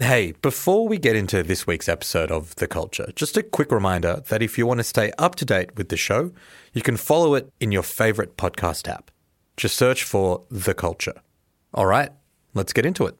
Hey, 0.00 0.30
before 0.42 0.86
we 0.86 0.96
get 0.96 1.16
into 1.16 1.42
this 1.42 1.66
week's 1.66 1.88
episode 1.88 2.30
of 2.30 2.54
The 2.54 2.68
Culture, 2.68 3.10
just 3.16 3.36
a 3.36 3.42
quick 3.42 3.72
reminder 3.72 4.22
that 4.28 4.42
if 4.42 4.56
you 4.56 4.64
want 4.64 4.78
to 4.78 4.84
stay 4.84 5.10
up 5.18 5.34
to 5.34 5.44
date 5.44 5.74
with 5.76 5.88
the 5.88 5.96
show, 5.96 6.30
you 6.72 6.82
can 6.82 6.96
follow 6.96 7.34
it 7.34 7.52
in 7.58 7.72
your 7.72 7.82
favorite 7.82 8.36
podcast 8.36 8.86
app. 8.86 9.10
Just 9.56 9.76
search 9.76 10.04
for 10.04 10.44
The 10.52 10.72
Culture. 10.72 11.20
All 11.74 11.86
right, 11.86 12.12
let's 12.54 12.72
get 12.72 12.86
into 12.86 13.06
it. 13.06 13.16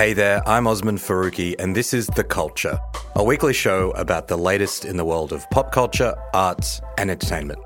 Hey 0.00 0.14
there, 0.14 0.42
I'm 0.48 0.66
Osman 0.66 0.96
Faruqi, 0.96 1.56
and 1.58 1.76
this 1.76 1.92
is 1.92 2.06
The 2.06 2.24
Culture, 2.24 2.80
a 3.16 3.22
weekly 3.22 3.52
show 3.52 3.90
about 3.90 4.28
the 4.28 4.38
latest 4.38 4.86
in 4.86 4.96
the 4.96 5.04
world 5.04 5.30
of 5.30 5.44
pop 5.50 5.72
culture, 5.72 6.14
arts, 6.32 6.80
and 6.96 7.10
entertainment. 7.10 7.58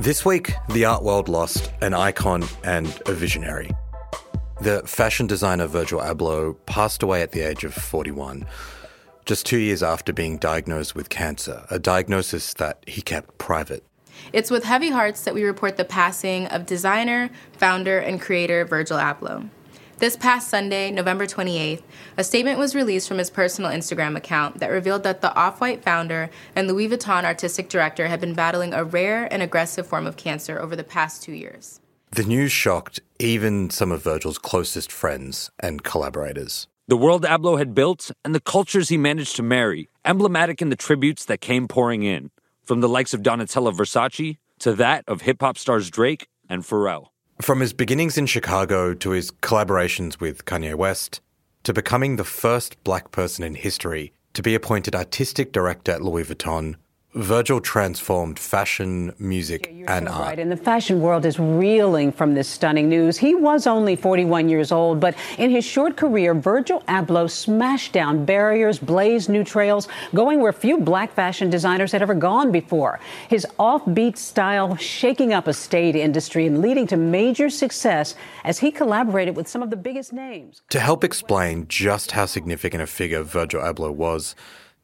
This 0.00 0.24
week, 0.24 0.52
the 0.70 0.86
art 0.86 1.04
world 1.04 1.28
lost 1.28 1.72
an 1.80 1.94
icon 1.94 2.42
and 2.64 2.88
a 3.06 3.12
visionary. 3.12 3.70
The 4.62 4.82
fashion 4.84 5.28
designer 5.28 5.68
Virgil 5.68 6.00
Abloh 6.00 6.56
passed 6.66 7.04
away 7.04 7.22
at 7.22 7.30
the 7.30 7.42
age 7.42 7.62
of 7.62 7.72
41, 7.72 8.44
just 9.26 9.46
two 9.46 9.58
years 9.58 9.84
after 9.84 10.12
being 10.12 10.38
diagnosed 10.38 10.96
with 10.96 11.08
cancer, 11.08 11.64
a 11.70 11.78
diagnosis 11.78 12.52
that 12.54 12.82
he 12.88 13.00
kept 13.00 13.38
private. 13.38 13.84
It's 14.32 14.50
with 14.50 14.64
heavy 14.64 14.90
hearts 14.90 15.22
that 15.22 15.34
we 15.34 15.44
report 15.44 15.76
the 15.76 15.84
passing 15.84 16.48
of 16.48 16.66
designer, 16.66 17.30
founder, 17.52 18.00
and 18.00 18.20
creator 18.20 18.64
Virgil 18.64 18.98
Abloh. 18.98 19.50
This 20.00 20.16
past 20.16 20.48
Sunday, 20.48 20.90
November 20.90 21.26
28th, 21.26 21.82
a 22.16 22.24
statement 22.24 22.58
was 22.58 22.74
released 22.74 23.06
from 23.06 23.18
his 23.18 23.28
personal 23.28 23.70
Instagram 23.70 24.16
account 24.16 24.58
that 24.60 24.70
revealed 24.70 25.02
that 25.02 25.20
the 25.20 25.34
Off 25.34 25.60
White 25.60 25.84
founder 25.84 26.30
and 26.56 26.66
Louis 26.66 26.88
Vuitton 26.88 27.24
artistic 27.24 27.68
director 27.68 28.08
had 28.08 28.18
been 28.18 28.32
battling 28.32 28.72
a 28.72 28.82
rare 28.82 29.30
and 29.30 29.42
aggressive 29.42 29.86
form 29.86 30.06
of 30.06 30.16
cancer 30.16 30.58
over 30.58 30.74
the 30.74 30.82
past 30.82 31.22
two 31.22 31.32
years. 31.32 31.80
The 32.12 32.24
news 32.24 32.50
shocked 32.50 33.00
even 33.18 33.68
some 33.68 33.92
of 33.92 34.02
Virgil's 34.02 34.38
closest 34.38 34.90
friends 34.90 35.50
and 35.58 35.84
collaborators. 35.84 36.66
The 36.88 36.96
world 36.96 37.24
Abloh 37.24 37.58
had 37.58 37.74
built 37.74 38.10
and 38.24 38.34
the 38.34 38.40
cultures 38.40 38.88
he 38.88 38.96
managed 38.96 39.36
to 39.36 39.42
marry, 39.42 39.90
emblematic 40.06 40.62
in 40.62 40.70
the 40.70 40.76
tributes 40.76 41.26
that 41.26 41.42
came 41.42 41.68
pouring 41.68 42.04
in, 42.04 42.30
from 42.64 42.80
the 42.80 42.88
likes 42.88 43.12
of 43.12 43.20
Donatella 43.20 43.76
Versace 43.76 44.38
to 44.60 44.72
that 44.76 45.04
of 45.06 45.20
hip 45.20 45.42
hop 45.42 45.58
stars 45.58 45.90
Drake 45.90 46.26
and 46.48 46.62
Pharrell. 46.62 47.08
From 47.40 47.60
his 47.60 47.72
beginnings 47.72 48.18
in 48.18 48.26
Chicago 48.26 48.92
to 48.92 49.10
his 49.10 49.30
collaborations 49.30 50.20
with 50.20 50.44
Kanye 50.44 50.74
West, 50.74 51.22
to 51.62 51.72
becoming 51.72 52.16
the 52.16 52.24
first 52.24 52.82
black 52.84 53.12
person 53.12 53.44
in 53.44 53.54
history 53.54 54.12
to 54.34 54.42
be 54.42 54.54
appointed 54.54 54.94
artistic 54.94 55.50
director 55.50 55.92
at 55.92 56.02
Louis 56.02 56.24
Vuitton, 56.24 56.76
Virgil 57.14 57.60
transformed 57.60 58.38
fashion, 58.38 59.12
music, 59.18 59.68
You're 59.74 59.90
and 59.90 60.06
so 60.06 60.14
art. 60.14 60.26
right. 60.28 60.38
And 60.38 60.52
the 60.52 60.56
fashion 60.56 61.00
world 61.00 61.26
is 61.26 61.40
reeling 61.40 62.12
from 62.12 62.34
this 62.34 62.46
stunning 62.46 62.88
news. 62.88 63.18
He 63.18 63.34
was 63.34 63.66
only 63.66 63.96
41 63.96 64.48
years 64.48 64.70
old, 64.70 65.00
but 65.00 65.16
in 65.36 65.50
his 65.50 65.64
short 65.64 65.96
career, 65.96 66.34
Virgil 66.34 66.82
Abloh 66.82 67.28
smashed 67.28 67.92
down 67.92 68.24
barriers, 68.24 68.78
blazed 68.78 69.28
new 69.28 69.42
trails, 69.42 69.88
going 70.14 70.40
where 70.40 70.52
few 70.52 70.78
black 70.78 71.12
fashion 71.12 71.50
designers 71.50 71.90
had 71.90 72.00
ever 72.00 72.14
gone 72.14 72.52
before. 72.52 73.00
His 73.28 73.44
offbeat 73.58 74.16
style 74.16 74.76
shaking 74.76 75.32
up 75.32 75.48
a 75.48 75.52
state 75.52 75.96
industry 75.96 76.46
and 76.46 76.62
leading 76.62 76.86
to 76.86 76.96
major 76.96 77.50
success 77.50 78.14
as 78.44 78.60
he 78.60 78.70
collaborated 78.70 79.34
with 79.36 79.48
some 79.48 79.64
of 79.64 79.70
the 79.70 79.76
biggest 79.76 80.12
names. 80.12 80.62
To 80.70 80.78
help 80.78 81.02
explain 81.02 81.66
just 81.68 82.12
how 82.12 82.26
significant 82.26 82.84
a 82.84 82.86
figure 82.86 83.24
Virgil 83.24 83.60
Abloh 83.62 83.92
was, 83.92 84.36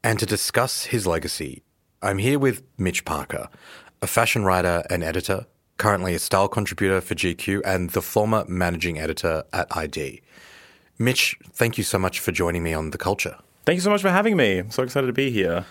and 0.02 0.18
to 0.18 0.26
discuss 0.26 0.86
his 0.86 1.06
legacy, 1.06 1.62
I'm 2.02 2.18
here 2.18 2.38
with 2.38 2.62
Mitch 2.76 3.04
Parker, 3.04 3.48
a 4.02 4.06
fashion 4.06 4.44
writer 4.44 4.84
and 4.90 5.02
editor, 5.02 5.46
currently 5.78 6.14
a 6.14 6.18
style 6.18 6.48
contributor 6.48 7.00
for 7.00 7.14
GQ 7.14 7.62
and 7.64 7.90
the 7.90 8.02
former 8.02 8.44
managing 8.46 8.98
editor 8.98 9.44
at 9.52 9.74
ID. 9.74 10.20
Mitch, 10.98 11.38
thank 11.52 11.78
you 11.78 11.84
so 11.84 11.98
much 11.98 12.20
for 12.20 12.32
joining 12.32 12.62
me 12.62 12.74
on 12.74 12.90
The 12.90 12.98
Culture. 12.98 13.36
Thank 13.64 13.76
you 13.76 13.82
so 13.82 13.90
much 13.90 14.02
for 14.02 14.10
having 14.10 14.36
me. 14.36 14.58
I'm 14.58 14.70
so 14.70 14.82
excited 14.82 15.06
to 15.06 15.12
be 15.12 15.30
here. 15.30 15.64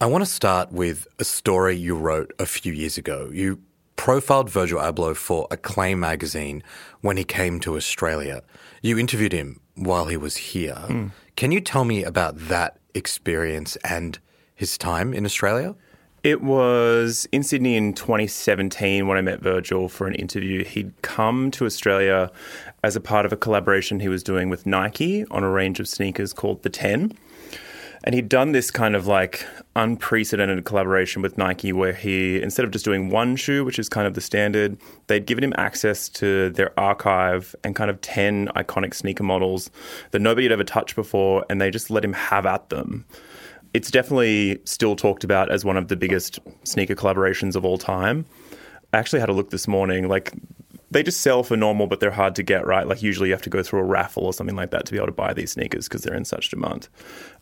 I 0.00 0.06
want 0.06 0.22
to 0.22 0.30
start 0.30 0.72
with 0.72 1.06
a 1.18 1.24
story 1.24 1.76
you 1.76 1.96
wrote 1.96 2.32
a 2.38 2.46
few 2.46 2.72
years 2.72 2.98
ago. 2.98 3.30
You 3.32 3.60
profiled 3.96 4.50
Virgil 4.50 4.80
Abloh 4.80 5.16
for 5.16 5.48
Acclaim 5.50 5.98
magazine 6.00 6.62
when 7.00 7.16
he 7.16 7.24
came 7.24 7.58
to 7.60 7.76
Australia. 7.76 8.42
You 8.82 8.98
interviewed 8.98 9.32
him 9.32 9.60
while 9.74 10.06
he 10.06 10.16
was 10.16 10.36
here. 10.36 10.74
Hmm. 10.74 11.06
Can 11.36 11.52
you 11.52 11.60
tell 11.60 11.84
me 11.84 12.04
about 12.04 12.36
that 12.48 12.78
experience 12.94 13.76
and 13.76 14.18
his 14.58 14.76
time 14.76 15.14
in 15.14 15.24
Australia? 15.24 15.74
It 16.24 16.42
was 16.42 17.28
in 17.30 17.44
Sydney 17.44 17.76
in 17.76 17.94
2017 17.94 19.06
when 19.06 19.16
I 19.16 19.20
met 19.20 19.40
Virgil 19.40 19.88
for 19.88 20.08
an 20.08 20.16
interview. 20.16 20.64
He'd 20.64 20.92
come 21.00 21.52
to 21.52 21.64
Australia 21.64 22.32
as 22.82 22.96
a 22.96 23.00
part 23.00 23.24
of 23.24 23.32
a 23.32 23.36
collaboration 23.36 24.00
he 24.00 24.08
was 24.08 24.24
doing 24.24 24.50
with 24.50 24.66
Nike 24.66 25.24
on 25.26 25.44
a 25.44 25.48
range 25.48 25.78
of 25.78 25.86
sneakers 25.86 26.32
called 26.32 26.64
the 26.64 26.70
10. 26.70 27.16
And 28.02 28.16
he'd 28.16 28.28
done 28.28 28.50
this 28.50 28.72
kind 28.72 28.96
of 28.96 29.06
like 29.06 29.46
unprecedented 29.76 30.64
collaboration 30.64 31.22
with 31.22 31.38
Nike 31.38 31.72
where 31.72 31.92
he, 31.92 32.42
instead 32.42 32.64
of 32.64 32.72
just 32.72 32.84
doing 32.84 33.10
one 33.10 33.36
shoe, 33.36 33.64
which 33.64 33.78
is 33.78 33.88
kind 33.88 34.08
of 34.08 34.14
the 34.14 34.20
standard, 34.20 34.76
they'd 35.06 35.24
given 35.24 35.44
him 35.44 35.52
access 35.56 36.08
to 36.10 36.50
their 36.50 36.78
archive 36.78 37.54
and 37.62 37.76
kind 37.76 37.90
of 37.90 38.00
10 38.00 38.48
iconic 38.56 38.92
sneaker 38.94 39.22
models 39.22 39.70
that 40.10 40.20
nobody 40.20 40.46
had 40.46 40.52
ever 40.52 40.64
touched 40.64 40.96
before. 40.96 41.44
And 41.48 41.60
they 41.60 41.70
just 41.70 41.90
let 41.90 42.04
him 42.04 42.12
have 42.12 42.44
at 42.44 42.70
them. 42.70 43.04
It's 43.74 43.90
definitely 43.90 44.60
still 44.64 44.96
talked 44.96 45.24
about 45.24 45.50
as 45.50 45.64
one 45.64 45.76
of 45.76 45.88
the 45.88 45.96
biggest 45.96 46.38
sneaker 46.64 46.94
collaborations 46.94 47.54
of 47.54 47.64
all 47.64 47.78
time. 47.78 48.24
I 48.92 48.98
actually 48.98 49.20
had 49.20 49.28
a 49.28 49.34
look 49.34 49.50
this 49.50 49.68
morning. 49.68 50.08
Like, 50.08 50.32
they 50.90 51.02
just 51.02 51.20
sell 51.20 51.42
for 51.42 51.56
normal, 51.56 51.86
but 51.86 52.00
they're 52.00 52.10
hard 52.10 52.34
to 52.36 52.42
get, 52.42 52.66
right? 52.66 52.86
Like, 52.88 53.02
usually 53.02 53.28
you 53.28 53.34
have 53.34 53.42
to 53.42 53.50
go 53.50 53.62
through 53.62 53.80
a 53.80 53.84
raffle 53.84 54.24
or 54.24 54.32
something 54.32 54.56
like 54.56 54.70
that 54.70 54.86
to 54.86 54.92
be 54.92 54.96
able 54.96 55.08
to 55.08 55.12
buy 55.12 55.34
these 55.34 55.52
sneakers 55.52 55.86
because 55.86 56.02
they're 56.02 56.14
in 56.14 56.24
such 56.24 56.48
demand. 56.48 56.88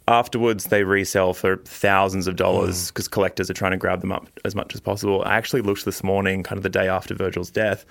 Afterwards, 0.09 0.64
they 0.64 0.82
resell 0.82 1.32
for 1.32 1.59
thousands 1.59 2.26
of 2.26 2.34
dollars 2.34 2.84
mm. 2.84 2.88
because 2.88 3.06
collectors 3.06 3.48
are 3.48 3.54
trying 3.54 3.70
to 3.72 3.76
grab 3.76 4.00
them 4.00 4.10
up 4.10 4.28
as 4.44 4.56
much 4.56 4.75
as 4.75 4.81
possible. 4.81 5.22
I 5.25 5.37
actually 5.37 5.62
looked 5.62 5.84
this 5.84 6.03
morning, 6.03 6.43
kind 6.43 6.58
of 6.58 6.64
the 6.64 6.69
day 6.69 6.88
after 6.88 7.14
Virgil's 7.14 7.50
death. 7.50 7.84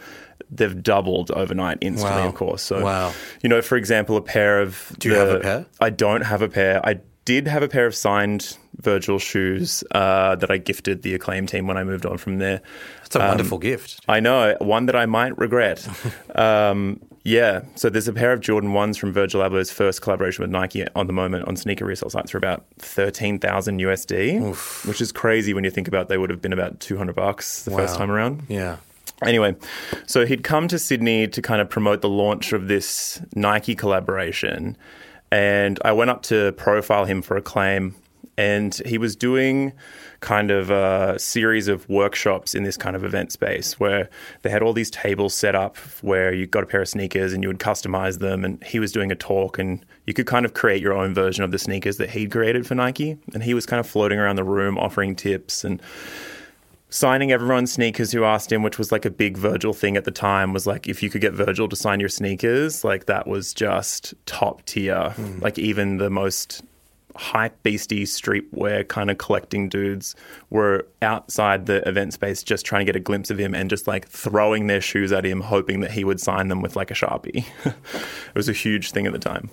They've 0.52 0.82
doubled 0.84 1.32
overnight 1.32 1.78
instantly, 1.80 2.22
Wow. 2.22 2.28
of 2.28 2.36
course. 2.36 2.62
So, 2.62 2.84
Wow. 2.84 3.14
you 3.42 3.50
know, 3.50 3.62
for 3.62 3.78
example, 3.78 4.18
a 4.18 4.22
pair 4.22 4.62
of. 4.62 4.94
Do 5.00 5.10
you 5.10 5.16
have 5.16 5.30
a 5.30 5.40
pair? 5.40 5.66
I 5.80 5.90
don't 5.90 6.22
have 6.22 6.42
a 6.42 6.50
pair. 6.50 6.86
I 6.86 7.00
did 7.26 7.48
have 7.48 7.64
a 7.64 7.68
pair 7.68 7.86
of 7.86 7.96
signed 7.96 8.58
Virgil 8.78 9.20
shoes 9.20 9.84
uh, 9.92 10.36
that 10.36 10.52
I 10.52 10.58
gifted 10.58 11.02
the 11.02 11.16
Acclaim 11.16 11.48
team 11.48 11.68
when 11.68 11.78
I 11.78 11.84
moved 11.84 12.06
on 12.06 12.18
from 12.18 12.38
there. 12.38 12.62
It's 13.06 13.16
a 13.16 13.20
wonderful 13.20 13.58
gift. 13.58 14.00
I 14.08 14.20
know 14.20 14.56
one 14.60 14.86
that 14.86 14.96
I 14.96 15.06
might 15.06 15.38
regret. 15.38 15.88
um, 16.36 17.02
yeah, 17.24 17.64
so 17.74 17.90
there's 17.90 18.08
a 18.08 18.14
pair 18.14 18.32
of 18.34 18.42
Jordan 18.42 18.74
ones 18.74 18.98
from 18.98 19.12
Virgil 19.12 19.42
Abloh's 19.42 19.72
first 19.72 20.04
collaboration 20.04 20.44
with 20.44 20.52
Nike 20.52 20.88
on 20.96 21.08
the 21.08 21.14
moment 21.14 21.48
on 21.48 21.56
sneaker 21.56 21.84
resale 21.84 22.12
sites 22.12 22.30
for 22.30 22.38
about 22.38 22.66
thirteen 22.78 23.40
thousand 23.40 23.80
USD, 23.80 24.86
which 24.88 25.02
is 25.02 25.12
crazy 25.12 25.52
when 25.54 25.64
you 25.64 25.72
think 25.72 25.88
about 25.88 26.08
they 26.08 26.20
would 26.20 26.30
have 26.30 26.42
been 26.42 26.54
about 26.54 26.80
two 26.80 26.98
hundred 26.98 27.16
bucks 27.16 27.64
the 27.64 27.72
first 27.72 27.96
time 27.96 28.12
around. 28.12 28.44
Yeah. 28.48 28.78
Anyway, 29.24 29.56
so 30.06 30.26
he'd 30.26 30.44
come 30.44 30.68
to 30.68 30.78
Sydney 30.78 31.28
to 31.30 31.42
kind 31.42 31.62
of 31.62 31.70
promote 31.70 32.02
the 32.02 32.10
launch 32.10 32.54
of 32.54 32.68
this 32.68 33.22
Nike 33.34 33.74
collaboration. 33.74 34.78
And 35.36 35.80
I 35.84 35.92
went 35.92 36.10
up 36.12 36.22
to 36.24 36.54
profile 36.54 37.04
him 37.04 37.22
for 37.22 37.36
Acclaim. 37.36 37.94
And 38.38 38.74
he 38.86 38.98
was 38.98 39.18
doing 39.18 39.74
kind 40.22 40.50
of 40.50 40.70
a 40.70 41.20
series 41.20 41.68
of 41.68 41.88
workshops 41.90 42.56
in 42.56 42.64
this 42.64 42.78
kind 42.78 42.96
of 42.96 43.04
event 43.04 43.34
space 43.34 43.78
where 43.78 44.10
they 44.44 44.50
had 44.50 44.62
all 44.62 44.72
these 44.72 44.90
tables 44.90 45.34
set 45.34 45.54
up 45.54 45.76
where 46.02 46.34
you 46.34 46.48
got 46.48 46.64
a 46.64 46.66
pair 46.66 46.82
of 46.82 46.88
sneakers 46.88 47.34
and 47.34 47.44
you 47.44 47.50
would 47.50 47.60
customize 47.60 48.20
them. 48.20 48.46
And 48.46 48.64
he 48.64 48.80
was 48.80 48.94
doing 48.94 49.12
a 49.12 49.16
talk, 49.16 49.60
and 49.60 49.86
you 50.06 50.14
could 50.14 50.26
kind 50.26 50.46
of 50.46 50.54
create 50.54 50.82
your 50.82 50.94
own 50.94 51.14
version 51.14 51.44
of 51.44 51.52
the 51.52 51.60
sneakers 51.60 51.98
that 51.98 52.12
he'd 52.12 52.32
created 52.32 52.66
for 52.66 52.76
Nike. 52.76 53.18
And 53.34 53.44
he 53.44 53.54
was 53.54 53.66
kind 53.66 53.82
of 53.82 53.88
floating 53.88 54.20
around 54.20 54.38
the 54.38 54.44
room 54.46 54.78
offering 54.78 55.16
tips 55.16 55.66
and 55.66 55.82
signing 56.96 57.30
everyone's 57.30 57.74
sneakers 57.74 58.14
who 58.14 58.24
asked 58.24 58.50
him, 58.50 58.64
which 58.64 58.78
was 58.78 58.90
like 58.90 59.04
a 59.04 59.10
big 59.10 59.38
Virgil 59.38 59.74
thing 59.74 59.98
at 59.98 60.06
the 60.06 60.12
time, 60.12 60.54
was 60.54 60.66
like 60.66 60.88
if 60.88 61.04
you 61.04 61.10
could 61.10 61.20
get 61.20 61.34
Virgil 61.34 61.68
to 61.68 61.76
sign 61.76 62.00
your 62.00 62.10
sneakers, 62.10 62.86
like 62.86 63.06
that 63.06 63.28
was 63.28 63.54
just 63.54 64.14
top 64.26 64.64
tier. 64.66 65.10
Hmm. 65.10 65.40
Like 65.40 65.60
even 65.60 65.98
the 65.98 66.10
most 66.10 66.64
hype 67.18 67.62
beastie 67.64 68.04
streetwear 68.06 68.88
kind 68.88 69.10
of 69.10 69.18
collecting 69.18 69.70
dudes 69.70 70.16
were 70.50 70.86
outside 71.02 71.66
the 71.66 71.88
event 71.88 72.14
space 72.14 72.44
just 72.44 72.66
trying 72.66 72.82
to 72.82 72.86
get 72.86 72.96
a 72.96 73.00
glimpse 73.00 73.30
of 73.30 73.38
him 73.38 73.56
and 73.56 73.70
just 73.70 73.88
like 73.88 74.06
throwing 74.08 74.68
their 74.68 74.82
shoes 74.82 75.14
at 75.14 75.26
him 75.26 75.40
hoping 75.40 75.80
that 75.80 75.92
he 75.92 76.04
would 76.04 76.20
sign 76.20 76.50
them 76.50 76.62
with 76.62 76.76
like 76.76 76.92
a 76.92 76.94
sharpie. 76.94 77.46
It 77.66 78.36
was 78.36 78.50
a 78.50 78.54
huge 78.54 78.92
thing 78.92 79.06
at 79.06 79.14
the 79.14 79.20
time 79.20 79.50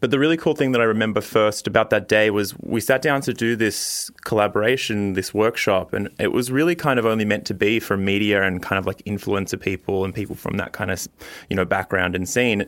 But 0.00 0.12
the 0.12 0.18
really 0.18 0.36
cool 0.36 0.54
thing 0.54 0.72
that 0.72 0.80
I 0.80 0.84
remember 0.84 1.20
first 1.20 1.66
about 1.66 1.90
that 1.90 2.08
day 2.08 2.30
was 2.30 2.56
we 2.60 2.80
sat 2.80 3.02
down 3.02 3.20
to 3.22 3.34
do 3.34 3.56
this 3.56 4.10
collaboration, 4.24 5.14
this 5.14 5.34
workshop, 5.34 5.92
and 5.92 6.08
it 6.20 6.32
was 6.32 6.52
really 6.52 6.76
kind 6.76 7.00
of 7.00 7.06
only 7.06 7.24
meant 7.24 7.44
to 7.46 7.54
be 7.54 7.80
for 7.80 7.96
media 7.96 8.44
and 8.44 8.62
kind 8.62 8.78
of 8.78 8.86
like 8.86 8.98
influencer 8.98 9.60
people 9.60 10.04
and 10.04 10.14
people 10.14 10.36
from 10.36 10.56
that 10.58 10.72
kind 10.72 10.92
of, 10.92 11.08
you 11.50 11.56
know, 11.56 11.64
background 11.64 12.14
and 12.14 12.28
scene. 12.28 12.64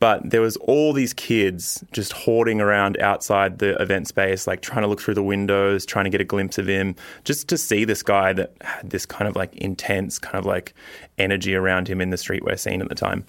But 0.00 0.30
there 0.30 0.40
was 0.40 0.56
all 0.56 0.92
these 0.92 1.14
kids 1.14 1.84
just 1.92 2.12
hoarding 2.12 2.60
around 2.60 2.98
outside 3.00 3.60
the 3.60 3.80
event 3.80 4.08
space, 4.08 4.48
like 4.48 4.60
trying 4.60 4.82
to 4.82 4.88
look 4.88 5.00
through 5.00 5.14
the 5.14 5.22
windows, 5.22 5.86
trying 5.86 6.04
to 6.04 6.10
get 6.10 6.20
a 6.20 6.24
glimpse 6.24 6.58
of 6.58 6.66
him, 6.66 6.96
just 7.22 7.48
to 7.48 7.56
see 7.56 7.84
this 7.84 8.02
guy 8.02 8.32
that 8.32 8.54
had 8.60 8.90
this 8.90 9.06
kind 9.06 9.28
of 9.28 9.36
like 9.36 9.54
intense 9.56 10.18
kind 10.18 10.36
of 10.36 10.46
like 10.46 10.74
energy 11.16 11.54
around 11.54 11.86
him 11.86 12.00
in 12.00 12.10
the 12.10 12.16
streetwear 12.16 12.58
scene 12.58 12.82
at 12.82 12.88
the 12.88 12.94
time. 12.96 13.24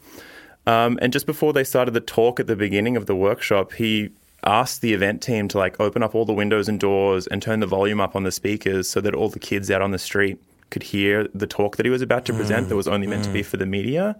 Um, 0.66 0.98
and 1.02 1.12
just 1.12 1.26
before 1.26 1.54
they 1.54 1.64
started 1.64 1.94
the 1.94 2.02
talk 2.02 2.40
at 2.40 2.48
the 2.48 2.56
beginning 2.56 2.96
of 2.96 3.06
the 3.06 3.16
workshop, 3.16 3.74
he 3.74 4.12
asked 4.46 4.82
the 4.82 4.94
event 4.94 5.22
team 5.22 5.48
to 5.50 5.58
like 5.58 5.80
open 5.80 6.04
up 6.04 6.16
all 6.16 6.26
the 6.26 6.34
windows 6.34 6.68
and 6.68 6.80
doors 6.80 7.28
and 7.28 7.42
turn 7.42 7.60
the 7.60 7.68
volume 7.68 8.02
up 8.02 8.16
on 8.16 8.24
the 8.24 8.32
speakers 8.32 8.90
so 8.90 9.02
that 9.02 9.16
all 9.16 9.30
the 9.30 9.40
kids 9.40 9.72
out 9.72 9.82
on 9.82 9.92
the 9.92 10.00
street 10.00 10.38
could 10.70 10.84
hear 10.84 11.28
the 11.34 11.48
talk 11.48 11.78
that 11.78 11.86
he 11.86 11.90
was 11.90 12.02
about 12.02 12.26
to 12.26 12.34
present 12.34 12.68
that 12.70 12.76
was 12.76 12.88
only 12.88 13.08
meant 13.08 13.24
to 13.24 13.32
be 13.32 13.44
for 13.44 13.58
the 13.58 13.66
media. 13.66 14.16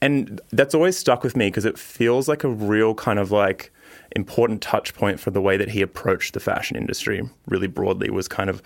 And 0.00 0.40
that's 0.52 0.74
always 0.74 0.96
stuck 0.96 1.22
with 1.22 1.36
me 1.36 1.48
because 1.48 1.64
it 1.64 1.78
feels 1.78 2.28
like 2.28 2.44
a 2.44 2.48
real 2.48 2.94
kind 2.94 3.18
of 3.18 3.30
like 3.30 3.72
important 4.14 4.62
touch 4.62 4.94
point 4.94 5.18
for 5.18 5.30
the 5.30 5.40
way 5.40 5.56
that 5.56 5.70
he 5.70 5.82
approached 5.82 6.34
the 6.34 6.40
fashion 6.40 6.76
industry 6.76 7.28
really 7.46 7.66
broadly 7.66 8.10
was 8.10 8.28
kind 8.28 8.48
of 8.48 8.62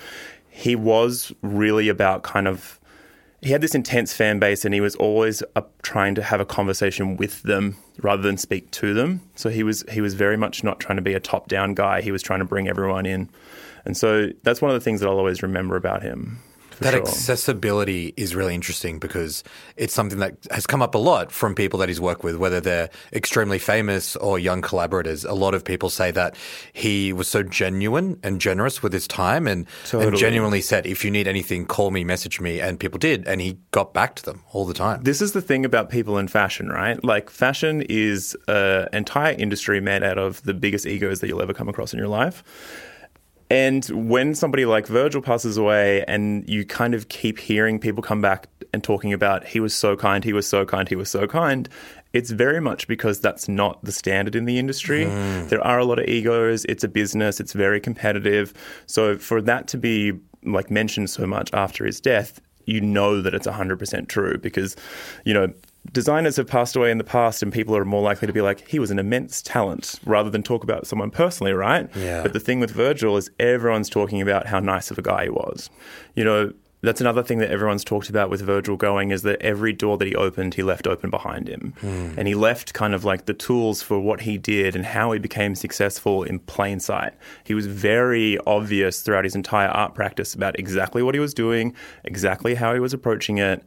he 0.51 0.77
was 0.77 1.33
really 1.43 1.89
about 1.89 2.23
kind 2.23 2.49
of 2.49 2.80
he 3.43 3.51
had 3.53 3.61
this 3.61 3.75
intense 3.75 4.13
fan 4.13 4.39
base 4.39 4.65
and 4.65 4.75
he 4.75 4.81
was 4.81 4.95
always 4.97 5.43
trying 5.83 6.15
to 6.15 6.23
have 6.23 6.41
a 6.41 6.45
conversation 6.45 7.17
with 7.17 7.43
them 7.43 7.77
rather 8.03 8.23
than 8.23 8.37
speak 8.37 8.71
to 8.73 8.93
them. 8.93 9.23
So 9.35 9.49
he 9.49 9.63
was 9.63 9.85
he 9.91 10.01
was 10.01 10.15
very 10.15 10.37
much 10.37 10.63
not 10.63 10.79
trying 10.79 10.97
to 10.97 11.03
be 11.03 11.15
a 11.15 11.21
top 11.21 11.49
down 11.49 11.75
guy. 11.75 12.03
He 12.03 12.13
was 12.13 12.23
trying 12.23 12.41
to 12.41 12.45
bring 12.45 12.69
everyone 12.69 13.07
in. 13.07 13.31
And 13.85 13.97
so 13.97 14.29
that's 14.43 14.61
one 14.61 14.71
of 14.71 14.75
the 14.75 14.85
things 14.85 15.01
that 15.01 15.09
I'll 15.09 15.19
always 15.19 15.43
remember 15.43 15.77
about 15.77 16.03
him 16.03 16.39
that 16.81 16.93
sure. 16.93 17.03
accessibility 17.03 18.13
is 18.17 18.35
really 18.35 18.55
interesting 18.55 18.99
because 18.99 19.45
it's 19.77 19.95
something 19.95 20.19
that 20.19 20.37
has 20.51 20.67
come 20.67 20.83
up 20.83 20.95
a 20.95 20.99
lot 20.99 21.31
from 21.31 21.55
people 21.55 21.79
that 21.79 21.89
he's 21.89 22.01
worked 22.01 22.25
with, 22.25 22.37
whether 22.37 22.61
they're 22.61 22.91
extremely 23.13 23.59
famous 23.59 24.17
or 24.17 24.39
young 24.39 24.63
collaborators. 24.63 25.25
A 25.25 25.35
lot 25.35 25.55
of 25.55 25.65
people 25.65 25.91
say 25.91 26.11
that 26.11 26.37
he 26.73 27.13
was 27.13 27.29
so 27.29 27.43
genuine 27.43 28.19
and 28.23 28.41
generous 28.41 28.83
with 28.83 28.93
his 28.93 29.07
time 29.07 29.47
and, 29.47 29.67
totally. 29.85 30.09
and 30.09 30.17
genuinely 30.17 30.61
said, 30.61 30.87
if 30.87 31.05
you 31.05 31.11
need 31.11 31.29
anything, 31.29 31.67
call 31.67 31.91
me, 31.91 32.05
message 32.05 32.41
me. 32.41 32.61
And 32.61 32.81
people 32.81 32.99
did. 32.99 33.27
And 33.27 33.41
he 33.41 33.59
got 33.71 33.95
back 33.95 34.15
to 34.17 34.25
them 34.25 34.43
all 34.53 34.65
the 34.65 34.75
time. 34.75 35.03
This 35.03 35.21
is 35.21 35.33
the 35.33 35.43
thing 35.43 35.65
about 35.65 35.91
people 35.91 36.19
in 36.19 36.29
fashion, 36.29 36.69
right? 36.69 37.03
Like, 37.05 37.31
fashion 37.31 37.83
is 37.89 38.37
an 38.49 38.89
entire 38.93 39.35
industry 39.35 39.81
made 39.81 40.03
out 40.03 40.19
of 40.19 40.43
the 40.43 40.55
biggest 40.55 40.87
egos 40.87 41.21
that 41.21 41.29
you'll 41.29 41.43
ever 41.43 41.55
come 41.55 41.69
across 41.69 41.93
in 41.93 41.99
your 41.99 42.09
life. 42.09 42.43
And 43.51 43.85
when 44.09 44.35
somebody 44.37 44.65
like 44.65 44.87
Virgil 44.87 45.21
passes 45.21 45.57
away, 45.57 46.05
and 46.07 46.49
you 46.49 46.65
kind 46.65 46.95
of 46.95 47.09
keep 47.09 47.39
hearing 47.39 47.81
people 47.81 48.03
come 48.03 48.23
back 48.23 48.47
and 48.73 48.83
talking 48.85 49.13
about 49.13 49.45
he 49.45 49.59
was 49.59 49.75
so 49.75 49.97
kind, 49.97 50.23
he 50.23 50.33
was 50.33 50.49
so 50.49 50.65
kind, 50.65 50.89
he 50.89 50.95
was 50.95 51.11
so 51.11 51.27
kind, 51.27 51.69
it's 52.13 52.31
very 52.31 52.61
much 52.61 52.87
because 52.89 53.21
that's 53.21 53.49
not 53.49 53.83
the 53.85 53.93
standard 53.93 54.35
in 54.35 54.45
the 54.45 54.59
industry. 54.59 55.07
Mm. 55.07 55.49
There 55.49 55.65
are 55.65 55.79
a 55.79 55.85
lot 55.85 55.99
of 55.99 56.07
egos. 56.07 56.65
It's 56.67 56.85
a 56.85 56.89
business. 56.89 57.41
It's 57.41 57.53
very 57.53 57.81
competitive. 57.81 58.53
So 58.87 59.17
for 59.17 59.41
that 59.43 59.69
to 59.69 59.79
be 59.79 60.13
like 60.45 60.71
mentioned 60.71 61.11
so 61.11 61.27
much 61.27 61.51
after 61.53 61.85
his 61.85 62.01
death, 62.01 62.41
you 62.71 62.81
know 62.81 63.21
that 63.21 63.35
it's 63.35 63.47
100% 63.47 64.09
true 64.09 64.39
because, 64.39 64.77
you 65.25 65.35
know, 65.35 65.53
designers 65.93 66.37
have 66.37 66.47
passed 66.47 66.77
away 66.77 66.91
in 66.91 66.99
the 66.99 67.05
past 67.05 67.43
and 67.43 67.53
people 67.53 67.77
are 67.77 67.85
more 67.85 68.03
likely 68.03 68.27
to 68.27 68.33
be 68.33 68.41
like 68.41 68.67
he 68.69 68.79
was 68.79 68.91
an 68.91 68.99
immense 68.99 69.41
talent 69.43 69.99
rather 70.05 70.31
than 70.31 70.43
talk 70.43 70.63
about 70.63 70.87
someone 70.87 71.11
personally 71.11 71.53
right 71.53 71.89
yeah. 71.97 72.23
but 72.23 72.35
the 72.35 72.39
thing 72.39 72.61
with 72.61 72.71
virgil 72.71 73.17
is 73.17 73.31
everyone's 73.41 73.89
talking 73.89 74.21
about 74.21 74.47
how 74.47 74.61
nice 74.61 74.91
of 74.91 74.99
a 74.99 75.03
guy 75.03 75.25
he 75.25 75.31
was 75.31 75.71
you 76.15 76.23
know 76.23 76.53
that's 76.83 77.01
another 77.01 77.23
thing 77.23 77.39
that 77.39 77.51
everyone's 77.51 77.85
talked 77.85 78.09
about 78.09 78.31
with 78.31 78.41
Virgil 78.41 78.77
going 78.77 79.11
is 79.11 79.23
that 79.23 79.41
every 79.43 79.73
door 79.73 79.99
that 79.99 80.09
he 80.09 80.15
opened, 80.15 80.55
he 80.55 80.63
left 80.63 80.87
open 80.87 81.11
behind 81.11 81.47
him. 81.47 81.75
Mm. 81.83 82.17
And 82.17 82.27
he 82.27 82.35
left 82.35 82.73
kind 82.73 82.95
of 82.95 83.05
like 83.05 83.27
the 83.27 83.35
tools 83.35 83.83
for 83.83 84.01
what 84.01 84.23
he 84.23 84.39
did 84.39 84.75
and 84.75 84.87
how 84.87 85.13
he 85.13 85.19
became 85.19 85.55
successful 85.55 86.23
in 86.23 86.39
plain 86.39 86.81
sight. 86.81 87.13
He 87.45 87.53
was 87.53 87.67
very 87.67 88.39
obvious 88.47 89.03
throughout 89.03 89.25
his 89.25 89.35
entire 89.35 89.69
art 89.69 89.95
practice 89.95 90.35
about 90.35 90.59
exactly 90.59 91.03
what 91.03 91.15
he 91.15 91.21
was 91.21 91.35
doing, 91.35 91.75
exactly 92.05 92.55
how 92.55 92.73
he 92.73 92.81
was 92.81 92.95
approaching 92.95 93.37
it. 93.39 93.63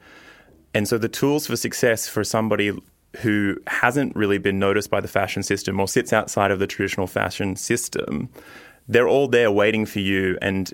And 0.74 0.88
so 0.88 0.98
the 0.98 1.10
tools 1.10 1.46
for 1.46 1.56
success 1.56 2.08
for 2.08 2.24
somebody 2.24 2.72
who 3.18 3.58
hasn't 3.68 4.16
really 4.16 4.40
been 4.40 4.58
noticed 4.58 4.90
by 4.90 5.00
the 5.00 5.08
fashion 5.08 5.44
system 5.44 5.80
or 5.80 5.88
sits 5.88 6.12
outside 6.12 6.50
of 6.50 6.58
the 6.58 6.66
traditional 6.66 7.06
fashion 7.06 7.56
system, 7.56 8.30
they're 8.88 9.08
all 9.08 9.28
there 9.28 9.52
waiting 9.52 9.86
for 9.86 10.00
you. 10.00 10.38
And 10.42 10.74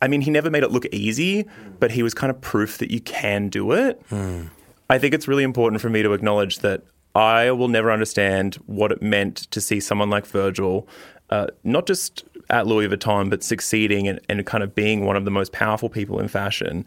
I 0.00 0.08
mean, 0.08 0.20
he 0.20 0.30
never 0.30 0.50
made 0.50 0.62
it 0.62 0.70
look 0.70 0.86
easy, 0.86 1.46
but 1.80 1.90
he 1.90 2.02
was 2.02 2.14
kind 2.14 2.30
of 2.30 2.40
proof 2.40 2.78
that 2.78 2.90
you 2.90 3.00
can 3.00 3.48
do 3.48 3.72
it. 3.72 4.00
Mm. 4.10 4.50
I 4.90 4.98
think 4.98 5.12
it's 5.14 5.28
really 5.28 5.42
important 5.42 5.80
for 5.80 5.90
me 5.90 6.02
to 6.02 6.12
acknowledge 6.12 6.58
that 6.58 6.84
I 7.14 7.50
will 7.50 7.68
never 7.68 7.90
understand 7.90 8.56
what 8.66 8.92
it 8.92 9.02
meant 9.02 9.36
to 9.50 9.60
see 9.60 9.80
someone 9.80 10.08
like 10.08 10.26
Virgil, 10.26 10.88
uh, 11.30 11.48
not 11.64 11.86
just 11.86 12.24
at 12.48 12.66
Louis 12.66 12.88
Vuitton, 12.88 13.28
but 13.28 13.42
succeeding 13.42 14.08
and, 14.08 14.20
and 14.28 14.46
kind 14.46 14.62
of 14.62 14.74
being 14.74 15.04
one 15.04 15.16
of 15.16 15.24
the 15.24 15.30
most 15.30 15.52
powerful 15.52 15.88
people 15.88 16.20
in 16.20 16.28
fashion. 16.28 16.86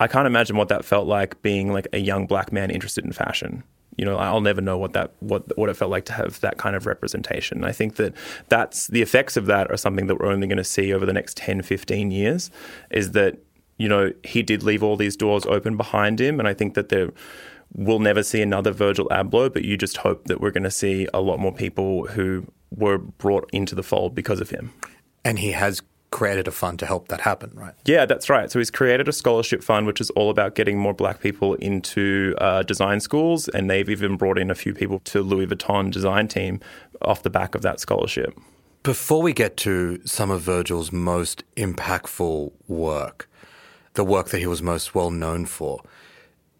I 0.00 0.06
can't 0.06 0.26
imagine 0.26 0.56
what 0.56 0.68
that 0.68 0.84
felt 0.84 1.08
like 1.08 1.42
being 1.42 1.72
like 1.72 1.88
a 1.92 1.98
young 1.98 2.26
black 2.26 2.52
man 2.52 2.70
interested 2.70 3.04
in 3.04 3.12
fashion. 3.12 3.64
You 3.98 4.04
know, 4.04 4.16
I'll 4.16 4.40
never 4.40 4.60
know 4.60 4.78
what 4.78 4.94
that 4.94 5.12
what 5.20 5.56
what 5.58 5.68
it 5.68 5.74
felt 5.74 5.90
like 5.90 6.06
to 6.06 6.14
have 6.14 6.40
that 6.40 6.56
kind 6.56 6.74
of 6.76 6.86
representation. 6.86 7.64
I 7.64 7.72
think 7.72 7.96
that 7.96 8.14
that's 8.48 8.86
the 8.86 9.02
effects 9.02 9.36
of 9.36 9.46
that 9.46 9.70
are 9.70 9.76
something 9.76 10.06
that 10.06 10.16
we're 10.16 10.30
only 10.32 10.46
going 10.46 10.58
to 10.58 10.64
see 10.64 10.94
over 10.94 11.04
the 11.04 11.12
next 11.12 11.36
10, 11.36 11.62
15 11.62 12.10
years 12.10 12.50
is 12.90 13.12
that 13.12 13.38
you 13.76 13.88
know, 13.88 14.12
he 14.24 14.42
did 14.42 14.64
leave 14.64 14.82
all 14.82 14.96
these 14.96 15.16
doors 15.16 15.46
open 15.46 15.76
behind 15.76 16.20
him 16.20 16.38
and 16.38 16.48
I 16.48 16.54
think 16.54 16.74
that 16.74 16.88
there 16.88 17.10
we'll 17.74 17.98
never 17.98 18.22
see 18.22 18.40
another 18.40 18.70
Virgil 18.70 19.06
Abloh, 19.10 19.52
but 19.52 19.64
you 19.64 19.76
just 19.76 19.98
hope 19.98 20.24
that 20.24 20.40
we're 20.40 20.50
going 20.50 20.64
to 20.64 20.70
see 20.70 21.06
a 21.12 21.20
lot 21.20 21.38
more 21.38 21.52
people 21.52 22.06
who 22.06 22.46
were 22.70 22.98
brought 22.98 23.48
into 23.52 23.74
the 23.74 23.82
fold 23.82 24.14
because 24.14 24.40
of 24.40 24.50
him. 24.50 24.72
And 25.24 25.38
he 25.38 25.52
has 25.52 25.82
created 26.10 26.48
a 26.48 26.50
fund 26.50 26.78
to 26.78 26.86
help 26.86 27.08
that 27.08 27.20
happen, 27.20 27.50
right? 27.54 27.74
Yeah, 27.84 28.06
that's 28.06 28.30
right. 28.30 28.50
So 28.50 28.58
he's 28.58 28.70
created 28.70 29.08
a 29.08 29.12
scholarship 29.12 29.62
fund, 29.62 29.86
which 29.86 30.00
is 30.00 30.10
all 30.10 30.30
about 30.30 30.54
getting 30.54 30.78
more 30.78 30.94
black 30.94 31.20
people 31.20 31.54
into 31.54 32.34
uh, 32.38 32.62
design 32.62 33.00
schools, 33.00 33.48
and 33.48 33.68
they've 33.68 33.88
even 33.88 34.16
brought 34.16 34.38
in 34.38 34.50
a 34.50 34.54
few 34.54 34.72
people 34.74 35.00
to 35.00 35.22
Louis 35.22 35.46
Vuitton 35.46 35.90
design 35.90 36.28
team 36.28 36.60
off 37.02 37.22
the 37.22 37.30
back 37.30 37.54
of 37.54 37.62
that 37.62 37.80
scholarship. 37.80 38.38
Before 38.82 39.20
we 39.20 39.32
get 39.32 39.56
to 39.58 40.00
some 40.04 40.30
of 40.30 40.40
Virgil's 40.40 40.92
most 40.92 41.44
impactful 41.56 42.52
work, 42.68 43.28
the 43.94 44.04
work 44.04 44.28
that 44.28 44.38
he 44.38 44.46
was 44.46 44.62
most 44.62 44.94
well 44.94 45.10
known 45.10 45.44
for, 45.44 45.82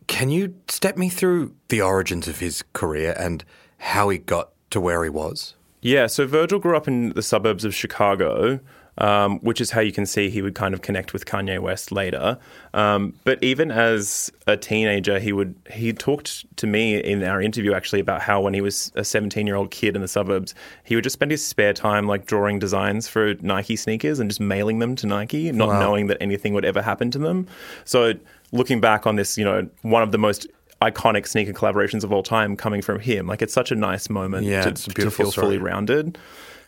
can 0.08 0.28
you 0.30 0.54
step 0.68 0.96
me 0.96 1.08
through 1.08 1.54
the 1.68 1.80
origins 1.80 2.28
of 2.28 2.40
his 2.40 2.64
career 2.72 3.14
and 3.18 3.44
how 3.78 4.08
he 4.08 4.18
got 4.18 4.50
to 4.70 4.80
where 4.80 5.04
he 5.04 5.10
was? 5.10 5.54
Yeah, 5.80 6.08
so 6.08 6.26
Virgil 6.26 6.58
grew 6.58 6.76
up 6.76 6.88
in 6.88 7.10
the 7.10 7.22
suburbs 7.22 7.64
of 7.64 7.74
Chicago 7.74 8.58
um, 8.98 9.38
which 9.40 9.60
is 9.60 9.70
how 9.70 9.80
you 9.80 9.92
can 9.92 10.06
see 10.06 10.28
he 10.28 10.42
would 10.42 10.54
kind 10.54 10.74
of 10.74 10.82
connect 10.82 11.12
with 11.12 11.24
Kanye 11.24 11.58
West 11.60 11.90
later. 11.92 12.38
Um, 12.74 13.14
but 13.24 13.42
even 13.42 13.70
as 13.70 14.30
a 14.46 14.56
teenager, 14.56 15.18
he 15.18 15.32
would 15.32 15.54
he 15.70 15.92
talked 15.92 16.44
to 16.56 16.66
me 16.66 16.98
in 16.98 17.22
our 17.22 17.40
interview 17.40 17.72
actually 17.72 18.00
about 18.00 18.20
how 18.20 18.40
when 18.40 18.54
he 18.54 18.60
was 18.60 18.92
a 18.94 19.04
17 19.04 19.46
year 19.46 19.56
old 19.56 19.70
kid 19.70 19.94
in 19.94 20.02
the 20.02 20.08
suburbs, 20.08 20.54
he 20.84 20.94
would 20.94 21.04
just 21.04 21.14
spend 21.14 21.30
his 21.30 21.44
spare 21.44 21.72
time 21.72 22.06
like 22.06 22.26
drawing 22.26 22.58
designs 22.58 23.08
for 23.08 23.34
Nike 23.40 23.76
sneakers 23.76 24.18
and 24.18 24.28
just 24.28 24.40
mailing 24.40 24.80
them 24.80 24.96
to 24.96 25.06
Nike, 25.06 25.50
not 25.52 25.68
wow. 25.68 25.80
knowing 25.80 26.08
that 26.08 26.18
anything 26.20 26.52
would 26.54 26.64
ever 26.64 26.82
happen 26.82 27.10
to 27.12 27.18
them. 27.18 27.46
So 27.84 28.14
looking 28.52 28.80
back 28.80 29.06
on 29.06 29.16
this, 29.16 29.38
you 29.38 29.44
know, 29.44 29.68
one 29.82 30.02
of 30.02 30.12
the 30.12 30.18
most 30.18 30.46
iconic 30.82 31.26
sneaker 31.26 31.52
collaborations 31.52 32.04
of 32.04 32.12
all 32.12 32.22
time 32.22 32.56
coming 32.56 32.82
from 32.82 33.00
him. 33.00 33.26
Like 33.26 33.42
it's 33.42 33.54
such 33.54 33.72
a 33.72 33.74
nice 33.74 34.08
moment 34.08 34.46
yeah, 34.46 34.62
to, 34.62 34.72
to 34.72 35.10
feel 35.10 35.30
story. 35.30 35.44
fully 35.44 35.58
rounded. 35.58 36.18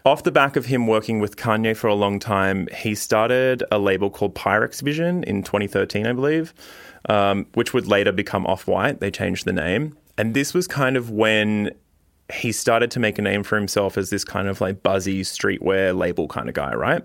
Off 0.04 0.22
the 0.22 0.32
back 0.32 0.56
of 0.56 0.66
him 0.66 0.86
working 0.86 1.20
with 1.20 1.36
Kanye 1.36 1.76
for 1.76 1.86
a 1.86 1.94
long 1.94 2.18
time, 2.18 2.68
he 2.74 2.94
started 2.94 3.62
a 3.70 3.78
label 3.78 4.08
called 4.08 4.34
Pyrex 4.34 4.80
Vision 4.80 5.22
in 5.24 5.42
2013, 5.42 6.06
I 6.06 6.12
believe, 6.12 6.54
um, 7.08 7.46
which 7.52 7.74
would 7.74 7.86
later 7.86 8.10
become 8.10 8.46
Off 8.46 8.66
White. 8.66 9.00
They 9.00 9.10
changed 9.10 9.44
the 9.44 9.52
name. 9.52 9.96
And 10.16 10.32
this 10.34 10.54
was 10.54 10.66
kind 10.66 10.96
of 10.96 11.10
when 11.10 11.72
he 12.32 12.52
started 12.52 12.90
to 12.92 13.00
make 13.00 13.18
a 13.18 13.22
name 13.22 13.42
for 13.42 13.56
himself 13.56 13.98
as 13.98 14.10
this 14.10 14.24
kind 14.24 14.48
of 14.48 14.60
like 14.60 14.82
buzzy 14.82 15.22
streetwear 15.22 15.96
label 15.96 16.28
kind 16.28 16.48
of 16.48 16.54
guy, 16.54 16.72
right? 16.74 17.04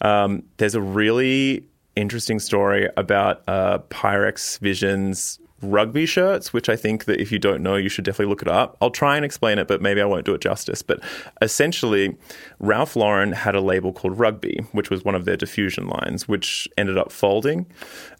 Um, 0.00 0.42
there's 0.56 0.74
a 0.74 0.80
really 0.80 1.64
interesting 1.94 2.40
story 2.40 2.88
about 2.96 3.42
uh, 3.46 3.78
Pyrex 3.90 4.58
Vision's 4.58 5.38
rugby 5.64 6.06
shirts, 6.06 6.52
which 6.52 6.68
I 6.68 6.76
think 6.76 7.04
that 7.04 7.20
if 7.20 7.32
you 7.32 7.38
don't 7.38 7.62
know, 7.62 7.76
you 7.76 7.88
should 7.88 8.04
definitely 8.04 8.30
look 8.30 8.42
it 8.42 8.48
up. 8.48 8.76
I'll 8.80 8.90
try 8.90 9.16
and 9.16 9.24
explain 9.24 9.58
it, 9.58 9.68
but 9.68 9.82
maybe 9.82 10.00
I 10.00 10.04
won't 10.04 10.24
do 10.24 10.34
it 10.34 10.40
justice. 10.40 10.82
But 10.82 11.00
essentially, 11.42 12.16
Ralph 12.58 12.96
Lauren 12.96 13.32
had 13.32 13.54
a 13.54 13.60
label 13.60 13.92
called 13.92 14.18
Rugby, 14.18 14.64
which 14.72 14.90
was 14.90 15.04
one 15.04 15.14
of 15.14 15.24
their 15.24 15.36
diffusion 15.36 15.88
lines, 15.88 16.28
which 16.28 16.68
ended 16.76 16.98
up 16.98 17.10
folding. 17.10 17.66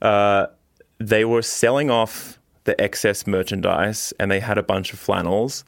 Uh, 0.02 0.46
they 0.98 1.24
were 1.24 1.42
selling 1.42 1.90
off 1.90 2.38
the 2.64 2.80
excess 2.80 3.26
merchandise 3.26 4.12
and 4.18 4.30
they 4.30 4.40
had 4.40 4.58
a 4.58 4.62
bunch 4.62 4.92
of 4.92 4.98
flannels. 4.98 5.64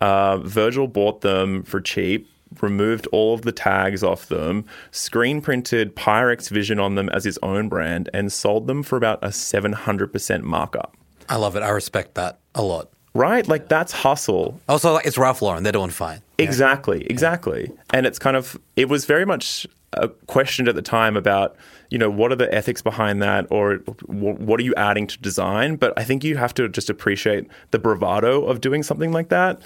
Uh, 0.00 0.38
Virgil 0.38 0.86
bought 0.86 1.20
them 1.20 1.62
for 1.62 1.80
cheap, 1.80 2.28
removed 2.60 3.06
all 3.12 3.34
of 3.34 3.42
the 3.42 3.52
tags 3.52 4.02
off 4.02 4.28
them, 4.28 4.64
screen 4.90 5.40
printed 5.40 5.94
Pyrex 5.94 6.50
Vision 6.50 6.80
on 6.80 6.94
them 6.94 7.08
as 7.10 7.24
his 7.24 7.38
own 7.42 7.68
brand, 7.68 8.08
and 8.12 8.32
sold 8.32 8.66
them 8.66 8.82
for 8.82 8.96
about 8.96 9.22
a 9.22 9.28
700% 9.28 10.42
markup. 10.42 10.96
I 11.30 11.36
love 11.36 11.56
it. 11.56 11.62
I 11.62 11.70
respect 11.70 12.16
that 12.16 12.40
a 12.54 12.62
lot. 12.62 12.90
Right? 13.14 13.46
Like 13.48 13.68
that's 13.68 13.92
hustle. 13.92 14.60
Also, 14.68 14.92
like, 14.92 15.06
it's 15.06 15.16
Ralph 15.16 15.40
Lauren. 15.42 15.62
They're 15.62 15.72
doing 15.72 15.90
fine. 15.90 16.20
Exactly, 16.38 17.06
exactly. 17.06 17.72
And 17.92 18.06
it's 18.06 18.18
kind 18.18 18.36
of, 18.36 18.58
it 18.76 18.88
was 18.88 19.04
very 19.04 19.24
much 19.24 19.66
uh, 19.94 20.02
a 20.02 20.08
question 20.26 20.68
at 20.68 20.74
the 20.74 20.82
time 20.82 21.16
about, 21.16 21.56
you 21.90 21.98
know, 21.98 22.08
what 22.08 22.30
are 22.30 22.36
the 22.36 22.52
ethics 22.54 22.82
behind 22.82 23.20
that 23.22 23.46
or 23.50 23.78
w- 23.78 24.36
what 24.36 24.60
are 24.60 24.62
you 24.62 24.74
adding 24.76 25.06
to 25.08 25.18
design? 25.18 25.76
But 25.76 25.92
I 25.98 26.04
think 26.04 26.22
you 26.22 26.36
have 26.36 26.54
to 26.54 26.68
just 26.68 26.88
appreciate 26.88 27.48
the 27.72 27.78
bravado 27.78 28.44
of 28.44 28.60
doing 28.60 28.82
something 28.82 29.12
like 29.12 29.28
that. 29.30 29.60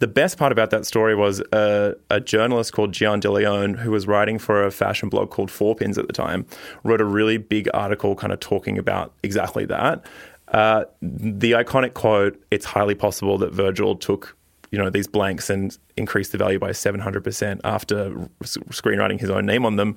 The 0.00 0.06
best 0.06 0.36
part 0.36 0.52
about 0.52 0.68
that 0.70 0.84
story 0.84 1.14
was 1.14 1.40
a, 1.50 1.96
a 2.10 2.20
journalist 2.20 2.74
called 2.74 2.92
Jian 2.92 3.20
DeLeon, 3.22 3.78
who 3.78 3.90
was 3.90 4.06
writing 4.06 4.38
for 4.38 4.62
a 4.62 4.70
fashion 4.70 5.08
blog 5.08 5.30
called 5.30 5.50
Four 5.50 5.74
Pins 5.74 5.96
at 5.96 6.06
the 6.06 6.12
time, 6.12 6.44
wrote 6.84 7.00
a 7.00 7.06
really 7.06 7.38
big 7.38 7.70
article 7.72 8.14
kind 8.14 8.32
of 8.32 8.38
talking 8.38 8.76
about 8.76 9.14
exactly 9.22 9.64
that. 9.64 10.04
Uh, 10.52 10.84
the 11.02 11.52
iconic 11.52 11.94
quote, 11.94 12.42
it's 12.50 12.64
highly 12.64 12.94
possible 12.94 13.38
that 13.38 13.52
Virgil 13.52 13.96
took 13.96 14.36
you 14.70 14.78
know 14.78 14.90
these 14.90 15.06
blanks 15.06 15.48
and 15.50 15.76
increased 15.96 16.32
the 16.32 16.38
value 16.38 16.58
by 16.58 16.70
700% 16.70 17.60
after 17.64 18.10
screenwriting 18.42 19.18
his 19.18 19.30
own 19.30 19.46
name 19.46 19.64
on 19.64 19.76
them. 19.76 19.96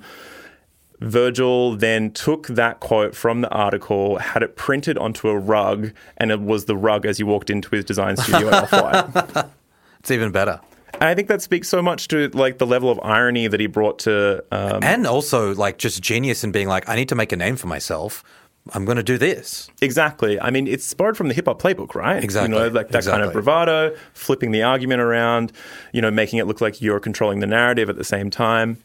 Virgil 1.00 1.76
then 1.76 2.12
took 2.12 2.46
that 2.46 2.80
quote 2.80 3.14
from 3.14 3.40
the 3.40 3.48
article, 3.50 4.18
had 4.18 4.42
it 4.42 4.56
printed 4.56 4.96
onto 4.96 5.28
a 5.28 5.36
rug, 5.36 5.92
and 6.16 6.30
it 6.30 6.40
was 6.40 6.66
the 6.66 6.76
rug 6.76 7.04
as 7.06 7.18
you 7.18 7.26
walked 7.26 7.50
into 7.50 7.68
his 7.74 7.84
design 7.84 8.16
studio 8.16 8.48
at 8.48 8.72
Off-White. 8.72 9.46
It's 9.98 10.10
even 10.10 10.32
better. 10.32 10.60
And 10.94 11.04
I 11.04 11.14
think 11.14 11.28
that 11.28 11.42
speaks 11.42 11.68
so 11.68 11.80
much 11.80 12.08
to 12.08 12.28
like 12.30 12.58
the 12.58 12.66
level 12.66 12.90
of 12.90 12.98
irony 13.04 13.46
that 13.46 13.60
he 13.60 13.68
brought 13.68 14.00
to 14.00 14.44
um, 14.50 14.82
And 14.82 15.06
also, 15.06 15.54
like, 15.54 15.78
just 15.78 16.02
genius 16.02 16.42
in 16.42 16.50
being 16.50 16.66
like, 16.66 16.88
I 16.88 16.96
need 16.96 17.08
to 17.10 17.14
make 17.14 17.30
a 17.30 17.36
name 17.36 17.54
for 17.54 17.68
myself. 17.68 18.24
I'm 18.72 18.84
going 18.84 18.96
to 18.96 19.02
do 19.02 19.18
this. 19.18 19.68
Exactly. 19.80 20.40
I 20.40 20.50
mean, 20.50 20.68
it's 20.68 20.94
borrowed 20.94 21.16
from 21.16 21.28
the 21.28 21.34
hip 21.34 21.46
hop 21.46 21.60
playbook, 21.60 21.94
right? 21.94 22.22
Exactly. 22.22 22.56
You 22.56 22.62
know, 22.62 22.68
like 22.68 22.88
that 22.90 23.04
kind 23.04 23.22
of 23.22 23.32
bravado, 23.32 23.96
flipping 24.14 24.52
the 24.52 24.62
argument 24.62 25.00
around, 25.00 25.52
you 25.92 26.00
know, 26.00 26.10
making 26.10 26.38
it 26.38 26.46
look 26.46 26.60
like 26.60 26.80
you're 26.80 27.00
controlling 27.00 27.40
the 27.40 27.46
narrative 27.46 27.90
at 27.90 27.96
the 27.96 28.04
same 28.04 28.30
time. 28.30 28.78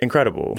Incredible. 0.00 0.58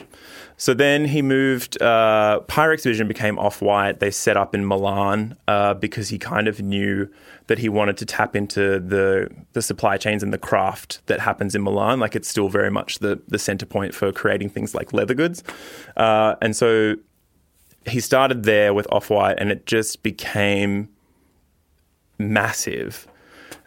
So 0.56 0.74
then 0.74 1.06
he 1.06 1.22
moved. 1.22 1.82
Uh, 1.82 2.42
Pyrex 2.48 2.84
Vision 2.84 3.08
became 3.08 3.40
off 3.40 3.62
white. 3.62 4.00
They 4.00 4.12
set 4.12 4.38
up 4.38 4.54
in 4.54 4.66
Milan 4.66 5.36
uh, 5.48 5.74
because 5.74 6.10
he 6.10 6.20
kind 6.20 6.48
of 6.48 6.62
knew 6.62 7.10
that 7.48 7.58
he 7.58 7.68
wanted 7.68 7.98
to 7.98 8.06
tap 8.06 8.36
into 8.36 8.80
the 8.80 9.30
the 9.54 9.62
supply 9.62 9.98
chains 9.98 10.24
and 10.24 10.32
the 10.32 10.38
craft 10.38 11.06
that 11.08 11.20
happens 11.20 11.56
in 11.56 11.64
Milan. 11.64 12.00
Like 12.00 12.16
it's 12.16 12.30
still 12.30 12.48
very 12.48 12.72
much 12.72 13.00
the 13.00 13.20
the 13.28 13.40
center 13.40 13.66
point 13.66 13.94
for 13.94 14.12
creating 14.12 14.50
things 14.50 14.74
like 14.74 14.94
leather 14.94 15.16
goods. 15.16 15.44
Uh, 15.98 16.36
and 16.42 16.56
so 16.56 16.96
he 17.86 18.00
started 18.00 18.44
there 18.44 18.74
with 18.74 18.88
Off 18.92 19.10
White, 19.10 19.38
and 19.40 19.52
it 19.52 19.66
just 19.66 20.04
became 20.04 20.90
massive. 22.18 23.08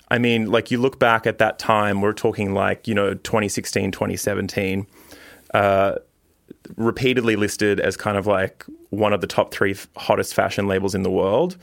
I 0.08 0.18
mean, 0.18 0.50
like 0.50 0.70
you 0.70 0.78
look 0.78 0.98
back 0.98 1.26
at 1.26 1.38
that 1.38 1.58
time, 1.58 2.00
we're 2.00 2.12
talking 2.12 2.54
like, 2.54 2.86
you 2.86 2.94
know, 2.94 3.14
2016, 3.14 3.90
2017, 3.90 4.86
uh, 5.52 5.96
repeatedly 6.76 7.36
listed 7.36 7.80
as 7.80 7.96
kind 7.96 8.16
of 8.16 8.26
like 8.26 8.64
one 8.90 9.12
of 9.12 9.20
the 9.20 9.26
top 9.26 9.52
three 9.52 9.72
f- 9.72 9.88
hottest 9.96 10.34
fashion 10.34 10.68
labels 10.68 10.94
in 10.94 11.02
the 11.02 11.10
world, 11.10 11.56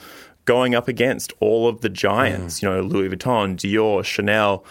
going 0.46 0.76
up 0.76 0.88
against 0.88 1.32
all 1.40 1.68
of 1.68 1.82
the 1.82 1.90
giants, 1.90 2.62
you 2.62 2.70
know, 2.70 2.82
Louis 2.82 3.10
Vuitton, 3.10 3.56
Dior, 3.56 4.04
Chanel. 4.04 4.66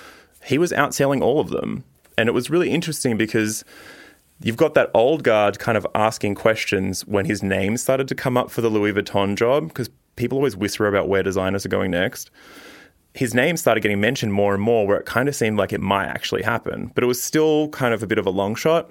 He 0.44 0.58
was 0.58 0.72
outselling 0.72 1.22
all 1.22 1.40
of 1.40 1.48
them. 1.48 1.84
And 2.18 2.28
it 2.28 2.32
was 2.32 2.50
really 2.50 2.70
interesting 2.70 3.16
because 3.16 3.64
you've 4.42 4.56
got 4.56 4.74
that 4.74 4.90
old 4.94 5.22
guard 5.22 5.58
kind 5.58 5.78
of 5.78 5.86
asking 5.94 6.34
questions 6.34 7.06
when 7.06 7.24
his 7.24 7.42
name 7.42 7.76
started 7.76 8.08
to 8.08 8.14
come 8.14 8.36
up 8.36 8.50
for 8.50 8.60
the 8.60 8.68
Louis 8.68 8.92
Vuitton 8.92 9.36
job 9.36 9.68
because 9.68 9.90
people 10.16 10.38
always 10.38 10.56
whisper 10.56 10.86
about 10.86 11.08
where 11.08 11.22
designers 11.22 11.64
are 11.64 11.70
going 11.70 11.90
next. 11.90 12.30
His 13.14 13.34
name 13.34 13.56
started 13.56 13.82
getting 13.82 14.00
mentioned 14.00 14.32
more 14.32 14.54
and 14.54 14.62
more 14.62 14.86
where 14.86 14.98
it 14.98 15.06
kind 15.06 15.28
of 15.28 15.36
seemed 15.36 15.58
like 15.58 15.72
it 15.72 15.80
might 15.80 16.06
actually 16.06 16.42
happen, 16.42 16.90
but 16.94 17.04
it 17.04 17.06
was 17.06 17.22
still 17.22 17.68
kind 17.68 17.92
of 17.92 18.02
a 18.02 18.06
bit 18.06 18.18
of 18.18 18.26
a 18.26 18.30
long 18.30 18.54
shot. 18.54 18.90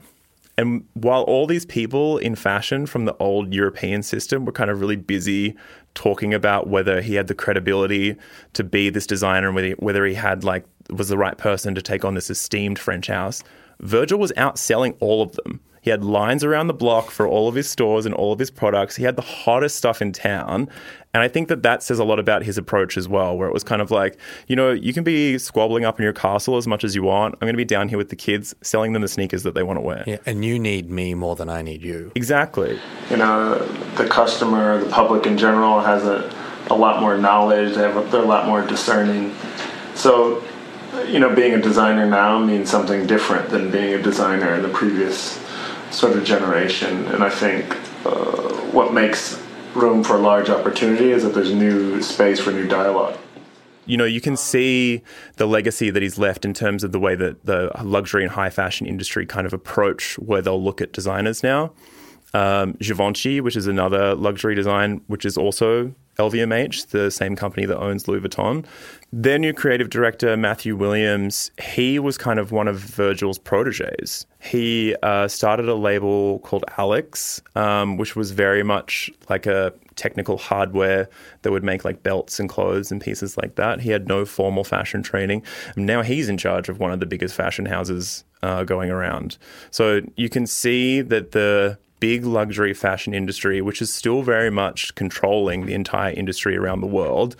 And 0.57 0.85
while 0.93 1.23
all 1.23 1.47
these 1.47 1.65
people 1.65 2.17
in 2.19 2.35
fashion 2.35 2.85
from 2.85 3.05
the 3.05 3.15
old 3.17 3.53
European 3.53 4.03
system 4.03 4.45
were 4.45 4.51
kind 4.51 4.69
of 4.69 4.79
really 4.79 4.95
busy 4.95 5.55
talking 5.95 6.33
about 6.33 6.67
whether 6.67 7.01
he 7.01 7.15
had 7.15 7.27
the 7.27 7.35
credibility 7.35 8.15
to 8.53 8.63
be 8.63 8.89
this 8.89 9.07
designer 9.07 9.49
and 9.49 9.75
whether 9.79 10.05
he, 10.05 10.13
had 10.13 10.43
like 10.43 10.65
was 10.89 11.09
the 11.09 11.17
right 11.17 11.37
person 11.37 11.73
to 11.73 11.81
take 11.81 12.05
on 12.05 12.13
this 12.13 12.29
esteemed 12.29 12.77
French 12.77 13.07
house, 13.07 13.43
Virgil 13.81 14.19
was 14.19 14.31
outselling 14.33 14.95
all 14.99 15.21
of 15.21 15.33
them. 15.33 15.59
He 15.81 15.89
had 15.89 16.03
lines 16.03 16.43
around 16.43 16.67
the 16.67 16.75
block 16.75 17.09
for 17.09 17.27
all 17.27 17.47
of 17.47 17.55
his 17.55 17.67
stores 17.67 18.05
and 18.05 18.13
all 18.13 18.31
of 18.31 18.37
his 18.37 18.51
products. 18.51 18.95
He 18.95 19.03
had 19.03 19.15
the 19.15 19.23
hottest 19.23 19.77
stuff 19.77 19.99
in 19.99 20.11
town. 20.11 20.69
And 21.11 21.23
I 21.23 21.27
think 21.27 21.47
that 21.47 21.63
that 21.63 21.81
says 21.81 21.97
a 21.97 22.03
lot 22.03 22.19
about 22.19 22.43
his 22.43 22.59
approach 22.59 22.97
as 22.97 23.07
well, 23.07 23.35
where 23.35 23.47
it 23.47 23.53
was 23.53 23.63
kind 23.63 23.81
of 23.81 23.89
like, 23.89 24.15
you 24.47 24.55
know, 24.55 24.69
you 24.69 24.93
can 24.93 25.03
be 25.03 25.39
squabbling 25.39 25.83
up 25.83 25.99
in 25.99 26.03
your 26.03 26.13
castle 26.13 26.55
as 26.55 26.67
much 26.67 26.83
as 26.83 26.95
you 26.95 27.01
want. 27.01 27.33
I'm 27.35 27.47
going 27.47 27.53
to 27.53 27.57
be 27.57 27.65
down 27.65 27.89
here 27.89 27.97
with 27.97 28.09
the 28.09 28.15
kids, 28.15 28.53
selling 28.61 28.93
them 28.93 29.01
the 29.01 29.07
sneakers 29.07 29.41
that 29.41 29.55
they 29.55 29.63
want 29.63 29.77
to 29.77 29.81
wear. 29.81 30.03
Yeah, 30.05 30.17
and 30.27 30.45
you 30.45 30.59
need 30.59 30.91
me 30.91 31.15
more 31.15 31.35
than 31.35 31.49
I 31.49 31.63
need 31.63 31.81
you. 31.81 32.11
Exactly. 32.13 32.79
you 33.09 33.17
know, 33.17 33.55
the 33.97 34.07
customer, 34.07 34.83
the 34.83 34.89
public 34.89 35.25
in 35.25 35.35
general 35.35 35.81
has 35.81 36.05
a, 36.05 36.31
a 36.69 36.75
lot 36.75 37.01
more 37.01 37.17
knowledge. 37.17 37.73
They 37.75 37.81
have 37.81 37.97
a, 37.97 38.07
they're 38.11 38.21
a 38.21 38.25
lot 38.25 38.45
more 38.45 38.61
discerning. 38.65 39.35
So, 39.95 40.43
you 41.07 41.19
know, 41.19 41.33
being 41.33 41.53
a 41.53 41.61
designer 41.61 42.05
now 42.05 42.39
means 42.39 42.69
something 42.69 43.07
different 43.07 43.49
than 43.49 43.71
being 43.71 43.93
a 43.93 44.01
designer 44.01 44.55
in 44.55 44.61
the 44.61 44.69
previous 44.69 45.39
sort 45.91 46.17
of 46.17 46.23
generation. 46.23 47.05
And 47.07 47.23
I 47.23 47.29
think 47.29 47.75
uh, 48.05 48.53
what 48.71 48.93
makes 48.93 49.41
room 49.73 50.03
for 50.03 50.17
large 50.17 50.49
opportunity 50.49 51.11
is 51.11 51.23
that 51.23 51.33
there's 51.33 51.53
new 51.53 52.01
space 52.01 52.39
for 52.39 52.51
new 52.51 52.67
dialogue. 52.67 53.17
you 53.85 53.97
know, 53.97 54.05
you 54.05 54.21
can 54.21 54.37
see 54.37 55.01
the 55.37 55.45
legacy 55.45 55.89
that 55.89 56.01
he's 56.01 56.17
left 56.17 56.45
in 56.45 56.53
terms 56.53 56.83
of 56.83 56.91
the 56.91 56.99
way 56.99 57.15
that 57.15 57.45
the 57.45 57.71
luxury 57.83 58.23
and 58.23 58.31
high 58.31 58.49
fashion 58.49 58.85
industry 58.87 59.25
kind 59.25 59.47
of 59.47 59.53
approach 59.53 60.17
where 60.19 60.41
they'll 60.41 60.63
look 60.63 60.81
at 60.81 60.93
designers 60.93 61.43
now. 61.43 61.73
Um, 62.33 62.77
Givenchy, 62.79 63.41
which 63.41 63.57
is 63.57 63.67
another 63.67 64.15
luxury 64.15 64.55
design, 64.55 65.01
which 65.07 65.25
is 65.25 65.37
also 65.37 65.93
LVMH, 66.17 66.87
the 66.87 67.09
same 67.09 67.35
company 67.35 67.65
that 67.65 67.77
owns 67.79 68.07
Louis 68.07 68.21
Vuitton. 68.21 68.65
Their 69.13 69.37
new 69.37 69.53
creative 69.53 69.89
director, 69.89 70.37
Matthew 70.37 70.75
Williams, 70.75 71.51
he 71.61 71.99
was 71.99 72.17
kind 72.17 72.39
of 72.39 72.51
one 72.51 72.67
of 72.67 72.79
Virgil's 72.79 73.37
proteges. 73.37 74.25
He 74.39 74.95
uh, 75.03 75.27
started 75.27 75.67
a 75.67 75.75
label 75.75 76.39
called 76.39 76.63
Alyx, 76.77 77.41
um, 77.57 77.97
which 77.97 78.15
was 78.15 78.31
very 78.31 78.63
much 78.63 79.09
like 79.29 79.45
a 79.45 79.73
technical 79.95 80.37
hardware 80.37 81.09
that 81.41 81.51
would 81.51 81.63
make 81.63 81.83
like 81.83 82.03
belts 82.03 82.39
and 82.39 82.49
clothes 82.49 82.91
and 82.91 83.01
pieces 83.01 83.37
like 83.37 83.55
that. 83.55 83.81
He 83.81 83.91
had 83.91 84.07
no 84.07 84.25
formal 84.25 84.63
fashion 84.63 85.03
training. 85.03 85.43
And 85.75 85.85
now 85.85 86.01
he's 86.01 86.29
in 86.29 86.37
charge 86.37 86.69
of 86.69 86.79
one 86.79 86.91
of 86.91 86.99
the 86.99 87.05
biggest 87.05 87.35
fashion 87.35 87.65
houses 87.65 88.23
uh, 88.41 88.63
going 88.63 88.89
around. 88.89 89.37
So 89.69 90.01
you 90.15 90.29
can 90.29 90.47
see 90.47 91.01
that 91.01 91.31
the 91.31 91.77
big 92.01 92.25
luxury 92.25 92.73
fashion 92.73 93.13
industry, 93.13 93.61
which 93.61 93.81
is 93.81 93.93
still 93.93 94.23
very 94.23 94.49
much 94.49 94.93
controlling 94.95 95.65
the 95.65 95.73
entire 95.73 96.11
industry 96.11 96.57
around 96.57 96.81
the 96.81 96.87
world, 96.87 97.37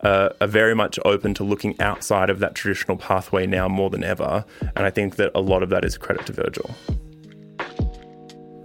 uh, 0.00 0.30
are 0.40 0.46
very 0.46 0.74
much 0.74 0.98
open 1.06 1.32
to 1.32 1.44
looking 1.44 1.80
outside 1.80 2.28
of 2.28 2.40
that 2.40 2.54
traditional 2.54 2.98
pathway 2.98 3.46
now 3.46 3.68
more 3.68 3.88
than 3.88 4.04
ever. 4.04 4.44
And 4.76 4.84
I 4.84 4.90
think 4.90 5.16
that 5.16 5.30
a 5.34 5.40
lot 5.40 5.62
of 5.62 5.70
that 5.70 5.84
is 5.84 5.96
credit 5.96 6.26
to 6.26 6.32
Virgil. 6.32 6.74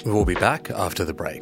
We'll 0.04 0.26
be 0.26 0.36
back 0.36 0.70
after 0.72 1.06
the 1.06 1.14
break. 1.14 1.42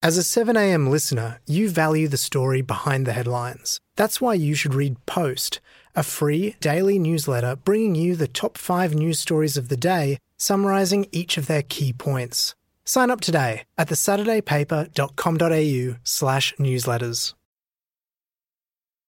As 0.00 0.16
a 0.16 0.20
7am 0.20 0.88
listener, 0.88 1.40
you 1.44 1.68
value 1.68 2.06
the 2.06 2.16
story 2.16 2.62
behind 2.62 3.04
the 3.04 3.12
headlines. 3.12 3.80
That's 3.96 4.20
why 4.20 4.34
you 4.34 4.54
should 4.54 4.72
read 4.72 5.04
Post, 5.06 5.60
a 5.96 6.04
free 6.04 6.54
daily 6.60 7.00
newsletter 7.00 7.56
bringing 7.56 7.96
you 7.96 8.14
the 8.14 8.28
top 8.28 8.56
five 8.56 8.94
news 8.94 9.18
stories 9.18 9.56
of 9.56 9.70
the 9.70 9.76
day 9.76 10.18
summarising 10.36 11.06
each 11.10 11.36
of 11.36 11.48
their 11.48 11.62
key 11.62 11.92
points. 11.92 12.54
Sign 12.84 13.10
up 13.10 13.20
today 13.20 13.64
at 13.76 13.88
thesaturdaypaper.com.au 13.88 15.98
slash 16.04 16.54
newsletters. 16.60 17.34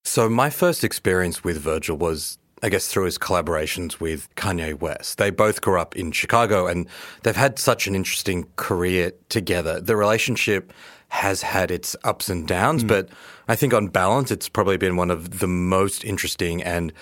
So 0.04 0.28
my 0.28 0.50
first 0.50 0.82
experience 0.82 1.44
with 1.44 1.56
Virgil 1.56 1.98
was 1.98 2.36
I 2.62 2.68
guess 2.68 2.88
through 2.88 3.04
his 3.04 3.18
collaborations 3.18 4.00
with 4.00 4.34
Kanye 4.34 4.78
West. 4.78 5.18
They 5.18 5.30
both 5.30 5.60
grew 5.60 5.80
up 5.80 5.96
in 5.96 6.12
Chicago 6.12 6.66
and 6.66 6.86
they've 7.22 7.36
had 7.36 7.58
such 7.58 7.86
an 7.86 7.94
interesting 7.94 8.46
career 8.56 9.12
together. 9.28 9.80
The 9.80 9.96
relationship 9.96 10.72
has 11.08 11.42
had 11.42 11.70
its 11.70 11.96
ups 12.04 12.28
and 12.28 12.46
downs, 12.46 12.84
mm. 12.84 12.88
but 12.88 13.08
I 13.48 13.56
think 13.56 13.74
on 13.74 13.88
balance, 13.88 14.30
it's 14.30 14.48
probably 14.48 14.76
been 14.76 14.96
one 14.96 15.10
of 15.10 15.40
the 15.40 15.48
most 15.48 16.04
interesting 16.04 16.62
and 16.62 16.92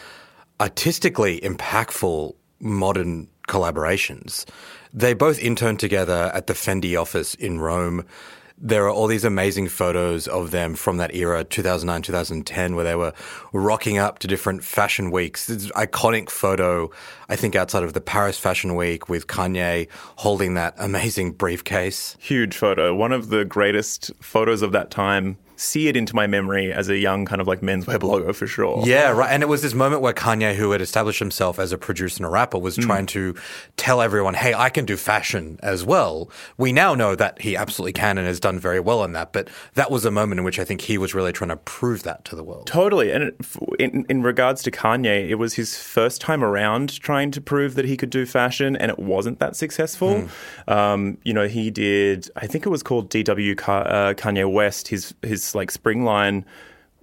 artistically 0.61 1.41
impactful 1.41 2.35
modern 2.61 3.29
collaborations. 3.49 4.45
They 4.93 5.15
both 5.15 5.39
interned 5.39 5.81
together 5.81 6.31
at 6.35 6.47
the 6.47 6.55
Fendi 6.55 7.01
office 7.01 7.35
in 7.35 7.61
Rome 7.61 8.05
there 8.61 8.85
are 8.85 8.91
all 8.91 9.07
these 9.07 9.25
amazing 9.25 9.69
photos 9.69 10.27
of 10.27 10.51
them 10.51 10.75
from 10.75 10.97
that 10.97 11.15
era, 11.15 11.45
2009, 11.45 12.03
2010, 12.03 12.75
where 12.75 12.85
they 12.85 12.95
were 12.95 13.13
rocking 13.53 13.99
up 13.99 14.19
to 14.19 14.27
different 14.27 14.65
fashion 14.65 15.11
weeks. 15.11 15.47
This 15.47 15.71
iconic 15.73 16.29
photo, 16.29 16.91
I 17.29 17.37
think, 17.37 17.55
outside 17.55 17.85
of 17.85 17.93
the 17.93 18.01
Paris 18.01 18.39
Fashion 18.39 18.75
Week 18.75 19.09
with 19.09 19.27
Kanye 19.27 19.89
holding 20.17 20.55
that 20.55 20.75
amazing 20.79 21.33
briefcase. 21.33 22.17
Huge 22.19 22.57
photo. 22.57 22.95
One 22.95 23.13
of 23.13 23.29
the 23.29 23.45
greatest 23.45 24.11
photos 24.21 24.63
of 24.63 24.73
that 24.73 24.91
time 24.91 25.39
see 25.59 25.89
it 25.89 25.97
into 25.97 26.15
my 26.15 26.27
memory 26.27 26.73
as 26.73 26.89
a 26.89 26.97
young 26.97 27.25
kind 27.25 27.41
of 27.41 27.49
like 27.49 27.61
menswear 27.61 27.99
blogger 27.99 28.35
for 28.35 28.47
sure. 28.47 28.83
Yeah, 28.87 29.11
right. 29.11 29.31
And 29.31 29.43
it 29.43 29.47
was 29.47 29.61
this 29.61 29.75
moment 29.75 30.01
where 30.03 30.13
Kanye, 30.13 30.55
who 30.55 30.71
had 30.71 30.81
established 30.81 31.19
himself 31.19 31.59
as 31.59 31.73
a 31.73 31.79
producer 31.79 32.19
and 32.19 32.27
a 32.27 32.31
rapper, 32.31 32.59
was 32.59 32.77
mm. 32.77 32.85
trying 32.85 33.07
to 33.07 33.35
tell 33.77 34.01
everyone, 34.01 34.35
hey, 34.35 34.55
I 34.55 34.71
can 34.71 34.85
do 34.85 34.97
fashion 34.97 35.59
as 35.63 35.85
well. 35.85 36.31
We 36.57 36.73
now 36.73 36.95
know 36.95 37.17
that 37.17 37.43
he 37.43 37.57
absolutely 37.57 37.93
can 37.93 38.19
and 38.19 38.27
has 38.27 38.39
done 38.39 38.59
very 38.61 38.79
well 38.79 39.03
in 39.03 39.13
that. 39.13 39.33
But 39.33 39.49
that 39.75 39.91
was 39.91 40.05
a 40.05 40.11
moment 40.11 40.39
in 40.39 40.45
which 40.45 40.61
I 40.61 40.65
think 40.65 40.83
he 40.83 40.97
was 40.97 41.13
really 41.13 41.33
trying 41.33 41.51
to 41.51 41.57
prove 41.57 42.05
that 42.05 42.25
to 42.27 42.37
the 42.37 42.45
world. 42.45 42.69
Totally. 42.69 43.11
And 43.11 43.33
in, 43.81 44.07
in 44.09 44.23
regards 44.23 44.63
to 44.63 44.71
Kanye, 44.71 45.29
it 45.29 45.37
was 45.37 45.55
his 45.55 45.77
first 45.77 46.21
time 46.21 46.45
around 46.45 47.01
trying 47.01 47.33
to 47.33 47.41
prove 47.41 47.75
that 47.75 47.85
he 47.85 47.97
could 47.97 48.11
do 48.11 48.27
fashion, 48.27 48.77
and 48.77 48.91
it 48.91 48.99
wasn't 48.99 49.41
that 49.41 49.57
successful. 49.57 50.29
Mm. 50.69 50.73
Um, 50.73 51.19
you 51.25 51.35
know, 51.35 51.49
he 51.49 51.71
did, 51.71 52.31
I 52.37 52.47
think 52.47 52.65
it 52.65 52.69
was 52.69 52.85
called 52.85 53.11
DW 53.11 53.59
uh, 53.69 54.15
Kanye 54.15 54.51
West, 54.51 54.89
his, 54.89 55.15
his 55.23 55.48
like 55.55 55.71
spring 55.71 56.05
line 56.05 56.45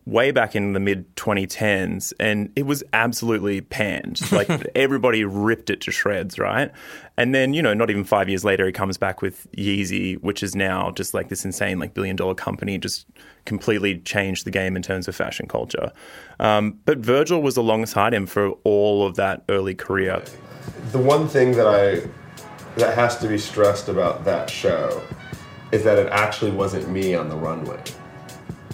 way 0.05 0.29
back 0.29 0.55
in 0.55 0.73
the 0.73 0.79
mid 0.79 1.15
2010s 1.15 2.13
and 2.19 2.51
it 2.55 2.63
was 2.63 2.83
absolutely 2.93 3.61
panned. 3.61 4.21
Like 4.35 4.49
everybody 4.75 5.23
ripped 5.23 5.69
it 5.69 5.81
to 5.81 5.91
shreds 5.91 6.37
right? 6.37 6.71
And 7.17 7.33
then 7.33 7.53
you 7.53 7.61
know 7.61 7.73
not 7.73 7.89
even 7.89 8.03
5 8.03 8.29
years 8.29 8.43
later 8.43 8.65
he 8.65 8.71
comes 8.71 8.97
back 8.97 9.21
with 9.21 9.47
Yeezy 9.53 10.21
which 10.21 10.43
is 10.43 10.55
now 10.55 10.91
just 10.91 11.13
like 11.13 11.29
this 11.29 11.45
insane 11.45 11.79
like 11.79 11.93
billion 11.93 12.15
dollar 12.15 12.35
company 12.35 12.77
just 12.77 13.07
completely 13.45 13.99
changed 13.99 14.45
the 14.45 14.51
game 14.51 14.75
in 14.75 14.81
terms 14.81 15.07
of 15.07 15.15
fashion 15.15 15.47
culture. 15.47 15.91
Um, 16.39 16.79
but 16.85 16.99
Virgil 16.99 17.41
was 17.41 17.57
alongside 17.57 18.13
him 18.13 18.25
for 18.25 18.49
all 18.63 19.07
of 19.07 19.15
that 19.15 19.43
early 19.49 19.73
career. 19.73 20.21
The 20.91 20.99
one 20.99 21.27
thing 21.27 21.53
that 21.53 21.67
I 21.67 22.07
that 22.77 22.93
has 22.93 23.17
to 23.19 23.27
be 23.27 23.37
stressed 23.37 23.87
about 23.87 24.25
that 24.25 24.49
show 24.49 25.01
is 25.71 25.83
that 25.83 25.97
it 25.97 26.07
actually 26.11 26.51
wasn't 26.51 26.89
me 26.89 27.15
on 27.15 27.29
the 27.29 27.35
runway 27.35 27.81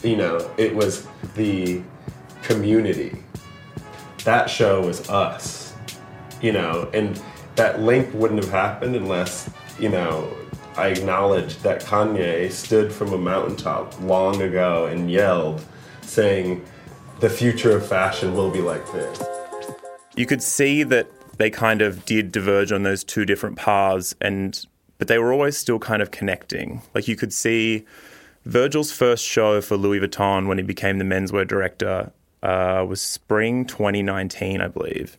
you 0.03 0.15
know, 0.15 0.49
it 0.57 0.75
was 0.75 1.07
the 1.35 1.81
community. 2.43 3.23
That 4.23 4.49
show 4.49 4.85
was 4.85 5.09
us, 5.09 5.73
you 6.41 6.51
know, 6.51 6.89
and 6.93 7.21
that 7.55 7.81
link 7.81 8.09
wouldn't 8.13 8.43
have 8.43 8.51
happened 8.51 8.95
unless, 8.95 9.49
you 9.79 9.89
know, 9.89 10.31
I 10.77 10.87
acknowledged 10.87 11.61
that 11.63 11.81
Kanye 11.81 12.51
stood 12.51 12.93
from 12.93 13.13
a 13.13 13.17
mountaintop 13.17 13.99
long 14.01 14.41
ago 14.41 14.85
and 14.85 15.11
yelled, 15.11 15.63
saying, 16.01 16.65
the 17.19 17.29
future 17.29 17.75
of 17.75 17.85
fashion 17.85 18.33
will 18.33 18.49
be 18.49 18.61
like 18.61 18.89
this. 18.91 19.21
You 20.15 20.25
could 20.25 20.41
see 20.41 20.83
that 20.83 21.07
they 21.37 21.49
kind 21.49 21.81
of 21.81 22.05
did 22.05 22.31
diverge 22.31 22.71
on 22.71 22.83
those 22.83 23.03
two 23.03 23.25
different 23.25 23.57
paths 23.57 24.15
and 24.19 24.65
but 24.97 25.07
they 25.07 25.17
were 25.17 25.33
always 25.33 25.57
still 25.57 25.79
kind 25.79 26.03
of 26.03 26.11
connecting. 26.11 26.83
Like 26.93 27.07
you 27.07 27.15
could 27.15 27.33
see 27.33 27.85
Virgil's 28.45 28.91
first 28.91 29.25
show 29.25 29.61
for 29.61 29.77
Louis 29.77 29.99
Vuitton 29.99 30.47
when 30.47 30.57
he 30.57 30.63
became 30.63 30.97
the 30.97 31.05
menswear 31.05 31.47
director 31.47 32.11
uh, 32.43 32.85
was 32.87 33.01
spring 33.01 33.65
2019, 33.65 34.61
I 34.61 34.67
believe. 34.67 35.17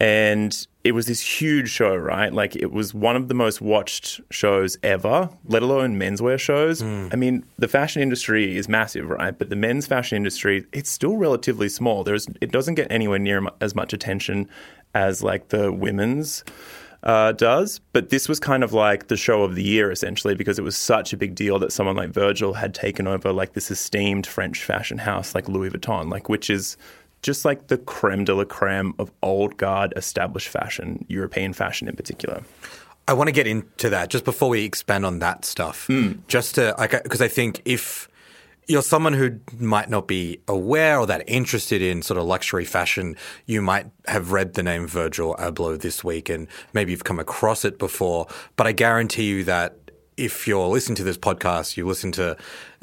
And 0.00 0.66
it 0.82 0.92
was 0.92 1.06
this 1.06 1.20
huge 1.20 1.70
show, 1.70 1.96
right? 1.96 2.32
Like 2.32 2.56
it 2.56 2.72
was 2.72 2.92
one 2.92 3.16
of 3.16 3.28
the 3.28 3.34
most 3.34 3.60
watched 3.60 4.20
shows 4.30 4.76
ever, 4.82 5.30
let 5.46 5.62
alone 5.62 5.98
menswear 5.98 6.38
shows. 6.38 6.82
Mm. 6.82 7.12
I 7.12 7.16
mean, 7.16 7.44
the 7.58 7.68
fashion 7.68 8.02
industry 8.02 8.56
is 8.56 8.68
massive, 8.68 9.08
right? 9.08 9.36
But 9.36 9.50
the 9.50 9.56
men's 9.56 9.86
fashion 9.86 10.16
industry, 10.16 10.66
it's 10.72 10.90
still 10.90 11.16
relatively 11.16 11.68
small. 11.68 12.04
There's 12.04 12.26
it 12.40 12.52
doesn't 12.52 12.74
get 12.74 12.90
anywhere 12.90 13.18
near 13.18 13.46
as 13.60 13.74
much 13.74 13.92
attention 13.92 14.48
as 14.94 15.22
like 15.22 15.48
the 15.48 15.72
women's 15.72 16.44
uh, 17.04 17.32
does. 17.32 17.80
But 17.92 18.08
this 18.08 18.28
was 18.28 18.40
kind 18.40 18.64
of 18.64 18.72
like 18.72 19.08
the 19.08 19.16
show 19.16 19.42
of 19.42 19.54
the 19.54 19.62
year, 19.62 19.90
essentially, 19.90 20.34
because 20.34 20.58
it 20.58 20.62
was 20.62 20.76
such 20.76 21.12
a 21.12 21.16
big 21.16 21.34
deal 21.34 21.58
that 21.60 21.72
someone 21.72 21.96
like 21.96 22.10
Virgil 22.10 22.54
had 22.54 22.74
taken 22.74 23.06
over 23.06 23.32
like 23.32 23.52
this 23.52 23.70
esteemed 23.70 24.26
French 24.26 24.64
fashion 24.64 24.98
house 24.98 25.34
like 25.34 25.48
Louis 25.48 25.70
Vuitton, 25.70 26.10
like 26.10 26.28
which 26.28 26.50
is 26.50 26.76
just 27.22 27.44
like 27.44 27.68
the 27.68 27.78
creme 27.78 28.24
de 28.24 28.34
la 28.34 28.44
creme 28.44 28.94
of 28.98 29.10
old 29.22 29.56
guard 29.56 29.92
established 29.96 30.48
fashion, 30.48 31.04
European 31.08 31.52
fashion 31.52 31.88
in 31.88 31.96
particular. 31.96 32.42
I 33.06 33.12
want 33.12 33.28
to 33.28 33.32
get 33.32 33.46
into 33.46 33.90
that 33.90 34.08
just 34.08 34.24
before 34.24 34.48
we 34.48 34.64
expand 34.64 35.04
on 35.04 35.18
that 35.18 35.44
stuff. 35.44 35.86
Mm. 35.88 36.26
Just 36.26 36.54
to, 36.54 36.74
because 37.02 37.20
I 37.20 37.28
think 37.28 37.60
if 37.66 38.08
you're 38.66 38.82
someone 38.82 39.12
who 39.12 39.40
might 39.58 39.90
not 39.90 40.06
be 40.06 40.40
aware 40.48 40.98
or 40.98 41.06
that 41.06 41.24
interested 41.26 41.82
in 41.82 42.02
sort 42.02 42.18
of 42.18 42.24
luxury 42.24 42.64
fashion, 42.64 43.16
you 43.46 43.60
might 43.60 43.86
have 44.06 44.32
read 44.32 44.54
the 44.54 44.62
name 44.62 44.86
Virgil 44.86 45.34
Abloh 45.38 45.80
this 45.80 46.02
week 46.02 46.28
and 46.28 46.48
maybe 46.72 46.92
you've 46.92 47.04
come 47.04 47.18
across 47.18 47.64
it 47.64 47.78
before. 47.78 48.26
But 48.56 48.66
I 48.66 48.72
guarantee 48.72 49.24
you 49.24 49.44
that 49.44 49.76
if 50.16 50.46
you're 50.46 50.66
listening 50.68 50.96
to 50.96 51.04
this 51.04 51.18
podcast, 51.18 51.76
you 51.76 51.86
listen 51.86 52.12
to 52.12 52.36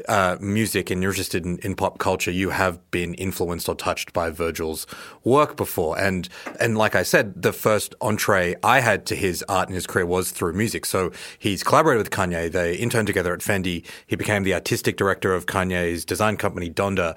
uh, 0.08 0.38
music 0.40 0.90
and 0.90 1.02
you're 1.02 1.12
interested 1.12 1.46
in, 1.46 1.58
in, 1.60 1.76
pop 1.76 1.98
culture, 1.98 2.32
you 2.32 2.50
have 2.50 2.80
been 2.92 3.14
influenced 3.16 3.70
or 3.70 3.76
touched 3.76 4.14
by 4.14 4.30
Virgil's 4.30 4.86
work 5.24 5.56
before. 5.56 5.98
And 6.00 6.28
and 6.60 6.78
like 6.78 6.96
I 6.96 7.04
said, 7.04 7.42
the 7.42 7.54
first 7.54 7.96
entree 8.02 8.56
I 8.64 8.80
had 8.82 9.06
to 9.08 9.16
his 9.16 9.44
art 9.48 9.68
and 9.70 9.76
his 9.76 9.88
career 9.88 10.06
was 10.06 10.32
through 10.32 10.54
music. 10.54 10.86
So 10.86 11.12
he's 11.38 11.64
collaborated 11.64 12.00
with 12.00 12.12
Kanye. 12.12 12.52
They 12.52 12.76
interned 12.76 13.08
together 13.08 13.34
at 13.34 13.40
Fendi. 13.40 13.86
He 14.08 14.16
became 14.16 14.44
the 14.44 14.54
artistic 14.54 14.98
director 14.98 15.34
of 15.34 15.46
Kanye's 15.46 16.06
design 16.06 16.38
company 16.38 16.70
Donda. 16.70 17.16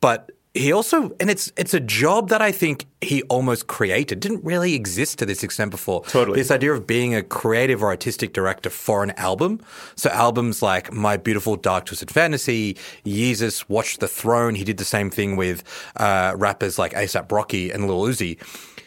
But 0.00 0.30
he 0.58 0.72
also 0.72 1.14
and 1.20 1.30
it's 1.30 1.52
it's 1.56 1.72
a 1.72 1.80
job 1.80 2.30
that 2.30 2.42
I 2.42 2.52
think 2.52 2.86
he 3.00 3.22
almost 3.24 3.68
created. 3.68 4.20
Didn't 4.20 4.44
really 4.44 4.74
exist 4.74 5.18
to 5.20 5.26
this 5.26 5.42
extent 5.42 5.70
before. 5.70 6.02
Totally. 6.04 6.38
This 6.38 6.50
idea 6.50 6.72
of 6.72 6.86
being 6.86 7.14
a 7.14 7.22
creative 7.22 7.82
or 7.82 7.88
artistic 7.88 8.32
director 8.32 8.70
for 8.70 9.02
an 9.02 9.12
album. 9.12 9.60
So 9.94 10.10
albums 10.10 10.60
like 10.60 10.92
My 10.92 11.16
Beautiful 11.16 11.56
Dark 11.56 11.86
Twisted 11.86 12.10
Fantasy, 12.10 12.76
Yeezus, 13.04 13.68
Watch 13.68 13.98
the 13.98 14.08
Throne. 14.08 14.56
He 14.56 14.64
did 14.64 14.78
the 14.78 14.84
same 14.84 15.10
thing 15.10 15.36
with 15.36 15.62
uh, 15.96 16.34
rappers 16.36 16.78
like 16.78 16.92
ASAP 16.92 17.30
Rocky 17.30 17.70
and 17.70 17.86
Lil 17.86 18.02
Uzi. 18.02 18.38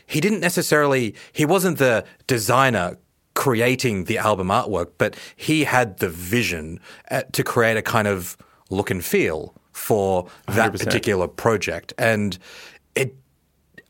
He 0.06 0.20
didn't 0.20 0.42
necessarily. 0.42 1.16
He 1.32 1.46
wasn't 1.46 1.78
the 1.78 2.04
designer 2.28 2.98
creating 3.34 4.06
the 4.06 4.18
album 4.18 4.50
artwork, 4.50 4.92
but 4.98 5.16
he 5.38 5.64
had 5.64 6.00
the 6.00 6.10
vision 6.10 6.82
uh, 7.10 7.22
to 7.32 7.44
create 7.44 7.78
a 7.78 7.82
kind 7.82 8.08
of 8.08 8.36
look 8.70 8.92
and 8.92 9.04
feel 9.06 9.56
for 9.82 10.28
that 10.46 10.72
100%. 10.72 10.84
particular 10.84 11.28
project. 11.28 11.94
And 11.98 12.38
it 12.96 13.16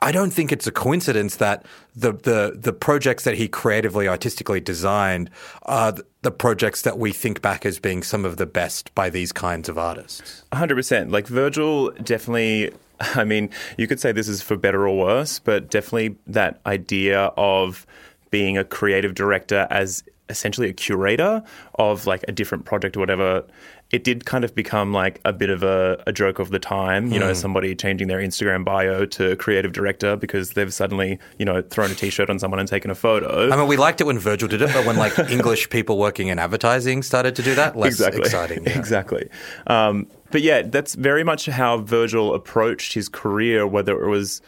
I 0.04 0.12
don't 0.12 0.32
think 0.32 0.52
it's 0.52 0.66
a 0.66 0.72
coincidence 0.72 1.36
that 1.36 1.64
the, 1.96 2.14
the, 2.14 2.58
the 2.60 2.74
projects 2.74 3.24
that 3.26 3.36
he 3.36 3.48
creatively, 3.48 4.08
artistically 4.08 4.60
designed 4.60 5.30
are 5.64 5.94
the 6.24 6.32
projects 6.32 6.82
that 6.84 6.98
we 6.98 7.12
think 7.12 7.44
back 7.44 7.68
as 7.68 7.78
being 7.78 8.02
some 8.02 8.26
of 8.26 8.38
the 8.38 8.48
best 8.48 8.96
by 8.96 9.12
these 9.12 9.32
kinds 9.32 9.70
of 9.70 9.78
artists. 9.78 10.44
100%. 10.54 11.12
Like 11.12 11.28
Virgil 11.28 11.92
definitely, 12.04 12.72
I 13.00 13.24
mean, 13.24 13.52
you 13.78 13.86
could 13.86 14.00
say 14.00 14.12
this 14.12 14.28
is 14.28 14.42
for 14.42 14.58
better 14.58 14.88
or 14.88 14.98
worse, 14.98 15.38
but 15.38 15.70
definitely 15.70 16.16
that 16.26 16.62
idea 16.66 17.26
of 17.38 17.86
being 18.32 18.58
a 18.58 18.64
creative 18.64 19.14
director 19.14 19.68
as 19.70 20.04
essentially 20.30 20.70
a 20.70 20.74
curator 20.74 21.44
of 21.76 22.08
like 22.08 22.26
a 22.28 22.32
different 22.32 22.66
project 22.66 22.98
or 22.98 23.02
whatever 23.02 23.44
it 23.92 24.06
did 24.06 24.26
kind 24.26 24.44
of 24.44 24.56
become 24.56 24.94
like 24.94 25.20
a 25.26 25.34
bit 25.34 25.50
of 25.50 25.64
a, 25.64 26.02
a 26.08 26.14
joke 26.14 26.40
of 26.40 26.50
the 26.50 26.60
time, 26.60 27.12
you 27.12 27.20
know, 27.20 27.28
hmm. 27.28 27.34
somebody 27.34 27.76
changing 27.76 28.08
their 28.08 28.20
Instagram 28.20 28.64
bio 28.64 29.06
to 29.06 29.36
creative 29.36 29.74
director 29.74 30.16
because 30.16 30.52
they've 30.52 30.74
suddenly, 30.74 31.20
you 31.38 31.46
know, 31.46 31.62
thrown 31.62 31.92
a 31.92 31.96
t-shirt 31.96 32.30
on 32.30 32.40
someone 32.40 32.60
and 32.60 32.70
taken 32.70 32.90
a 32.90 32.96
photo. 32.96 33.52
I 33.52 33.56
mean, 33.58 33.68
we 33.68 33.78
liked 33.78 34.00
it 34.00 34.06
when 34.06 34.18
Virgil 34.18 34.48
did 34.48 34.62
it, 34.62 34.72
but 34.74 34.86
when 34.86 34.96
like 34.96 35.18
English 35.30 35.70
people 35.70 35.98
working 35.98 36.30
in 36.30 36.40
advertising 36.40 37.04
started 37.04 37.36
to 37.36 37.44
do 37.44 37.54
that, 37.56 37.76
less 37.76 37.94
exactly. 37.94 38.22
exciting. 38.22 38.62
Yeah. 38.72 38.78
Exactly. 38.78 39.30
Um, 39.68 40.08
but 40.30 40.42
yeah, 40.42 40.62
that's 40.62 40.96
very 40.96 41.24
much 41.24 41.48
how 41.48 41.80
Virgil 41.80 42.34
approached 42.34 42.94
his 42.94 43.10
career, 43.10 43.66
whether 43.68 44.02
it 44.02 44.08
was 44.08 44.42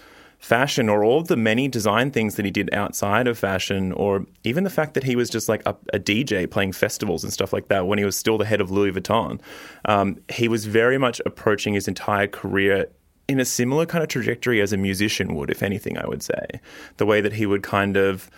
fashion 0.43 0.89
or 0.89 1.06
all 1.06 1.23
the 1.23 1.38
many 1.38 1.69
design 1.69 2.12
things 2.12 2.36
that 2.36 2.43
he 2.43 2.51
did 2.51 2.69
outside 2.73 3.27
of 3.27 3.39
fashion, 3.39 3.93
or 3.93 4.25
even 4.43 4.65
the 4.65 4.69
fact 4.69 4.93
that 4.93 5.06
he 5.06 5.15
was 5.15 5.29
just 5.29 5.47
like 5.47 5.62
a, 5.65 5.73
a 5.93 5.99
DJ 5.99 6.51
playing 6.51 6.73
festivals 6.73 7.23
and 7.23 7.32
stuff 7.32 7.53
like 7.53 7.69
that 7.69 7.88
when 7.88 7.97
he 7.97 8.03
was 8.03 8.17
still 8.17 8.38
the 8.38 8.43
head 8.43 8.60
of 8.60 8.69
Louis 8.69 8.91
Vuitton. 8.91 9.39
Um, 9.86 10.19
he 10.29 10.49
was 10.49 10.65
very 10.65 10.97
much 10.97 11.21
approaching 11.25 11.73
his 11.73 11.88
entire 11.88 12.27
career 12.27 12.88
in 13.29 13.39
a 13.39 13.45
similar 13.45 13.86
kind 13.86 14.03
of 14.03 14.10
trajectory 14.10 14.60
as 14.60 14.73
a 14.73 14.77
musician 14.77 15.34
would, 15.34 15.49
if 15.49 15.63
anything, 15.63 15.97
I 15.97 16.06
would 16.06 16.21
say. 16.21 16.45
The 16.97 17.06
way 17.06 17.21
that 17.21 17.32
he 17.32 17.45
would 17.45 17.63
kind 17.63 17.95
of 17.95 18.29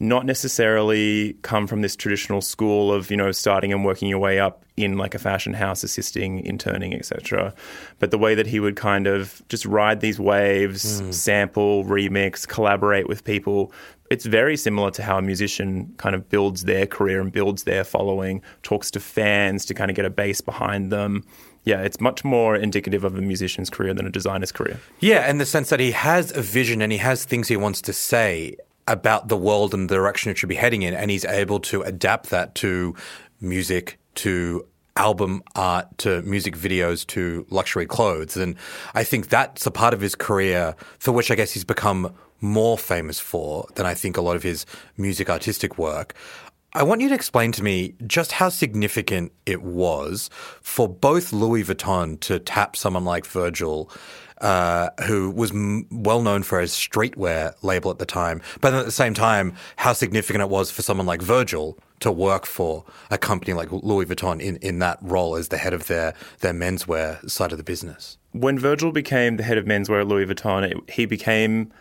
not 0.00 0.24
necessarily 0.24 1.34
come 1.42 1.66
from 1.66 1.82
this 1.82 1.96
traditional 1.96 2.40
school 2.40 2.92
of 2.92 3.10
you 3.10 3.16
know 3.16 3.32
starting 3.32 3.72
and 3.72 3.84
working 3.84 4.08
your 4.08 4.18
way 4.18 4.38
up 4.38 4.64
in 4.76 4.96
like 4.96 5.14
a 5.14 5.18
fashion 5.18 5.52
house 5.52 5.82
assisting 5.82 6.44
interning 6.44 6.94
etc 6.94 7.52
but 7.98 8.10
the 8.10 8.18
way 8.18 8.34
that 8.34 8.46
he 8.46 8.60
would 8.60 8.76
kind 8.76 9.06
of 9.06 9.42
just 9.48 9.66
ride 9.66 10.00
these 10.00 10.20
waves 10.20 11.02
mm. 11.02 11.12
sample 11.12 11.84
remix 11.84 12.46
collaborate 12.46 13.08
with 13.08 13.24
people 13.24 13.72
it's 14.10 14.24
very 14.24 14.56
similar 14.56 14.90
to 14.90 15.02
how 15.02 15.18
a 15.18 15.22
musician 15.22 15.92
kind 15.98 16.14
of 16.14 16.28
builds 16.30 16.64
their 16.64 16.86
career 16.86 17.20
and 17.20 17.32
builds 17.32 17.64
their 17.64 17.84
following 17.84 18.40
talks 18.62 18.90
to 18.90 19.00
fans 19.00 19.64
to 19.64 19.74
kind 19.74 19.90
of 19.90 19.96
get 19.96 20.04
a 20.04 20.10
base 20.10 20.40
behind 20.40 20.92
them 20.92 21.24
yeah, 21.64 21.82
it's 21.82 22.00
much 22.00 22.24
more 22.24 22.56
indicative 22.56 23.04
of 23.04 23.18
a 23.18 23.20
musician's 23.20 23.68
career 23.68 23.92
than 23.92 24.06
a 24.06 24.10
designer's 24.10 24.52
career. 24.52 24.80
Yeah, 25.00 25.28
in 25.28 25.36
the 25.36 25.44
sense 25.44 25.68
that 25.68 25.80
he 25.80 25.90
has 25.90 26.34
a 26.34 26.40
vision 26.40 26.80
and 26.80 26.90
he 26.90 26.96
has 26.96 27.26
things 27.26 27.48
he 27.48 27.58
wants 27.58 27.82
to 27.82 27.92
say 27.92 28.56
about 28.88 29.28
the 29.28 29.36
world 29.36 29.74
and 29.74 29.88
the 29.88 29.94
direction 29.94 30.30
it 30.32 30.38
should 30.38 30.48
be 30.48 30.54
heading 30.56 30.82
in, 30.82 30.94
and 30.94 31.10
he's 31.10 31.24
able 31.24 31.60
to 31.60 31.82
adapt 31.82 32.30
that 32.30 32.54
to 32.56 32.96
music, 33.40 33.98
to 34.16 34.66
album 34.96 35.42
art, 35.54 35.86
to 35.98 36.22
music 36.22 36.56
videos, 36.56 37.06
to 37.06 37.46
luxury 37.50 37.86
clothes. 37.86 38.36
And 38.36 38.56
I 38.94 39.04
think 39.04 39.28
that's 39.28 39.64
a 39.64 39.70
part 39.70 39.94
of 39.94 40.00
his 40.00 40.14
career 40.14 40.74
for 40.98 41.12
which 41.12 41.30
I 41.30 41.36
guess 41.36 41.52
he's 41.52 41.64
become 41.64 42.12
more 42.40 42.76
famous 42.76 43.20
for 43.20 43.66
than 43.76 43.86
I 43.86 43.94
think 43.94 44.16
a 44.16 44.20
lot 44.20 44.36
of 44.36 44.42
his 44.42 44.66
music 44.96 45.30
artistic 45.30 45.78
work. 45.78 46.14
I 46.74 46.82
want 46.82 47.00
you 47.00 47.08
to 47.08 47.14
explain 47.14 47.52
to 47.52 47.62
me 47.62 47.94
just 48.06 48.32
how 48.32 48.50
significant 48.50 49.32
it 49.46 49.62
was 49.62 50.28
for 50.60 50.86
both 50.88 51.32
Louis 51.32 51.64
Vuitton 51.64 52.20
to 52.20 52.38
tap 52.38 52.76
someone 52.76 53.04
like 53.04 53.24
Virgil 53.24 53.90
uh, 54.40 54.90
who 55.06 55.30
was 55.30 55.50
m- 55.50 55.86
well 55.90 56.22
known 56.22 56.42
for 56.42 56.60
his 56.60 56.72
streetwear 56.72 57.54
label 57.62 57.90
at 57.90 57.98
the 57.98 58.06
time, 58.06 58.40
but 58.60 58.74
at 58.74 58.84
the 58.84 58.92
same 58.92 59.14
time, 59.14 59.54
how 59.76 59.92
significant 59.92 60.42
it 60.42 60.48
was 60.48 60.70
for 60.70 60.82
someone 60.82 61.06
like 61.06 61.22
Virgil 61.22 61.78
to 62.00 62.12
work 62.12 62.46
for 62.46 62.84
a 63.10 63.18
company 63.18 63.52
like 63.52 63.70
Louis 63.72 64.06
Vuitton 64.06 64.40
in, 64.40 64.56
in 64.56 64.78
that 64.78 64.98
role 65.02 65.34
as 65.34 65.48
the 65.48 65.58
head 65.58 65.74
of 65.74 65.86
their, 65.88 66.14
their 66.40 66.52
menswear 66.52 67.28
side 67.28 67.52
of 67.52 67.58
the 67.58 67.64
business. 67.64 68.18
When 68.32 68.58
Virgil 68.58 68.92
became 68.92 69.36
the 69.36 69.42
head 69.42 69.58
of 69.58 69.64
menswear 69.64 70.02
at 70.02 70.06
Louis 70.06 70.26
Vuitton, 70.26 70.70
it, 70.70 70.90
he 70.90 71.06
became 71.06 71.72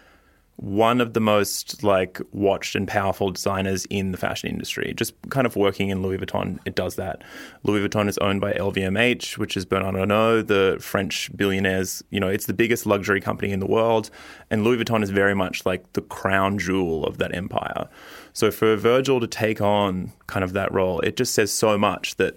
one 0.58 1.00
of 1.00 1.14
the 1.14 1.20
most 1.20 1.84
like 1.84 2.20
watched 2.32 2.76
and 2.76 2.88
powerful 2.88 3.30
designers 3.30 3.86
in 3.86 4.12
the 4.12 4.18
fashion 4.18 4.50
industry. 4.50 4.92
Just 4.96 5.14
kind 5.30 5.46
of 5.46 5.56
working 5.56 5.90
in 5.90 6.02
Louis 6.02 6.18
Vuitton, 6.18 6.60
it 6.66 6.74
does 6.74 6.96
that. 6.96 7.24
Louis 7.64 7.88
Vuitton 7.88 8.10
is 8.10 8.18
owned 8.18 8.42
by 8.42 8.54
LVMH, 8.54 9.38
which 9.38 9.56
is 9.56 9.66
Bernard 9.66 9.96
Arnault, 9.96 10.44
the 10.44 10.78
French 10.82 11.30
billionaires. 11.38 12.04
You 12.10 12.20
know, 12.20 12.28
it's 12.28 12.48
the 12.48 12.54
biggest 12.54 12.88
luxury 12.88 13.22
company 13.22 13.52
in 13.52 13.60
the 13.60 13.68
world, 13.68 14.10
and 14.50 14.64
Louis 14.64 14.84
Vuitton 14.84 15.04
is 15.04 15.12
very 15.12 15.36
much 15.36 15.64
like 15.64 15.94
the 15.94 16.02
crown 16.02 16.58
jewel 16.58 17.06
of 17.06 17.20
that 17.20 17.36
empire. 17.36 17.88
So 18.34 18.50
for 18.50 18.76
Virgil 18.76 19.20
to 19.20 19.28
take 19.28 19.62
on 19.62 20.12
kind 20.26 20.44
of 20.44 20.54
that 20.54 20.72
role, 20.74 21.02
it 21.02 21.18
just 21.18 21.36
says 21.36 21.52
so 21.52 21.78
much 21.78 22.16
that 22.16 22.36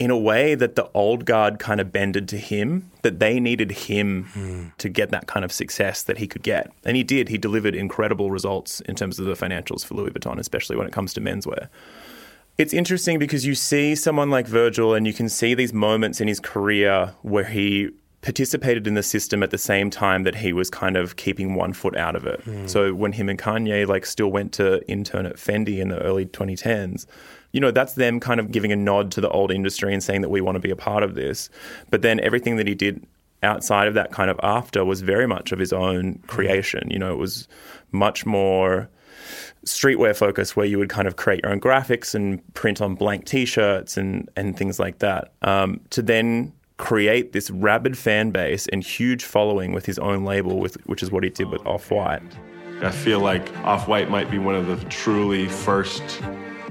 in 0.00 0.10
a 0.10 0.16
way 0.16 0.54
that 0.54 0.76
the 0.76 0.90
old 0.94 1.26
guard 1.26 1.58
kind 1.58 1.78
of 1.78 1.92
bended 1.92 2.26
to 2.26 2.38
him, 2.38 2.90
that 3.02 3.20
they 3.20 3.38
needed 3.38 3.70
him 3.70 4.24
mm. 4.34 4.76
to 4.78 4.88
get 4.88 5.10
that 5.10 5.26
kind 5.26 5.44
of 5.44 5.52
success 5.52 6.02
that 6.02 6.16
he 6.16 6.26
could 6.26 6.42
get. 6.42 6.72
And 6.86 6.96
he 6.96 7.04
did. 7.04 7.28
He 7.28 7.36
delivered 7.36 7.74
incredible 7.74 8.30
results 8.30 8.80
in 8.80 8.94
terms 8.96 9.18
of 9.18 9.26
the 9.26 9.34
financials 9.34 9.84
for 9.84 9.94
Louis 9.94 10.10
Vuitton, 10.10 10.38
especially 10.38 10.76
when 10.76 10.86
it 10.86 10.92
comes 10.92 11.12
to 11.14 11.20
menswear. 11.20 11.68
It's 12.56 12.72
interesting 12.72 13.18
because 13.18 13.44
you 13.44 13.54
see 13.54 13.94
someone 13.94 14.30
like 14.30 14.46
Virgil 14.46 14.94
and 14.94 15.06
you 15.06 15.12
can 15.12 15.28
see 15.28 15.52
these 15.52 15.74
moments 15.74 16.18
in 16.18 16.28
his 16.28 16.40
career 16.40 17.14
where 17.20 17.44
he 17.44 17.90
participated 18.22 18.86
in 18.86 18.94
the 18.94 19.02
system 19.02 19.42
at 19.42 19.50
the 19.50 19.58
same 19.58 19.90
time 19.90 20.22
that 20.24 20.36
he 20.36 20.52
was 20.54 20.70
kind 20.70 20.96
of 20.96 21.16
keeping 21.16 21.54
one 21.54 21.74
foot 21.74 21.96
out 21.96 22.16
of 22.16 22.26
it. 22.26 22.42
Mm. 22.46 22.68
So 22.68 22.94
when 22.94 23.12
him 23.12 23.28
and 23.28 23.38
Kanye 23.38 23.86
like 23.86 24.06
still 24.06 24.28
went 24.28 24.52
to 24.54 24.86
intern 24.90 25.26
at 25.26 25.36
Fendi 25.36 25.78
in 25.78 25.88
the 25.88 25.98
early 25.98 26.24
2010s, 26.24 27.06
you 27.52 27.60
know, 27.60 27.70
that's 27.70 27.94
them 27.94 28.20
kind 28.20 28.40
of 28.40 28.50
giving 28.50 28.72
a 28.72 28.76
nod 28.76 29.10
to 29.12 29.20
the 29.20 29.28
old 29.30 29.50
industry 29.50 29.92
and 29.92 30.02
saying 30.02 30.20
that 30.20 30.28
we 30.28 30.40
want 30.40 30.56
to 30.56 30.60
be 30.60 30.70
a 30.70 30.76
part 30.76 31.02
of 31.02 31.14
this. 31.14 31.50
But 31.90 32.02
then 32.02 32.20
everything 32.20 32.56
that 32.56 32.66
he 32.66 32.74
did 32.74 33.06
outside 33.42 33.88
of 33.88 33.94
that 33.94 34.12
kind 34.12 34.30
of 34.30 34.38
after 34.42 34.84
was 34.84 35.00
very 35.00 35.26
much 35.26 35.50
of 35.52 35.58
his 35.58 35.72
own 35.72 36.18
creation. 36.26 36.88
You 36.90 36.98
know, 36.98 37.12
it 37.12 37.18
was 37.18 37.48
much 37.90 38.26
more 38.26 38.88
streetwear 39.64 40.16
focused 40.16 40.56
where 40.56 40.66
you 40.66 40.78
would 40.78 40.88
kind 40.88 41.06
of 41.06 41.16
create 41.16 41.40
your 41.42 41.52
own 41.52 41.60
graphics 41.60 42.14
and 42.14 42.42
print 42.54 42.80
on 42.80 42.94
blank 42.94 43.26
t-shirts 43.26 43.96
and, 43.96 44.28
and 44.36 44.56
things 44.56 44.78
like 44.78 44.98
that. 44.98 45.32
Um, 45.42 45.80
to 45.90 46.02
then 46.02 46.52
create 46.76 47.32
this 47.32 47.50
rabid 47.50 47.96
fan 47.96 48.30
base 48.30 48.66
and 48.68 48.82
huge 48.82 49.24
following 49.24 49.72
with 49.72 49.84
his 49.84 49.98
own 49.98 50.24
label, 50.24 50.58
with, 50.58 50.76
which 50.86 51.02
is 51.02 51.10
what 51.10 51.22
he 51.22 51.30
did 51.30 51.50
with 51.50 51.64
Off-White. 51.66 52.22
I 52.82 52.90
feel 52.90 53.20
like 53.20 53.54
Off-White 53.58 54.08
might 54.08 54.30
be 54.30 54.38
one 54.38 54.54
of 54.54 54.66
the 54.66 54.76
truly 54.88 55.46
first 55.46 56.02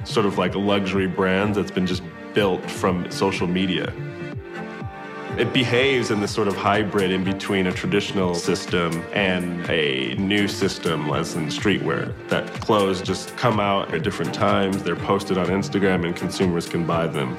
sort 0.03 0.25
of 0.25 0.37
like 0.37 0.55
a 0.55 0.59
luxury 0.59 1.07
brand 1.07 1.55
that's 1.55 1.71
been 1.71 1.87
just 1.87 2.03
built 2.33 2.69
from 2.69 3.09
social 3.11 3.47
media. 3.47 3.93
It 5.37 5.53
behaves 5.53 6.11
in 6.11 6.19
this 6.19 6.31
sort 6.31 6.47
of 6.47 6.55
hybrid 6.55 7.11
in 7.11 7.23
between 7.23 7.67
a 7.67 7.71
traditional 7.71 8.35
system 8.35 9.01
and 9.13 9.69
a 9.69 10.15
new 10.15 10.47
system, 10.47 11.09
as 11.11 11.35
in 11.35 11.45
streetwear. 11.45 12.13
That 12.27 12.51
clothes 12.55 13.01
just 13.01 13.37
come 13.37 13.59
out 13.59 13.93
at 13.93 14.03
different 14.03 14.33
times, 14.33 14.83
they're 14.83 14.97
posted 14.97 15.37
on 15.37 15.47
Instagram, 15.47 16.05
and 16.05 16.15
consumers 16.15 16.67
can 16.67 16.85
buy 16.85 17.07
them. 17.07 17.37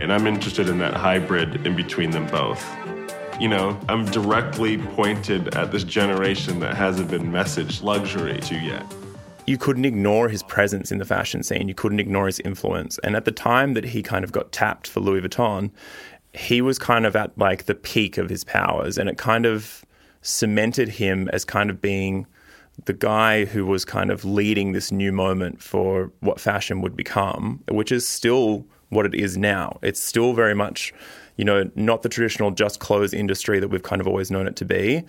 And 0.00 0.12
I'm 0.12 0.26
interested 0.26 0.68
in 0.68 0.78
that 0.78 0.94
hybrid 0.94 1.66
in 1.66 1.76
between 1.76 2.10
them 2.10 2.26
both. 2.26 2.66
You 3.38 3.48
know, 3.48 3.78
I'm 3.88 4.06
directly 4.06 4.78
pointed 4.78 5.54
at 5.54 5.70
this 5.70 5.84
generation 5.84 6.58
that 6.60 6.74
hasn't 6.74 7.10
been 7.10 7.30
messaged 7.30 7.82
luxury 7.82 8.38
to 8.40 8.56
yet 8.56 8.84
you 9.46 9.56
couldn't 9.56 9.84
ignore 9.84 10.28
his 10.28 10.42
presence 10.42 10.90
in 10.90 10.98
the 10.98 11.04
fashion 11.04 11.42
scene. 11.42 11.68
You 11.68 11.74
couldn't 11.74 12.00
ignore 12.00 12.26
his 12.26 12.40
influence. 12.40 12.98
And 13.04 13.14
at 13.14 13.24
the 13.24 13.32
time 13.32 13.74
that 13.74 13.84
he 13.84 14.02
kind 14.02 14.24
of 14.24 14.32
got 14.32 14.52
tapped 14.52 14.88
for 14.88 15.00
Louis 15.00 15.20
Vuitton, 15.20 15.70
he 16.32 16.60
was 16.60 16.78
kind 16.78 17.06
of 17.06 17.14
at 17.16 17.36
like 17.38 17.64
the 17.64 17.74
peak 17.74 18.18
of 18.18 18.28
his 18.28 18.44
powers. 18.44 18.98
And 18.98 19.08
it 19.08 19.18
kind 19.18 19.46
of 19.46 19.84
cemented 20.22 20.88
him 20.88 21.28
as 21.32 21.44
kind 21.44 21.70
of 21.70 21.80
being 21.80 22.26
the 22.84 22.92
guy 22.92 23.44
who 23.44 23.64
was 23.64 23.84
kind 23.84 24.10
of 24.10 24.24
leading 24.24 24.72
this 24.72 24.92
new 24.92 25.12
moment 25.12 25.62
for 25.62 26.12
what 26.20 26.40
fashion 26.40 26.82
would 26.82 26.96
become, 26.96 27.62
which 27.70 27.90
is 27.90 28.06
still 28.06 28.66
what 28.90 29.06
it 29.06 29.14
is 29.14 29.36
now. 29.36 29.78
It's 29.82 30.00
still 30.00 30.34
very 30.34 30.54
much, 30.54 30.92
you 31.36 31.44
know, 31.44 31.70
not 31.74 32.02
the 32.02 32.08
traditional 32.08 32.50
just 32.50 32.80
clothes 32.80 33.14
industry 33.14 33.60
that 33.60 33.68
we've 33.68 33.82
kind 33.82 34.00
of 34.00 34.06
always 34.06 34.30
known 34.30 34.46
it 34.46 34.56
to 34.56 34.64
be. 34.64 35.04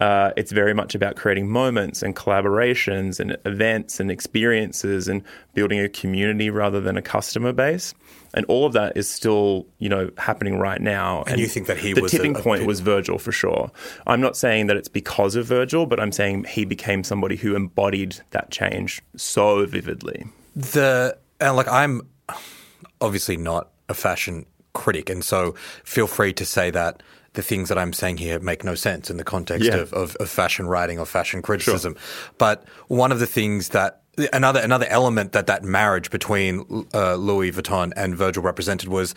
Uh, 0.00 0.32
it's 0.36 0.52
very 0.52 0.74
much 0.74 0.94
about 0.94 1.16
creating 1.16 1.48
moments 1.48 2.02
and 2.02 2.14
collaborations 2.14 3.18
and 3.18 3.36
events 3.44 3.98
and 3.98 4.10
experiences 4.10 5.08
and 5.08 5.22
building 5.54 5.80
a 5.80 5.88
community 5.88 6.50
rather 6.50 6.80
than 6.80 6.96
a 6.96 7.02
customer 7.02 7.52
base. 7.52 7.94
And 8.34 8.44
all 8.46 8.66
of 8.66 8.74
that 8.74 8.96
is 8.96 9.08
still, 9.08 9.66
you 9.78 9.88
know, 9.88 10.10
happening 10.18 10.58
right 10.58 10.80
now. 10.80 11.20
And, 11.22 11.32
and 11.32 11.40
you 11.40 11.46
think 11.46 11.66
that 11.68 11.78
he 11.78 11.94
the 11.94 12.02
was 12.02 12.12
tipping 12.12 12.36
a, 12.36 12.38
a 12.38 12.42
point 12.42 12.66
was 12.66 12.80
Virgil 12.80 13.18
for 13.18 13.32
sure. 13.32 13.70
I'm 14.06 14.20
not 14.20 14.36
saying 14.36 14.66
that 14.66 14.76
it's 14.76 14.88
because 14.88 15.36
of 15.36 15.46
Virgil, 15.46 15.86
but 15.86 15.98
I'm 15.98 16.12
saying 16.12 16.44
he 16.44 16.66
became 16.66 17.02
somebody 17.02 17.36
who 17.36 17.56
embodied 17.56 18.18
that 18.30 18.50
change 18.50 19.00
so 19.16 19.64
vividly. 19.64 20.26
The 20.54 21.16
and 21.40 21.56
like 21.56 21.68
I'm 21.68 22.02
obviously 23.00 23.38
not 23.38 23.70
a 23.88 23.94
fashion 23.94 24.44
critic, 24.74 25.08
and 25.08 25.24
so 25.24 25.54
feel 25.84 26.06
free 26.06 26.34
to 26.34 26.44
say 26.44 26.70
that 26.70 27.02
the 27.36 27.42
things 27.42 27.68
that 27.68 27.78
I'm 27.78 27.92
saying 27.92 28.16
here 28.16 28.40
make 28.40 28.64
no 28.64 28.74
sense 28.74 29.08
in 29.10 29.18
the 29.18 29.24
context 29.24 29.66
yeah. 29.66 29.76
of, 29.76 29.92
of, 29.92 30.16
of, 30.16 30.28
fashion 30.28 30.66
writing 30.66 30.98
or 30.98 31.06
fashion 31.06 31.42
criticism. 31.42 31.94
Sure. 31.94 32.32
But 32.38 32.64
one 32.88 33.12
of 33.12 33.20
the 33.20 33.26
things 33.26 33.68
that 33.68 34.02
another 34.32 34.60
another 34.60 34.86
element 34.86 35.32
that 35.32 35.46
that 35.46 35.62
marriage 35.62 36.10
between 36.10 36.86
uh, 36.92 37.14
Louis 37.14 37.52
Vuitton 37.52 37.92
and 37.96 38.16
Virgil 38.16 38.42
represented 38.42 38.88
was. 38.88 39.14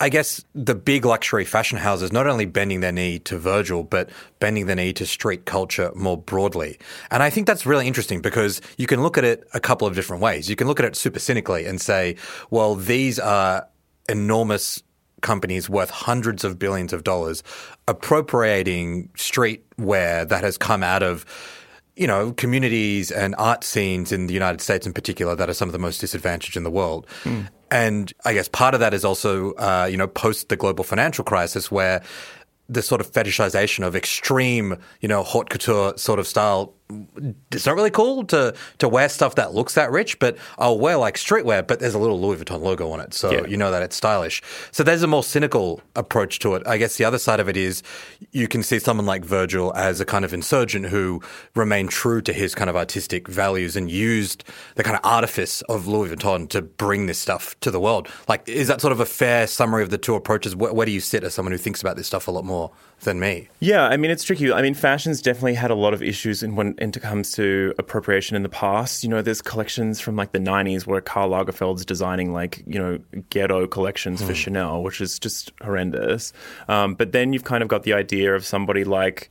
I 0.00 0.08
guess 0.08 0.44
the 0.56 0.74
big 0.74 1.04
luxury 1.04 1.44
fashion 1.44 1.78
houses 1.78 2.12
not 2.12 2.26
only 2.26 2.46
bending 2.46 2.80
their 2.80 2.90
knee 2.90 3.20
to 3.20 3.38
Virgil, 3.38 3.84
but 3.84 4.10
bending 4.40 4.66
their 4.66 4.74
knee 4.74 4.92
to 4.94 5.06
street 5.06 5.44
culture 5.46 5.92
more 5.94 6.18
broadly. 6.18 6.80
And 7.12 7.22
I 7.22 7.30
think 7.30 7.46
that's 7.46 7.64
really 7.64 7.86
interesting 7.86 8.20
because 8.20 8.60
you 8.76 8.88
can 8.88 9.04
look 9.04 9.16
at 9.16 9.22
it 9.22 9.48
a 9.54 9.60
couple 9.60 9.86
of 9.86 9.94
different 9.94 10.20
ways. 10.20 10.50
You 10.50 10.56
can 10.56 10.66
look 10.66 10.80
at 10.80 10.84
it 10.84 10.96
super 10.96 11.20
cynically 11.20 11.64
and 11.64 11.80
say, 11.80 12.16
well, 12.50 12.74
these 12.74 13.20
are 13.20 13.68
enormous 14.08 14.82
companies 15.24 15.68
worth 15.68 15.90
hundreds 15.90 16.44
of 16.44 16.56
billions 16.58 16.92
of 16.92 17.02
dollars 17.02 17.42
appropriating 17.88 19.08
streetwear 19.16 20.28
that 20.28 20.44
has 20.44 20.56
come 20.56 20.84
out 20.84 21.02
of 21.02 21.26
you 21.96 22.06
know, 22.08 22.32
communities 22.32 23.10
and 23.12 23.34
art 23.38 23.62
scenes 23.62 24.10
in 24.10 24.26
the 24.26 24.34
United 24.34 24.60
States 24.60 24.86
in 24.86 24.92
particular 24.92 25.36
that 25.36 25.48
are 25.48 25.54
some 25.54 25.68
of 25.68 25.72
the 25.72 25.78
most 25.78 26.00
disadvantaged 26.00 26.56
in 26.56 26.64
the 26.64 26.70
world. 26.70 27.06
Mm. 27.22 27.48
And 27.70 28.12
I 28.24 28.34
guess 28.34 28.48
part 28.48 28.74
of 28.74 28.80
that 28.80 28.92
is 28.94 29.04
also, 29.04 29.52
uh, 29.54 29.88
you 29.90 29.96
know, 29.96 30.08
post 30.08 30.48
the 30.48 30.56
global 30.56 30.84
financial 30.84 31.24
crisis 31.24 31.70
where 31.70 32.02
the 32.68 32.82
sort 32.82 33.00
of 33.00 33.10
fetishization 33.10 33.86
of 33.86 33.94
extreme, 33.94 34.76
you 35.00 35.08
know, 35.08 35.22
haute 35.22 35.50
couture 35.50 35.96
sort 35.96 36.18
of 36.18 36.26
style 36.26 36.72
it's 37.50 37.64
not 37.64 37.74
really 37.76 37.90
cool 37.90 38.24
to 38.24 38.54
to 38.78 38.88
wear 38.88 39.08
stuff 39.08 39.36
that 39.36 39.54
looks 39.54 39.74
that 39.74 39.90
rich, 39.90 40.18
but 40.18 40.36
I'll 40.58 40.78
wear 40.78 40.96
like 40.98 41.16
streetwear, 41.16 41.66
but 41.66 41.80
there's 41.80 41.94
a 41.94 41.98
little 41.98 42.20
Louis 42.20 42.36
Vuitton 42.36 42.60
logo 42.60 42.90
on 42.90 43.00
it, 43.00 43.14
so 43.14 43.32
Yeah. 43.32 43.46
you 43.46 43.56
know 43.56 43.70
that 43.70 43.82
it's 43.82 43.96
stylish. 43.96 44.42
So 44.70 44.82
there's 44.82 45.02
a 45.02 45.06
more 45.06 45.22
cynical 45.24 45.80
approach 45.96 46.38
to 46.40 46.54
it. 46.54 46.62
I 46.66 46.76
guess 46.76 46.96
the 46.96 47.04
other 47.04 47.18
side 47.18 47.40
of 47.40 47.48
it 47.48 47.56
is 47.56 47.82
you 48.32 48.48
can 48.48 48.62
see 48.62 48.78
someone 48.78 49.06
like 49.06 49.24
Virgil 49.24 49.74
as 49.74 50.00
a 50.00 50.04
kind 50.04 50.24
of 50.24 50.34
insurgent 50.34 50.86
who 50.86 51.22
remained 51.54 51.88
true 51.90 52.20
to 52.22 52.32
his 52.32 52.54
kind 52.54 52.68
of 52.68 52.76
artistic 52.76 53.28
values 53.28 53.76
and 53.76 53.90
used 53.90 54.44
the 54.74 54.82
kind 54.82 54.96
of 54.96 55.00
artifice 55.04 55.62
of 55.62 55.86
Louis 55.86 56.10
Vuitton 56.14 56.48
to 56.50 56.60
bring 56.60 57.06
this 57.06 57.18
stuff 57.18 57.58
to 57.60 57.70
the 57.70 57.80
world. 57.80 58.08
Like, 58.28 58.46
is 58.48 58.68
that 58.68 58.80
sort 58.82 58.92
of 58.92 59.00
a 59.00 59.06
fair 59.06 59.46
summary 59.46 59.82
of 59.82 59.90
the 59.90 59.98
two 59.98 60.14
approaches? 60.14 60.54
Where, 60.54 60.72
where 60.72 60.84
do 60.86 60.92
you 60.92 61.00
sit 61.00 61.24
as 61.24 61.32
someone 61.34 61.52
who 61.52 61.58
thinks 61.58 61.80
about 61.80 61.96
this 61.96 62.06
stuff 62.06 62.28
a 62.28 62.30
lot 62.30 62.44
more 62.44 62.70
than 63.00 63.18
me? 63.20 63.48
Yeah, 63.60 63.84
I 63.86 63.96
mean 63.96 64.10
it's 64.10 64.22
tricky. 64.24 64.52
I 64.52 64.60
mean, 64.62 64.74
fashion's 64.74 65.22
definitely 65.22 65.54
had 65.54 65.70
a 65.70 65.74
lot 65.74 65.94
of 65.94 66.02
issues 66.02 66.42
in 66.42 66.56
when 66.56 66.73
it 66.78 67.00
comes 67.00 67.32
to 67.32 67.74
appropriation 67.78 68.36
in 68.36 68.42
the 68.42 68.48
past. 68.48 69.02
You 69.02 69.10
know, 69.10 69.22
there's 69.22 69.42
collections 69.42 70.00
from 70.00 70.16
like 70.16 70.32
the 70.32 70.38
'90s 70.38 70.86
where 70.86 71.00
Karl 71.00 71.30
Lagerfeld's 71.30 71.84
designing 71.84 72.32
like 72.32 72.62
you 72.66 72.78
know 72.78 72.98
ghetto 73.30 73.66
collections 73.66 74.22
for 74.22 74.34
Chanel, 74.34 74.82
which 74.82 75.00
is 75.00 75.18
just 75.18 75.52
horrendous. 75.62 76.32
Um, 76.68 76.94
but 76.94 77.12
then 77.12 77.32
you've 77.32 77.44
kind 77.44 77.62
of 77.62 77.68
got 77.68 77.82
the 77.82 77.92
idea 77.92 78.34
of 78.34 78.44
somebody 78.44 78.84
like, 78.84 79.30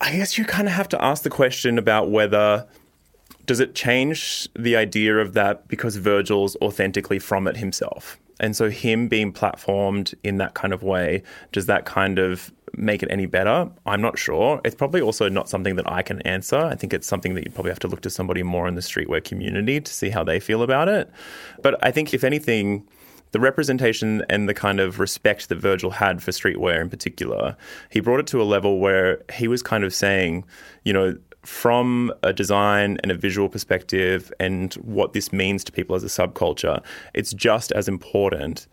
I 0.00 0.12
guess 0.12 0.38
you 0.38 0.44
kind 0.44 0.68
of 0.68 0.74
have 0.74 0.88
to 0.90 1.02
ask 1.02 1.22
the 1.22 1.30
question 1.30 1.78
about 1.78 2.10
whether 2.10 2.66
does 3.46 3.60
it 3.60 3.74
change 3.74 4.48
the 4.56 4.76
idea 4.76 5.16
of 5.18 5.32
that 5.32 5.66
because 5.66 5.96
Virgil's 5.96 6.56
authentically 6.62 7.18
from 7.18 7.48
it 7.48 7.56
himself? 7.56 8.18
And 8.38 8.56
so, 8.56 8.70
him 8.70 9.08
being 9.08 9.32
platformed 9.32 10.14
in 10.24 10.38
that 10.38 10.54
kind 10.54 10.72
of 10.72 10.82
way, 10.82 11.22
does 11.52 11.66
that 11.66 11.84
kind 11.84 12.18
of 12.18 12.52
make 12.76 13.02
it 13.02 13.10
any 13.10 13.26
better? 13.26 13.70
I'm 13.86 14.00
not 14.00 14.18
sure. 14.18 14.60
It's 14.64 14.74
probably 14.74 15.00
also 15.00 15.28
not 15.28 15.48
something 15.48 15.76
that 15.76 15.90
I 15.90 16.02
can 16.02 16.20
answer. 16.22 16.58
I 16.58 16.74
think 16.74 16.92
it's 16.92 17.06
something 17.06 17.34
that 17.34 17.44
you 17.44 17.50
probably 17.50 17.70
have 17.70 17.78
to 17.80 17.88
look 17.88 18.00
to 18.02 18.10
somebody 18.10 18.42
more 18.42 18.68
in 18.68 18.74
the 18.74 18.80
streetwear 18.80 19.22
community 19.22 19.80
to 19.80 19.92
see 19.92 20.10
how 20.10 20.24
they 20.24 20.40
feel 20.40 20.62
about 20.62 20.88
it. 20.88 21.10
But 21.62 21.82
I 21.84 21.90
think, 21.90 22.14
if 22.14 22.24
anything, 22.24 22.86
the 23.32 23.40
representation 23.40 24.24
and 24.28 24.48
the 24.48 24.54
kind 24.54 24.80
of 24.80 24.98
respect 24.98 25.48
that 25.48 25.56
Virgil 25.56 25.90
had 25.90 26.22
for 26.22 26.30
streetwear 26.30 26.80
in 26.80 26.90
particular, 26.90 27.56
he 27.90 28.00
brought 28.00 28.20
it 28.20 28.26
to 28.28 28.42
a 28.42 28.44
level 28.44 28.78
where 28.78 29.22
he 29.32 29.48
was 29.48 29.62
kind 29.62 29.84
of 29.84 29.94
saying, 29.94 30.44
you 30.84 30.92
know, 30.92 31.16
from 31.42 32.12
a 32.22 32.32
design 32.32 32.98
and 33.02 33.10
a 33.10 33.14
visual 33.14 33.48
perspective 33.48 34.32
and 34.38 34.74
what 34.74 35.12
this 35.14 35.32
means 35.32 35.64
to 35.64 35.72
people 35.72 35.96
as 35.96 36.04
a 36.04 36.06
subculture, 36.06 36.82
it's 37.14 37.32
just 37.32 37.72
as 37.72 37.88
important 37.88 38.66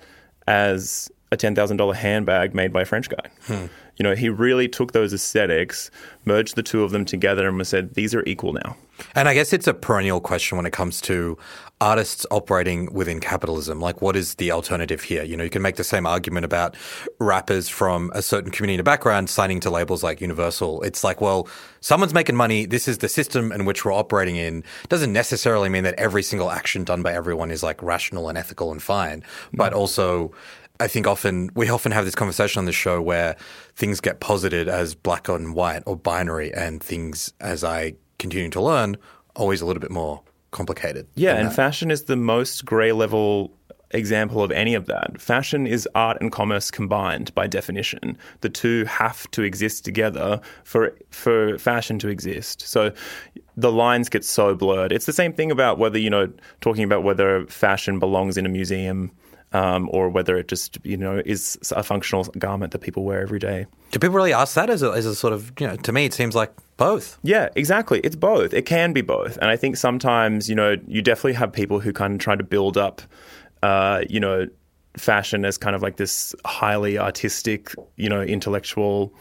as 0.48 1.10
a 1.32 1.38
$10,000 1.38 1.96
handbag 1.96 2.54
made 2.54 2.74
by 2.74 2.82
a 2.82 2.86
French 2.86 3.10
guy. 3.10 3.30
Hmm. 3.44 3.66
You 3.98 4.04
know, 4.04 4.16
he 4.16 4.30
really 4.30 4.68
took 4.68 4.94
those 4.94 5.14
aesthetics, 5.14 5.92
merged 6.26 6.56
the 6.56 6.64
two 6.64 6.84
of 6.84 6.92
them 6.92 7.06
together, 7.06 7.48
and 7.48 7.68
said, 7.68 7.96
these 7.96 8.16
are 8.16 8.24
equal 8.26 8.54
now. 8.54 8.78
And 9.16 9.28
I 9.28 9.34
guess 9.34 9.54
it's 9.54 9.68
a 9.68 9.74
perennial 9.74 10.20
question 10.20 10.58
when 10.58 10.66
it 10.66 10.74
comes 10.74 11.02
to 11.02 11.38
artists 11.80 12.26
operating 12.32 12.92
within 12.92 13.20
capitalism. 13.20 13.80
Like, 13.80 14.02
what 14.02 14.16
is 14.16 14.36
the 14.36 14.52
alternative 14.52 15.04
here? 15.04 15.24
You 15.24 15.38
know, 15.38 15.44
you 15.44 15.50
can 15.50 15.62
make 15.62 15.76
the 15.76 15.84
same 15.84 16.08
argument 16.08 16.46
about 16.46 16.76
rappers 17.20 17.70
from 17.70 18.12
a 18.16 18.24
certain 18.24 18.52
community 18.52 18.82
background 18.82 19.30
signing 19.30 19.60
to 19.60 19.70
labels 19.70 20.04
like 20.04 20.20
Universal. 20.20 20.82
It's 20.82 21.04
like, 21.04 21.22
well, 21.22 21.48
someone's 21.82 22.14
making 22.14 22.36
money. 22.36 22.66
This 22.66 22.88
is 22.88 22.98
the 23.00 23.10
system 23.10 23.52
in 23.52 23.66
which 23.66 23.86
we're 23.86 23.94
operating 23.94 24.38
in. 24.38 24.64
Doesn't 24.90 25.14
necessarily 25.14 25.70
mean 25.70 25.84
that 25.84 25.94
every 25.96 26.24
single 26.24 26.50
action 26.50 26.84
done 26.84 27.04
by 27.04 27.14
everyone 27.14 27.52
is 27.52 27.62
like 27.62 27.82
rational 27.84 28.30
and 28.30 28.38
ethical 28.38 28.72
and 28.72 28.82
fine. 28.82 29.24
But 29.54 29.74
also, 29.74 30.32
I 30.80 30.88
think 30.88 31.08
often 31.08 31.50
we 31.56 31.70
often 31.70 31.92
have 31.92 32.06
this 32.06 32.16
conversation 32.16 32.60
on 32.60 32.66
the 32.66 32.72
show 32.72 33.02
where 33.02 33.36
things 33.76 34.00
get 34.00 34.20
posited 34.20 34.68
as 34.68 34.96
black 34.96 35.28
and 35.28 35.54
white 35.54 35.84
or 35.86 35.96
binary, 35.96 36.54
and 36.54 36.82
things, 36.82 37.34
as 37.40 37.64
I 37.64 37.94
continue 38.20 38.50
to 38.50 38.62
learn, 38.62 38.98
always 39.36 39.62
a 39.62 39.66
little 39.66 39.82
bit 39.82 39.92
more 39.92 40.22
complicated. 40.52 41.08
Yeah, 41.16 41.36
and 41.36 41.50
that. 41.50 41.56
fashion 41.56 41.92
is 41.92 42.04
the 42.04 42.16
most 42.16 42.66
grey 42.66 42.92
level 42.92 43.54
example 43.92 44.44
of 44.44 44.52
any 44.52 44.74
of 44.74 44.86
that. 44.88 45.20
Fashion 45.20 45.66
is 45.66 45.88
art 45.96 46.18
and 46.20 46.32
commerce 46.32 46.70
combined 46.70 47.34
by 47.36 47.48
definition. 47.48 48.18
The 48.42 48.50
two 48.50 48.86
have 48.86 49.30
to 49.32 49.44
exist 49.44 49.86
together 49.86 50.42
for 50.64 50.98
for 51.10 51.58
fashion 51.58 52.00
to 52.00 52.10
exist. 52.10 52.62
So 52.62 52.92
the 53.56 53.72
lines 53.72 54.10
get 54.10 54.26
so 54.26 54.56
blurred. 54.56 54.92
It's 54.92 55.06
the 55.06 55.14
same 55.14 55.34
thing 55.34 55.52
about 55.52 55.80
whether, 55.80 55.98
you 55.98 56.10
know, 56.10 56.32
talking 56.62 56.84
about 56.84 57.04
whether 57.04 57.46
fashion 57.48 58.00
belongs 58.00 58.38
in 58.38 58.46
a 58.46 58.50
museum 58.50 59.12
um, 59.54 59.90
or 59.92 60.10
whether 60.10 60.38
it 60.38 60.48
just, 60.48 60.78
you 60.84 60.98
know, 60.98 61.22
is 61.26 61.58
a 61.72 61.84
functional 61.84 62.26
garment 62.38 62.74
that 62.74 62.80
people 62.80 63.04
wear 63.04 63.22
every 63.22 63.40
day. 63.40 63.66
Do 63.92 64.00
people 64.00 64.16
really 64.16 64.34
ask 64.34 64.56
that 64.56 64.70
as 64.70 64.84
a, 64.84 64.92
as 64.92 65.06
a 65.06 65.16
sort 65.16 65.34
of, 65.34 65.52
you 65.60 65.68
know, 65.68 65.76
to 65.78 65.92
me, 65.92 66.06
it 66.06 66.14
seems 66.14 66.36
like 66.36 66.54
both. 66.76 67.18
Yeah, 67.24 67.50
exactly. 67.56 68.00
It's 68.02 68.16
both. 68.16 68.54
It 68.54 68.66
can 68.66 68.94
be 68.94 69.02
both. 69.02 69.38
And 69.38 69.50
I 69.50 69.56
think 69.56 69.78
sometimes, 69.78 70.50
you 70.50 70.56
know, 70.56 70.76
you 70.88 71.02
definitely 71.02 71.34
have 71.34 71.54
people 71.54 71.80
who 71.80 71.94
kind 71.94 72.14
of 72.14 72.20
try 72.20 72.36
to 72.36 72.44
build 72.44 72.78
up, 72.78 73.02
uh, 73.64 74.04
you 74.10 74.20
know, 74.20 74.48
fashion 74.98 75.46
as 75.46 75.58
kind 75.58 75.76
of 75.76 75.82
like 75.82 75.98
this 75.98 76.36
highly 76.46 76.98
artistic, 76.98 77.74
you 77.96 78.10
know, 78.10 78.22
intellectual 78.22 79.14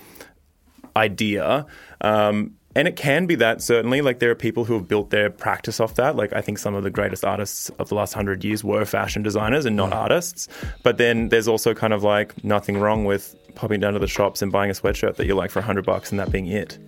idea. 0.97 1.67
Um, 2.01 2.56
and 2.77 2.87
it 2.87 2.95
can 2.95 3.25
be 3.25 3.35
that 3.37 3.63
certainly. 3.63 4.03
Like 4.03 4.19
there 4.19 4.31
are 4.31 4.35
people 4.35 4.67
who 4.67 4.75
have 4.75 4.87
built 4.87 5.09
their 5.09 5.31
practice 5.31 5.81
off 5.81 5.95
that. 5.95 6.15
Like 6.15 6.35
I 6.35 6.43
think 6.43 6.59
some 6.59 6.75
of 6.75 6.85
the 6.85 6.91
greatest 6.91 7.25
artists 7.25 7.71
of 7.79 7.89
the 7.89 7.95
last 7.95 8.13
hundred 8.13 8.45
years 8.45 8.63
were 8.63 8.85
fashion 8.85 9.23
designers 9.23 9.65
and 9.65 9.75
not 9.77 9.93
mm. 9.93 9.97
artists. 9.97 10.47
But 10.83 10.99
then 10.99 11.31
there's 11.31 11.49
also 11.49 11.73
kind 11.73 11.95
of 11.95 12.03
like 12.03 12.45
nothing 12.45 12.79
wrong 12.79 13.07
with 13.07 13.35
popping 13.55 13.81
down 13.81 13.95
to 13.95 13.99
the 13.99 14.07
shops 14.07 14.43
and 14.43 14.53
buying 14.53 14.71
a 14.71 14.75
sweatshirt 14.75 15.17
that 15.17 15.27
you 15.27 15.35
like 15.35 15.51
for 15.51 15.63
hundred 15.63 15.87
bucks 15.87 16.11
and 16.11 16.21
that 16.21 16.31
being 16.31 16.49
it. 16.49 16.79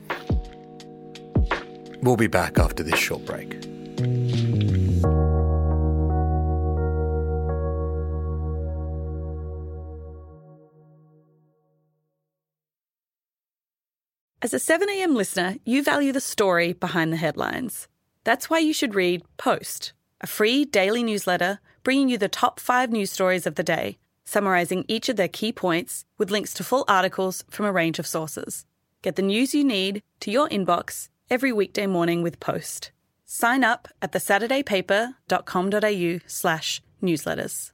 We'll 2.02 2.16
be 2.16 2.26
back 2.26 2.58
after 2.58 2.82
this 2.82 2.98
short 2.98 3.24
break. 3.24 3.56
As 14.40 14.54
a 14.54 14.58
7am 14.58 15.16
listener, 15.16 15.56
you 15.64 15.82
value 15.82 16.12
the 16.12 16.20
story 16.20 16.72
behind 16.72 17.12
the 17.12 17.16
headlines. 17.16 17.88
That's 18.22 18.48
why 18.48 18.60
you 18.60 18.72
should 18.72 18.94
read 18.94 19.24
Post, 19.36 19.92
a 20.20 20.28
free 20.28 20.64
daily 20.64 21.02
newsletter 21.02 21.58
bringing 21.82 22.08
you 22.08 22.18
the 22.18 22.28
top 22.28 22.60
five 22.60 22.92
news 22.92 23.10
stories 23.10 23.48
of 23.48 23.56
the 23.56 23.64
day, 23.64 23.98
summarising 24.24 24.84
each 24.86 25.08
of 25.08 25.16
their 25.16 25.26
key 25.26 25.52
points 25.52 26.04
with 26.18 26.30
links 26.30 26.54
to 26.54 26.62
full 26.62 26.84
articles 26.86 27.44
from 27.50 27.66
a 27.66 27.72
range 27.72 27.98
of 27.98 28.06
sources. 28.06 28.64
Get 29.02 29.16
the 29.16 29.22
news 29.22 29.56
you 29.56 29.64
need 29.64 30.04
to 30.20 30.30
your 30.30 30.48
inbox 30.50 31.08
every 31.28 31.52
weekday 31.52 31.88
morning 31.88 32.22
with 32.22 32.38
Post. 32.38 32.92
Sign 33.24 33.64
up 33.64 33.88
at 34.00 34.12
thesaturdaypaper.com.au 34.12 36.18
slash 36.28 36.80
newsletters. 37.02 37.72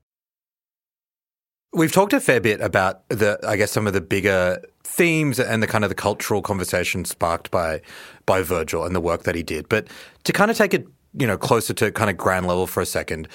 We've 1.74 1.92
talked 1.92 2.14
a 2.14 2.20
fair 2.20 2.40
bit 2.40 2.62
about 2.62 3.06
the, 3.10 3.38
I 3.46 3.56
guess, 3.56 3.70
some 3.70 3.86
of 3.86 3.92
the 3.92 4.00
bigger 4.00 4.62
themes 4.94 5.40
and 5.40 5.62
the 5.62 5.66
kind 5.66 5.84
of 5.84 5.90
the 5.90 5.94
cultural 5.94 6.40
conversation 6.40 7.04
sparked 7.04 7.50
by 7.50 7.80
by 8.26 8.42
Virgil 8.42 8.84
and 8.84 8.94
the 8.94 9.00
work 9.00 9.24
that 9.24 9.34
he 9.34 9.42
did. 9.42 9.68
But 9.68 9.88
to 10.24 10.32
kind 10.32 10.50
of 10.50 10.56
take 10.56 10.72
it, 10.72 10.86
you 11.18 11.26
know, 11.26 11.36
closer 11.36 11.74
to 11.74 11.90
kind 11.90 12.10
of 12.10 12.16
grand 12.16 12.46
level 12.46 12.66
for 12.66 12.80
a 12.80 12.86
second, 12.86 13.28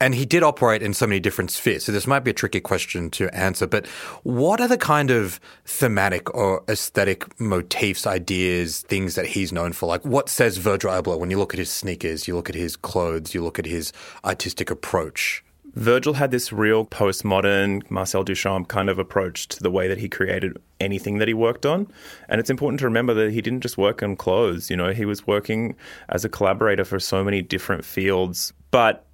and 0.00 0.14
he 0.14 0.24
did 0.24 0.42
operate 0.42 0.82
in 0.82 0.94
so 0.94 1.06
many 1.06 1.20
different 1.20 1.50
spheres. 1.50 1.84
So 1.84 1.92
this 1.92 2.06
might 2.06 2.20
be 2.20 2.30
a 2.30 2.34
tricky 2.34 2.60
question 2.60 3.10
to 3.10 3.34
answer, 3.34 3.66
but 3.66 3.86
what 4.22 4.60
are 4.60 4.68
the 4.68 4.78
kind 4.78 5.10
of 5.10 5.40
thematic 5.64 6.34
or 6.34 6.62
aesthetic 6.68 7.40
motifs, 7.40 8.06
ideas, 8.06 8.82
things 8.82 9.14
that 9.14 9.26
he's 9.26 9.52
known 9.52 9.72
for? 9.72 9.86
Like 9.86 10.04
what 10.04 10.28
says 10.28 10.58
Virgil 10.58 10.90
Abloh 10.90 11.18
when 11.18 11.30
you 11.30 11.38
look 11.38 11.54
at 11.54 11.58
his 11.58 11.70
sneakers, 11.70 12.26
you 12.26 12.34
look 12.34 12.48
at 12.48 12.56
his 12.56 12.76
clothes, 12.76 13.34
you 13.34 13.42
look 13.42 13.58
at 13.58 13.66
his 13.66 13.92
artistic 14.24 14.70
approach? 14.70 15.43
Virgil 15.74 16.14
had 16.14 16.30
this 16.30 16.52
real 16.52 16.84
postmodern 16.84 17.88
Marcel 17.90 18.24
Duchamp 18.24 18.68
kind 18.68 18.88
of 18.88 18.98
approach 18.98 19.48
to 19.48 19.62
the 19.62 19.70
way 19.70 19.88
that 19.88 19.98
he 19.98 20.08
created 20.08 20.56
anything 20.78 21.18
that 21.18 21.26
he 21.26 21.34
worked 21.34 21.66
on. 21.66 21.90
And 22.28 22.40
it's 22.40 22.50
important 22.50 22.78
to 22.80 22.84
remember 22.84 23.12
that 23.14 23.32
he 23.32 23.40
didn't 23.40 23.60
just 23.60 23.76
work 23.76 24.02
on 24.02 24.14
clothes, 24.16 24.70
you 24.70 24.76
know, 24.76 24.92
he 24.92 25.04
was 25.04 25.26
working 25.26 25.74
as 26.08 26.24
a 26.24 26.28
collaborator 26.28 26.84
for 26.84 27.00
so 27.00 27.24
many 27.24 27.42
different 27.42 27.84
fields. 27.84 28.52
But 28.70 29.04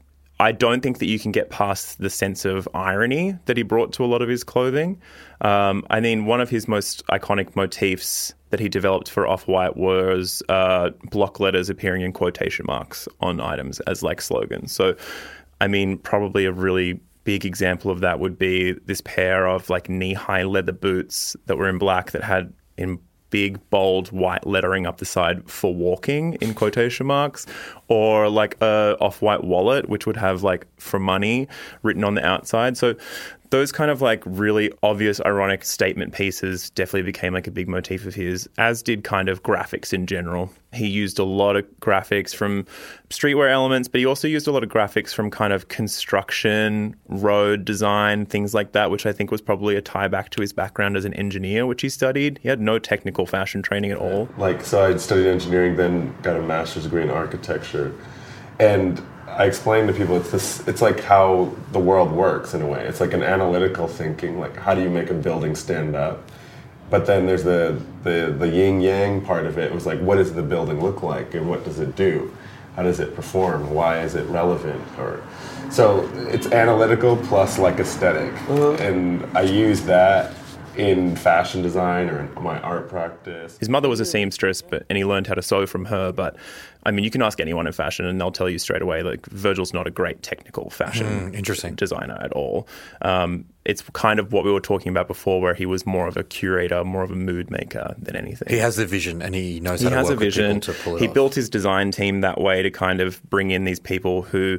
I 0.40 0.52
don't 0.52 0.82
think 0.82 1.00
that 1.00 1.06
you 1.06 1.18
can 1.18 1.32
get 1.32 1.50
past 1.50 1.98
the 2.00 2.08
sense 2.08 2.46
of 2.46 2.66
irony 2.72 3.36
that 3.44 3.58
he 3.58 3.62
brought 3.62 3.92
to 3.94 4.04
a 4.04 4.06
lot 4.06 4.22
of 4.22 4.28
his 4.28 4.42
clothing. 4.42 4.98
Um, 5.42 5.84
I 5.90 6.00
mean, 6.00 6.24
one 6.24 6.40
of 6.40 6.48
his 6.48 6.66
most 6.66 7.06
iconic 7.08 7.54
motifs 7.56 8.32
that 8.48 8.58
he 8.58 8.68
developed 8.68 9.10
for 9.10 9.26
Off 9.26 9.46
White 9.46 9.76
was 9.76 10.42
uh, 10.48 10.90
block 11.10 11.40
letters 11.40 11.68
appearing 11.68 12.00
in 12.02 12.12
quotation 12.12 12.64
marks 12.66 13.06
on 13.20 13.38
items 13.38 13.80
as 13.80 14.02
like 14.02 14.22
slogans. 14.22 14.72
So, 14.72 14.96
I 15.60 15.68
mean, 15.68 15.98
probably 15.98 16.46
a 16.46 16.52
really 16.52 17.00
big 17.24 17.44
example 17.44 17.90
of 17.90 18.00
that 18.00 18.18
would 18.18 18.38
be 18.38 18.72
this 18.86 19.00
pair 19.02 19.46
of 19.46 19.68
like 19.68 19.88
knee 19.88 20.14
high 20.14 20.42
leather 20.42 20.72
boots 20.72 21.36
that 21.46 21.56
were 21.56 21.68
in 21.68 21.78
black 21.78 22.12
that 22.12 22.24
had 22.24 22.52
in 22.76 22.98
big, 23.30 23.58
bold 23.70 24.08
white 24.08 24.46
lettering 24.46 24.86
up 24.86 24.98
the 24.98 25.04
side 25.04 25.48
for 25.48 25.72
walking 25.74 26.34
in 26.40 26.54
quotation 26.54 27.06
marks, 27.06 27.46
or 27.88 28.28
like 28.28 28.56
a 28.60 28.96
off 29.00 29.22
white 29.22 29.44
wallet, 29.44 29.88
which 29.88 30.06
would 30.06 30.16
have 30.16 30.42
like 30.42 30.66
for 30.78 30.98
money 30.98 31.48
written 31.82 32.04
on 32.04 32.14
the 32.14 32.26
outside. 32.26 32.76
So 32.76 32.94
those 33.50 33.72
kind 33.72 33.90
of 33.90 34.00
like 34.00 34.22
really 34.24 34.72
obvious 34.82 35.20
ironic 35.26 35.64
statement 35.64 36.12
pieces 36.14 36.70
definitely 36.70 37.02
became 37.02 37.34
like 37.34 37.46
a 37.46 37.50
big 37.50 37.68
motif 37.68 38.06
of 38.06 38.14
his 38.14 38.48
as 38.58 38.82
did 38.82 39.04
kind 39.04 39.28
of 39.28 39.42
graphics 39.42 39.92
in 39.92 40.06
general. 40.06 40.50
He 40.72 40.86
used 40.86 41.18
a 41.18 41.24
lot 41.24 41.56
of 41.56 41.66
graphics 41.80 42.34
from 42.34 42.64
streetwear 43.08 43.50
elements 43.50 43.88
but 43.88 43.98
he 43.98 44.06
also 44.06 44.28
used 44.28 44.46
a 44.46 44.52
lot 44.52 44.62
of 44.62 44.70
graphics 44.70 45.12
from 45.12 45.30
kind 45.30 45.52
of 45.52 45.68
construction 45.68 46.94
road 47.08 47.64
design 47.64 48.24
things 48.24 48.54
like 48.54 48.72
that 48.72 48.90
which 48.90 49.04
i 49.04 49.12
think 49.12 49.32
was 49.32 49.40
probably 49.40 49.74
a 49.74 49.82
tie 49.82 50.06
back 50.06 50.30
to 50.30 50.40
his 50.40 50.52
background 50.52 50.96
as 50.96 51.04
an 51.04 51.12
engineer 51.14 51.66
which 51.66 51.82
he 51.82 51.88
studied. 51.88 52.38
He 52.42 52.48
had 52.48 52.60
no 52.60 52.78
technical 52.78 53.26
fashion 53.26 53.62
training 53.62 53.90
at 53.90 53.98
all. 53.98 54.28
Like 54.38 54.64
so 54.64 54.84
i 54.84 54.96
studied 54.96 55.26
engineering 55.26 55.76
then 55.76 56.14
got 56.22 56.36
a 56.36 56.42
master's 56.42 56.84
degree 56.84 57.02
in 57.02 57.10
architecture. 57.10 57.94
And 58.60 59.02
I 59.36 59.44
explain 59.44 59.86
to 59.86 59.92
people 59.92 60.16
it's 60.16 60.30
this 60.30 60.66
it's 60.68 60.82
like 60.82 61.00
how 61.00 61.52
the 61.72 61.78
world 61.78 62.12
works 62.12 62.54
in 62.54 62.62
a 62.62 62.66
way. 62.66 62.84
It's 62.86 63.00
like 63.00 63.12
an 63.12 63.22
analytical 63.22 63.88
thinking, 63.88 64.38
like 64.38 64.56
how 64.56 64.74
do 64.74 64.82
you 64.82 64.90
make 64.90 65.10
a 65.10 65.14
building 65.14 65.54
stand 65.54 65.96
up? 65.96 66.22
But 66.90 67.06
then 67.06 67.26
there's 67.26 67.44
the 67.44 67.80
the, 68.02 68.34
the 68.38 68.48
yin 68.48 68.80
yang 68.80 69.20
part 69.20 69.46
of 69.46 69.58
it. 69.58 69.64
It 69.64 69.74
was 69.74 69.86
like 69.86 70.00
what 70.00 70.16
does 70.16 70.32
the 70.32 70.42
building 70.42 70.80
look 70.80 71.02
like 71.02 71.34
and 71.34 71.48
what 71.48 71.64
does 71.64 71.78
it 71.78 71.96
do? 71.96 72.34
How 72.76 72.82
does 72.82 73.00
it 73.00 73.14
perform? 73.14 73.72
Why 73.72 74.00
is 74.00 74.14
it 74.14 74.26
relevant? 74.26 74.82
Or 74.98 75.22
so 75.70 76.08
it's 76.28 76.48
analytical 76.48 77.16
plus 77.16 77.58
like 77.58 77.78
esthetic 77.78 78.32
uh-huh. 78.48 78.72
And 78.74 79.24
I 79.36 79.42
use 79.42 79.82
that 79.82 80.34
in 80.76 81.16
fashion 81.16 81.62
design 81.62 82.08
or 82.08 82.20
in 82.20 82.42
my 82.42 82.58
art 82.60 82.88
practice. 82.88 83.58
His 83.58 83.68
mother 83.68 83.88
was 83.88 84.00
a 84.00 84.04
seamstress, 84.04 84.62
but 84.62 84.84
and 84.88 84.96
he 84.96 85.04
learned 85.04 85.26
how 85.26 85.34
to 85.34 85.42
sew 85.42 85.66
from 85.66 85.84
her. 85.86 86.12
But 86.12 86.36
I 86.84 86.90
mean, 86.90 87.04
you 87.04 87.10
can 87.10 87.22
ask 87.22 87.40
anyone 87.40 87.66
in 87.66 87.72
fashion, 87.72 88.06
and 88.06 88.20
they'll 88.20 88.30
tell 88.32 88.48
you 88.48 88.58
straight 88.58 88.80
away 88.82 89.02
like 89.02 89.26
Virgil's 89.26 89.72
not 89.74 89.86
a 89.86 89.90
great 89.90 90.22
technical 90.22 90.70
fashion 90.70 91.06
mm, 91.06 91.34
interesting 91.34 91.74
designer 91.74 92.18
at 92.22 92.32
all. 92.32 92.66
Um, 93.02 93.44
it's 93.64 93.82
kind 93.92 94.18
of 94.18 94.32
what 94.32 94.44
we 94.44 94.50
were 94.52 94.60
talking 94.60 94.90
about 94.90 95.06
before, 95.06 95.40
where 95.40 95.54
he 95.54 95.66
was 95.66 95.84
more 95.84 96.06
of 96.06 96.16
a 96.16 96.22
curator, 96.24 96.82
more 96.84 97.02
of 97.02 97.10
a 97.10 97.16
mood 97.16 97.50
maker 97.50 97.94
than 97.98 98.16
anything. 98.16 98.48
He 98.48 98.58
has 98.58 98.76
the 98.76 98.86
vision, 98.86 99.20
and 99.22 99.34
he 99.34 99.60
knows 99.60 99.80
he 99.80 99.84
how 99.86 99.90
to 99.90 99.96
has 99.96 100.06
work 100.08 100.16
a 100.16 100.20
vision. 100.20 100.54
with 100.56 100.62
people 100.64 100.74
to 100.74 100.82
pull 100.82 100.96
it 100.96 101.00
He 101.02 101.08
off. 101.08 101.14
built 101.14 101.34
his 101.34 101.50
design 101.50 101.90
team 101.90 102.22
that 102.22 102.40
way 102.40 102.62
to 102.62 102.70
kind 102.70 103.00
of 103.00 103.22
bring 103.28 103.50
in 103.50 103.64
these 103.64 103.78
people 103.80 104.22
who, 104.22 104.58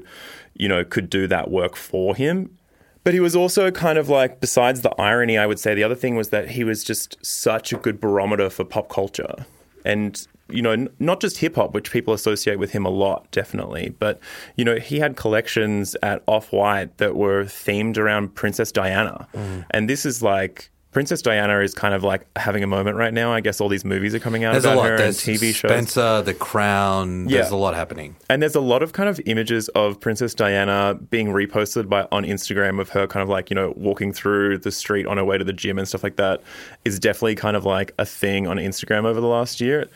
you 0.54 0.68
know, 0.70 0.84
could 0.84 1.10
do 1.10 1.26
that 1.28 1.50
work 1.50 1.76
for 1.76 2.16
him 2.16 2.56
but 3.04 3.14
he 3.14 3.20
was 3.20 3.36
also 3.36 3.72
kind 3.72 3.98
of 3.98 4.10
like, 4.10 4.40
besides 4.40 4.82
the 4.82 4.92
irony, 5.02 5.38
I 5.38 5.46
would 5.46 5.60
say 5.60 5.74
the 5.74 5.84
other 5.84 5.96
thing 5.96 6.16
was 6.16 6.30
that 6.30 6.52
he 6.52 6.64
was 6.64 6.84
just 6.84 7.18
such 7.26 7.74
a 7.74 7.78
good 7.78 8.00
barometer 8.00 8.50
for 8.50 8.64
pop 8.64 8.90
culture. 8.90 9.46
And, 9.84 10.28
you 10.50 10.62
know, 10.62 10.72
n- 10.72 10.90
not 11.00 11.22
just 11.22 11.38
hip 11.38 11.56
hop, 11.56 11.74
which 11.74 11.92
people 11.92 12.14
associate 12.14 12.60
with 12.60 12.72
him 12.72 12.86
a 12.86 12.90
lot, 12.90 13.30
definitely, 13.32 13.96
but, 13.98 14.20
you 14.56 14.64
know, 14.64 14.76
he 14.76 15.00
had 15.00 15.16
collections 15.16 15.96
at 16.04 16.22
Off 16.28 16.52
White 16.52 16.98
that 16.98 17.16
were 17.16 17.46
themed 17.46 17.98
around 17.98 18.36
Princess 18.36 18.72
Diana. 18.72 19.28
Mm. 19.34 19.66
And 19.72 19.90
this 19.90 20.06
is 20.06 20.22
like, 20.22 20.70
Princess 20.92 21.22
Diana 21.22 21.60
is 21.60 21.74
kind 21.74 21.94
of 21.94 22.04
like 22.04 22.26
having 22.38 22.64
a 22.64 22.68
moment 22.68 22.98
right 22.98 23.14
now. 23.14 23.32
I 23.32 23.40
guess 23.40 23.62
all 23.62 23.70
these 23.70 23.86
movies 23.86 24.14
are 24.14 24.20
coming 24.20 24.44
out 24.44 24.52
There's 24.52 24.66
about 24.66 24.76
a 24.76 24.78
lot. 24.80 24.90
her 24.90 24.98
There's 24.98 25.26
and 25.26 25.38
TV 25.38 25.54
shows. 25.54 25.72
Spencer, 25.72 26.22
The 26.22 26.34
Crown. 26.34 27.30
Yeah. 27.30 27.38
There's 27.38 27.52
a 27.52 27.56
lot 27.56 27.76
happening. 27.76 28.18
And 28.30 28.42
there's 28.42 28.56
a 28.56 28.60
lot 28.62 28.84
of 28.84 28.92
kind 28.92 29.08
of 29.08 29.20
images 29.26 29.70
of 29.70 30.00
Princess 30.02 30.34
Diana 30.34 30.96
being 31.10 31.28
reposted 31.28 31.88
by 31.88 32.08
on 32.12 32.26
Instagram 32.26 32.80
of 32.82 32.90
her 32.90 33.08
kind 33.08 33.24
of 33.24 33.30
like, 33.30 33.50
you 33.50 33.56
know, 33.56 33.74
walking 33.78 34.12
through 34.12 34.58
the 34.58 34.72
street 34.72 35.06
on 35.08 35.16
her 35.16 35.24
way 35.24 35.38
to 35.38 35.46
the 35.46 35.54
gym 35.54 35.80
and 35.80 35.88
stuff 35.88 36.04
like 36.04 36.18
that 36.18 36.42
is 36.84 37.00
definitely 37.00 37.36
kind 37.36 37.56
of 37.56 37.64
like 37.64 37.94
a 37.98 38.06
thing 38.06 38.46
on 38.48 38.58
Instagram 38.58 39.06
over 39.06 39.22
the 39.22 39.28
last 39.28 39.62
year. 39.62 39.88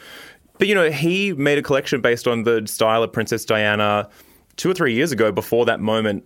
But 0.57 0.69
you 0.69 0.75
know, 0.75 0.89
he 0.89 1.33
made 1.33 1.57
a 1.57 1.61
collection 1.61 1.99
based 1.99 2.27
on 2.27 2.43
the 2.43 2.65
style 2.67 3.03
of 3.03 3.11
Princess 3.11 3.43
Diana 3.43 4.07
two 4.55 4.71
or 4.71 4.73
three 4.73 4.93
years 4.93 5.11
ago 5.11 5.31
before 5.31 5.65
that 5.65 5.81
moment 5.81 6.23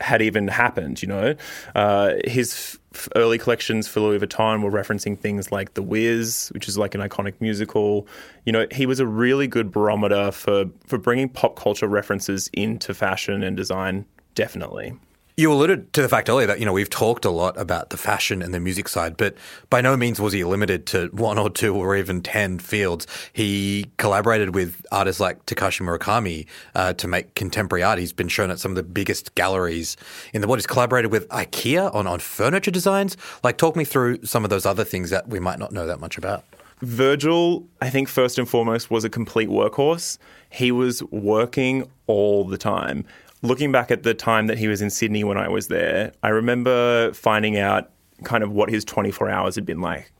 had 0.00 0.22
even 0.22 0.48
happened, 0.48 1.02
you 1.02 1.08
know. 1.08 1.34
Uh, 1.74 2.14
his 2.24 2.77
early 3.14 3.38
collections 3.38 3.86
for 3.86 4.00
Louis 4.00 4.18
Vuitton 4.18 4.62
were 4.62 4.70
referencing 4.70 5.18
things 5.18 5.52
like 5.52 5.74
The 5.74 5.82
Wiz, 5.82 6.50
which 6.54 6.68
is 6.68 6.78
like 6.78 6.94
an 6.94 7.00
iconic 7.00 7.34
musical. 7.40 8.06
You 8.44 8.52
know, 8.52 8.66
he 8.70 8.86
was 8.86 9.00
a 9.00 9.06
really 9.06 9.46
good 9.46 9.70
barometer 9.70 10.30
for, 10.30 10.66
for 10.86 10.98
bringing 10.98 11.28
pop 11.28 11.56
culture 11.56 11.86
references 11.86 12.50
into 12.52 12.94
fashion 12.94 13.42
and 13.42 13.56
design, 13.56 14.06
definitely. 14.34 14.94
You 15.38 15.52
alluded 15.52 15.92
to 15.92 16.02
the 16.02 16.08
fact 16.08 16.28
earlier 16.28 16.48
that, 16.48 16.58
you 16.58 16.66
know, 16.66 16.72
we've 16.72 16.90
talked 16.90 17.24
a 17.24 17.30
lot 17.30 17.56
about 17.56 17.90
the 17.90 17.96
fashion 17.96 18.42
and 18.42 18.52
the 18.52 18.58
music 18.58 18.88
side, 18.88 19.16
but 19.16 19.36
by 19.70 19.80
no 19.80 19.96
means 19.96 20.20
was 20.20 20.32
he 20.32 20.42
limited 20.42 20.84
to 20.86 21.06
one 21.12 21.38
or 21.38 21.48
two 21.48 21.76
or 21.76 21.94
even 21.94 22.22
10 22.22 22.58
fields. 22.58 23.06
He 23.32 23.88
collaborated 23.98 24.52
with 24.52 24.84
artists 24.90 25.20
like 25.20 25.46
Takashi 25.46 25.86
Murakami 25.86 26.46
uh, 26.74 26.94
to 26.94 27.06
make 27.06 27.36
contemporary 27.36 27.84
art. 27.84 28.00
He's 28.00 28.12
been 28.12 28.26
shown 28.26 28.50
at 28.50 28.58
some 28.58 28.72
of 28.72 28.74
the 28.74 28.82
biggest 28.82 29.36
galleries 29.36 29.96
in 30.32 30.40
the 30.40 30.48
world. 30.48 30.58
He's 30.58 30.66
collaborated 30.66 31.12
with 31.12 31.28
IKEA 31.28 31.94
on, 31.94 32.08
on 32.08 32.18
furniture 32.18 32.72
designs. 32.72 33.16
Like, 33.44 33.58
talk 33.58 33.76
me 33.76 33.84
through 33.84 34.24
some 34.24 34.42
of 34.42 34.50
those 34.50 34.66
other 34.66 34.82
things 34.82 35.10
that 35.10 35.28
we 35.28 35.38
might 35.38 35.60
not 35.60 35.70
know 35.70 35.86
that 35.86 36.00
much 36.00 36.18
about. 36.18 36.42
Virgil, 36.80 37.64
I 37.80 37.90
think 37.90 38.08
first 38.08 38.38
and 38.40 38.48
foremost, 38.48 38.90
was 38.90 39.04
a 39.04 39.10
complete 39.10 39.50
workhorse. 39.50 40.18
He 40.50 40.72
was 40.72 41.00
working 41.04 41.88
all 42.08 42.44
the 42.44 42.58
time. 42.58 43.04
Looking 43.42 43.70
back 43.70 43.90
at 43.90 44.02
the 44.02 44.14
time 44.14 44.48
that 44.48 44.58
he 44.58 44.66
was 44.66 44.82
in 44.82 44.90
Sydney 44.90 45.22
when 45.22 45.38
I 45.38 45.48
was 45.48 45.68
there, 45.68 46.12
I 46.22 46.28
remember 46.28 47.12
finding 47.12 47.56
out 47.56 47.90
kind 48.24 48.42
of 48.42 48.50
what 48.50 48.68
his 48.68 48.84
24 48.84 49.30
hours 49.30 49.54
had 49.54 49.64
been 49.64 49.80
like, 49.80 50.10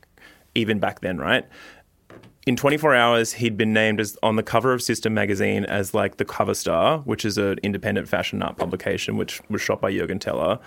even 0.55 0.79
back 0.79 1.01
then, 1.01 1.17
right? 1.17 1.45
In 2.47 2.55
24 2.55 2.95
hours, 2.95 3.33
he'd 3.33 3.57
been 3.57 3.73
named 3.73 3.99
as 3.99 4.17
on 4.23 4.37
the 4.37 4.43
cover 4.43 4.71
of 4.71 4.81
System 4.81 5.13
magazine 5.13 5.65
as 5.65 5.93
like 5.93 6.17
the 6.17 6.25
cover 6.25 6.53
star, 6.53 6.99
which 6.99 7.25
is 7.25 7.37
an 7.37 7.59
independent 7.61 8.07
fashion 8.07 8.41
art 8.41 8.57
publication, 8.57 9.17
which 9.17 9.41
was 9.49 9.61
shot 9.61 9.81
by 9.81 9.91
Juergen 9.91 10.19
Teller. 10.19 10.57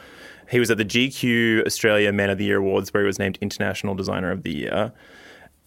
He 0.50 0.60
was 0.60 0.70
at 0.70 0.76
the 0.76 0.84
GQ 0.84 1.66
Australia 1.66 2.12
Man 2.12 2.28
of 2.28 2.36
the 2.36 2.44
Year 2.44 2.58
Awards, 2.58 2.92
where 2.92 3.02
he 3.02 3.06
was 3.06 3.18
named 3.18 3.38
International 3.40 3.94
Designer 3.94 4.30
of 4.30 4.42
the 4.42 4.54
Year. 4.54 4.92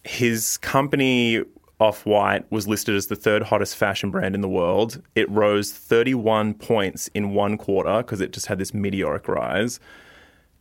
His 0.04 0.56
company 0.58 1.42
off 1.78 2.06
White 2.06 2.50
was 2.50 2.66
listed 2.66 2.94
as 2.94 3.06
the 3.06 3.16
third 3.16 3.44
hottest 3.44 3.76
fashion 3.76 4.10
brand 4.10 4.34
in 4.34 4.40
the 4.40 4.48
world. 4.48 5.02
It 5.14 5.30
rose 5.30 5.72
31 5.72 6.54
points 6.54 7.08
in 7.08 7.34
one 7.34 7.58
quarter 7.58 7.98
because 7.98 8.20
it 8.20 8.32
just 8.32 8.46
had 8.46 8.58
this 8.58 8.72
meteoric 8.72 9.28
rise. 9.28 9.78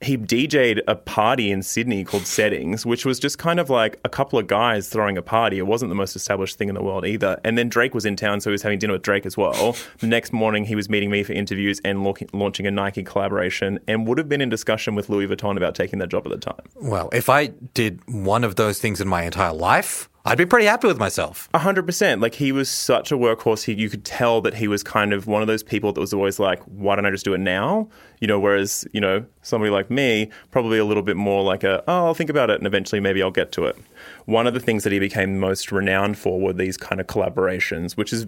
He 0.05 0.17
DJ'd 0.17 0.83
a 0.87 0.95
party 0.95 1.51
in 1.51 1.63
Sydney 1.63 2.03
called 2.03 2.27
Settings, 2.27 2.85
which 2.85 3.05
was 3.05 3.19
just 3.19 3.39
kind 3.39 3.59
of 3.59 3.71
like 3.71 3.99
a 4.05 4.09
couple 4.09 4.37
of 4.37 4.45
guys 4.45 4.87
throwing 4.87 5.17
a 5.17 5.21
party. 5.23 5.57
It 5.57 5.65
wasn't 5.65 5.89
the 5.89 5.95
most 5.95 6.15
established 6.15 6.57
thing 6.57 6.69
in 6.69 6.75
the 6.75 6.83
world 6.83 7.07
either. 7.07 7.39
And 7.43 7.57
then 7.57 7.69
Drake 7.69 7.95
was 7.95 8.05
in 8.05 8.15
town, 8.15 8.39
so 8.39 8.51
he 8.51 8.51
was 8.51 8.61
having 8.61 8.77
dinner 8.77 8.93
with 8.93 9.01
Drake 9.01 9.25
as 9.25 9.35
well. 9.35 9.75
The 9.99 10.07
next 10.07 10.31
morning, 10.31 10.65
he 10.65 10.75
was 10.75 10.89
meeting 10.89 11.09
me 11.09 11.23
for 11.23 11.33
interviews 11.33 11.81
and 11.83 12.03
launching 12.33 12.67
a 12.67 12.71
Nike 12.71 13.03
collaboration 13.03 13.79
and 13.87 14.07
would 14.07 14.19
have 14.19 14.29
been 14.29 14.41
in 14.41 14.49
discussion 14.49 14.93
with 14.93 15.09
Louis 15.09 15.27
Vuitton 15.27 15.57
about 15.57 15.73
taking 15.73 15.97
that 15.99 16.09
job 16.09 16.27
at 16.27 16.31
the 16.31 16.37
time. 16.37 16.61
Well, 16.75 17.09
if 17.11 17.27
I 17.27 17.47
did 17.73 18.01
one 18.05 18.43
of 18.43 18.57
those 18.57 18.79
things 18.79 19.01
in 19.01 19.07
my 19.07 19.23
entire 19.23 19.53
life, 19.53 20.07
I'd 20.27 20.39
be 20.39 20.45
pretty 20.47 20.65
happy 20.65 20.87
with 20.87 20.97
myself. 20.97 21.47
A 21.53 21.59
hundred 21.59 21.85
percent. 21.85 22.19
Like 22.19 22.33
he 22.33 22.51
was 22.51 22.67
such 22.67 23.11
a 23.11 23.15
workhorse. 23.15 23.63
He, 23.65 23.73
you 23.73 23.91
could 23.91 24.03
tell 24.03 24.41
that 24.41 24.55
he 24.55 24.67
was 24.67 24.81
kind 24.81 25.13
of 25.13 25.27
one 25.27 25.43
of 25.43 25.47
those 25.47 25.61
people 25.61 25.93
that 25.93 25.99
was 26.01 26.13
always 26.13 26.39
like, 26.39 26.63
"Why 26.63 26.95
don't 26.95 27.05
I 27.05 27.11
just 27.11 27.25
do 27.25 27.35
it 27.35 27.39
now?" 27.39 27.89
You 28.19 28.27
know. 28.27 28.39
Whereas 28.39 28.85
you 28.93 29.01
know 29.01 29.25
somebody 29.41 29.71
like 29.71 29.89
me, 29.89 30.29
probably 30.51 30.77
a 30.77 30.85
little 30.85 31.03
bit 31.03 31.17
more 31.17 31.43
like 31.43 31.63
a, 31.63 31.83
"Oh, 31.87 32.07
I'll 32.07 32.13
think 32.13 32.29
about 32.29 32.49
it, 32.49 32.57
and 32.59 32.67
eventually 32.67 32.99
maybe 32.99 33.21
I'll 33.21 33.31
get 33.31 33.51
to 33.53 33.65
it." 33.65 33.77
One 34.25 34.47
of 34.47 34.53
the 34.53 34.59
things 34.59 34.83
that 34.83 34.93
he 34.93 34.99
became 34.99 35.39
most 35.39 35.71
renowned 35.71 36.17
for 36.17 36.39
were 36.39 36.53
these 36.53 36.77
kind 36.77 36.99
of 37.01 37.07
collaborations, 37.07 37.97
which 37.97 38.13
is, 38.13 38.27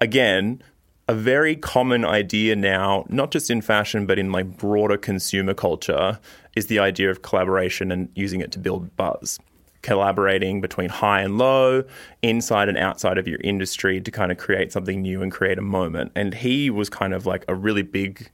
again, 0.00 0.62
a 1.08 1.14
very 1.14 1.56
common 1.56 2.04
idea 2.04 2.54
now, 2.56 3.04
not 3.08 3.30
just 3.30 3.50
in 3.50 3.60
fashion 3.60 4.06
but 4.06 4.18
in 4.18 4.30
like 4.30 4.56
broader 4.56 4.96
consumer 4.96 5.54
culture, 5.54 6.18
is 6.56 6.66
the 6.66 6.78
idea 6.78 7.10
of 7.10 7.22
collaboration 7.22 7.90
and 7.90 8.08
using 8.14 8.40
it 8.40 8.52
to 8.52 8.58
build 8.58 8.96
buzz 8.96 9.38
collaborating 9.82 10.60
between 10.60 10.88
high 10.88 11.22
and 11.22 11.38
low, 11.38 11.84
inside 12.22 12.68
and 12.68 12.78
outside 12.78 13.18
of 13.18 13.26
your 13.26 13.40
industry 13.42 14.00
to 14.00 14.10
kind 14.10 14.32
of 14.32 14.38
create 14.38 14.72
something 14.72 15.02
new 15.02 15.22
and 15.22 15.32
create 15.32 15.58
a 15.58 15.62
moment. 15.62 16.12
And 16.14 16.34
he 16.34 16.70
was 16.70 16.88
kind 16.88 17.12
of 17.12 17.26
like 17.26 17.44
a 17.48 17.54
really 17.54 17.82
big 17.82 18.30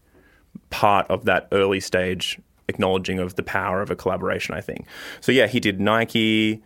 part 0.70 1.06
of 1.10 1.24
that 1.24 1.48
early 1.52 1.80
stage 1.80 2.40
acknowledging 2.68 3.18
of 3.18 3.34
the 3.36 3.42
power 3.42 3.80
of 3.80 3.90
a 3.90 3.96
collaboration, 3.96 4.54
I 4.54 4.60
think. 4.60 4.86
So 5.20 5.32
yeah, 5.32 5.46
he 5.46 5.58
did 5.58 5.80
Nike, 5.80 6.62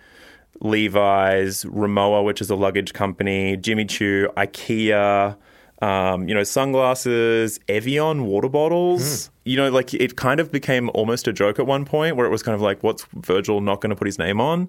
Levi's, 0.60 1.64
Rimowa, 1.64 2.24
which 2.24 2.40
is 2.40 2.50
a 2.50 2.56
luggage 2.56 2.92
company, 2.92 3.56
Jimmy 3.56 3.84
Choo, 3.84 4.28
IKEA, 4.36 5.36
um, 5.80 6.28
you 6.28 6.34
know, 6.34 6.44
sunglasses, 6.44 7.58
Evian 7.68 8.24
water 8.24 8.48
bottles. 8.48 9.02
Mm. 9.02 9.30
You 9.44 9.56
know, 9.56 9.70
like 9.70 9.92
it 9.94 10.16
kind 10.16 10.38
of 10.38 10.52
became 10.52 10.90
almost 10.94 11.26
a 11.26 11.32
joke 11.32 11.58
at 11.58 11.66
one 11.66 11.84
point 11.84 12.16
where 12.16 12.26
it 12.26 12.30
was 12.30 12.42
kind 12.42 12.54
of 12.54 12.60
like, 12.60 12.82
what's 12.82 13.04
Virgil 13.14 13.60
not 13.60 13.80
going 13.80 13.90
to 13.90 13.96
put 13.96 14.06
his 14.06 14.18
name 14.18 14.40
on? 14.40 14.68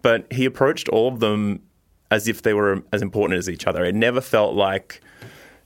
But 0.00 0.30
he 0.32 0.46
approached 0.46 0.88
all 0.88 1.08
of 1.08 1.20
them 1.20 1.60
as 2.10 2.28
if 2.28 2.42
they 2.42 2.54
were 2.54 2.82
as 2.92 3.02
important 3.02 3.38
as 3.38 3.50
each 3.50 3.66
other. 3.66 3.84
It 3.84 3.94
never 3.94 4.20
felt 4.20 4.54
like 4.54 5.02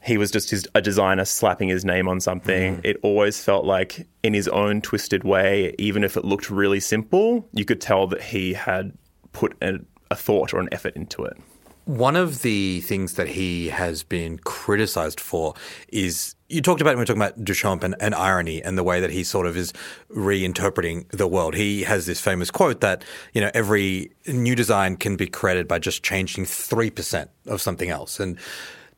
he 0.09 0.19
was 0.19 0.31
just 0.31 0.51
his, 0.51 0.67
a 0.75 0.81
designer 0.81 1.25
slapping 1.25 1.69
his 1.69 1.85
name 1.85 2.09
on 2.09 2.21
something. 2.21 2.79
Mm. 2.79 2.81
It 2.85 2.97
always 3.03 3.43
felt 3.43 3.65
like, 3.65 4.07
in 4.23 4.35
his 4.35 4.49
own 4.49 4.81
twisted 4.81 5.23
way, 5.23 5.75
even 5.79 6.03
if 6.03 6.17
it 6.17 6.25
looked 6.25 6.51
really 6.51 6.81
simple, 6.81 7.49
you 7.53 7.65
could 7.65 7.81
tell 7.81 8.07
that 8.09 8.23
he 8.23 8.55
had 8.55 8.93
put 9.33 9.57
a, 9.63 9.79
a 10.11 10.17
thought 10.17 10.53
or 10.53 10.61
an 10.61 10.69
effort 10.73 10.97
into 10.97 11.25
it. 11.25 11.37
One 11.85 12.17
of 12.17 12.43
the 12.43 12.81
things 12.83 13.15
that 13.15 13.29
he 13.29 13.69
has 13.69 14.03
been 14.03 14.39
criticized 14.41 15.21
for 15.21 15.55
is 15.89 16.35
you 16.49 16.61
talked 16.61 16.81
about 16.81 16.91
when 16.91 16.99
we 16.99 17.03
were 17.03 17.07
talking 17.07 17.23
about 17.23 17.45
Duchamp 17.45 17.83
and, 17.83 17.95
and, 18.01 18.15
irony 18.15 18.63
and 18.63 18.77
the 18.77 18.83
way 18.83 19.01
that 19.01 19.11
he 19.11 19.25
sort 19.25 19.47
of 19.47 19.57
is 19.57 19.73
reinterpreting 20.11 21.09
the 21.09 21.27
world. 21.27 21.55
He 21.55 21.83
has 21.83 22.05
this 22.05 22.21
famous 22.21 22.51
quote 22.51 22.81
that, 22.81 23.05
you 23.33 23.41
know, 23.41 23.51
every 23.55 24.13
new 24.27 24.55
design 24.55 24.97
can 24.97 25.17
be 25.17 25.27
created 25.27 25.67
by 25.69 25.79
just 25.79 26.03
changing 26.03 26.45
3% 26.45 27.29
of 27.47 27.61
something 27.63 27.89
else. 27.89 28.21
And 28.21 28.39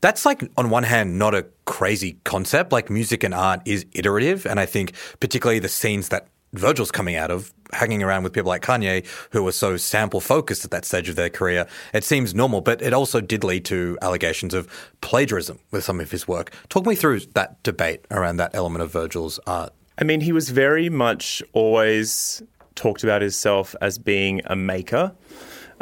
that's 0.01 0.25
like, 0.25 0.43
on 0.57 0.71
one 0.71 0.83
hand, 0.83 1.19
not 1.19 1.35
a 1.35 1.47
crazy 1.67 2.19
concept. 2.25 2.73
Like 2.73 2.91
music 2.91 3.23
and 3.23 3.35
art 3.35 3.61
is 3.65 3.87
iterative. 3.93 4.47
And 4.47 4.59
I 4.59 4.67
think 4.67 4.95
particularly 5.21 5.59
the 5.59 5.69
scenes 5.69 6.09
that 6.09 6.29
Virgil's 6.53 6.91
coming 6.91 7.17
out 7.17 7.31
of, 7.31 7.53
hanging 7.73 8.03
around 8.03 8.25
with 8.25 8.33
people 8.33 8.49
like 8.49 8.63
Kanye, 8.63 9.07
who 9.31 9.45
were 9.45 9.53
so 9.53 9.77
sample 9.77 10.21
focused 10.21 10.65
at 10.65 10.73
that 10.73 10.85
stage 10.85 11.09
of 11.09 11.17
their 11.17 11.31
career, 11.31 11.67
it 11.95 12.03
seems 12.03 12.35
normal. 12.35 12.61
But 12.61 12.83
it 12.83 12.93
also 12.93 13.21
did 13.21 13.45
lead 13.45 13.65
to 13.67 13.97
allegations 14.03 14.55
of 14.55 14.67
plagiarism 15.01 15.61
with 15.71 15.85
some 15.85 16.01
of 16.01 16.11
his 16.11 16.27
work. 16.27 16.51
Talk 16.69 16.87
me 16.87 16.95
through 16.95 17.21
that 17.35 17.63
debate 17.63 18.05
around 18.11 18.39
that 18.39 18.51
element 18.55 18.83
of 18.83 18.91
Virgil's 18.91 19.39
art. 19.47 19.73
I 19.99 20.05
mean, 20.05 20.23
he 20.23 20.33
was 20.33 20.51
very 20.51 20.89
much 20.89 21.43
always 21.53 22.43
talked 22.75 23.05
about 23.05 23.21
himself 23.21 23.77
as 23.81 23.99
being 23.99 24.41
a 24.47 24.57
maker. 24.57 25.13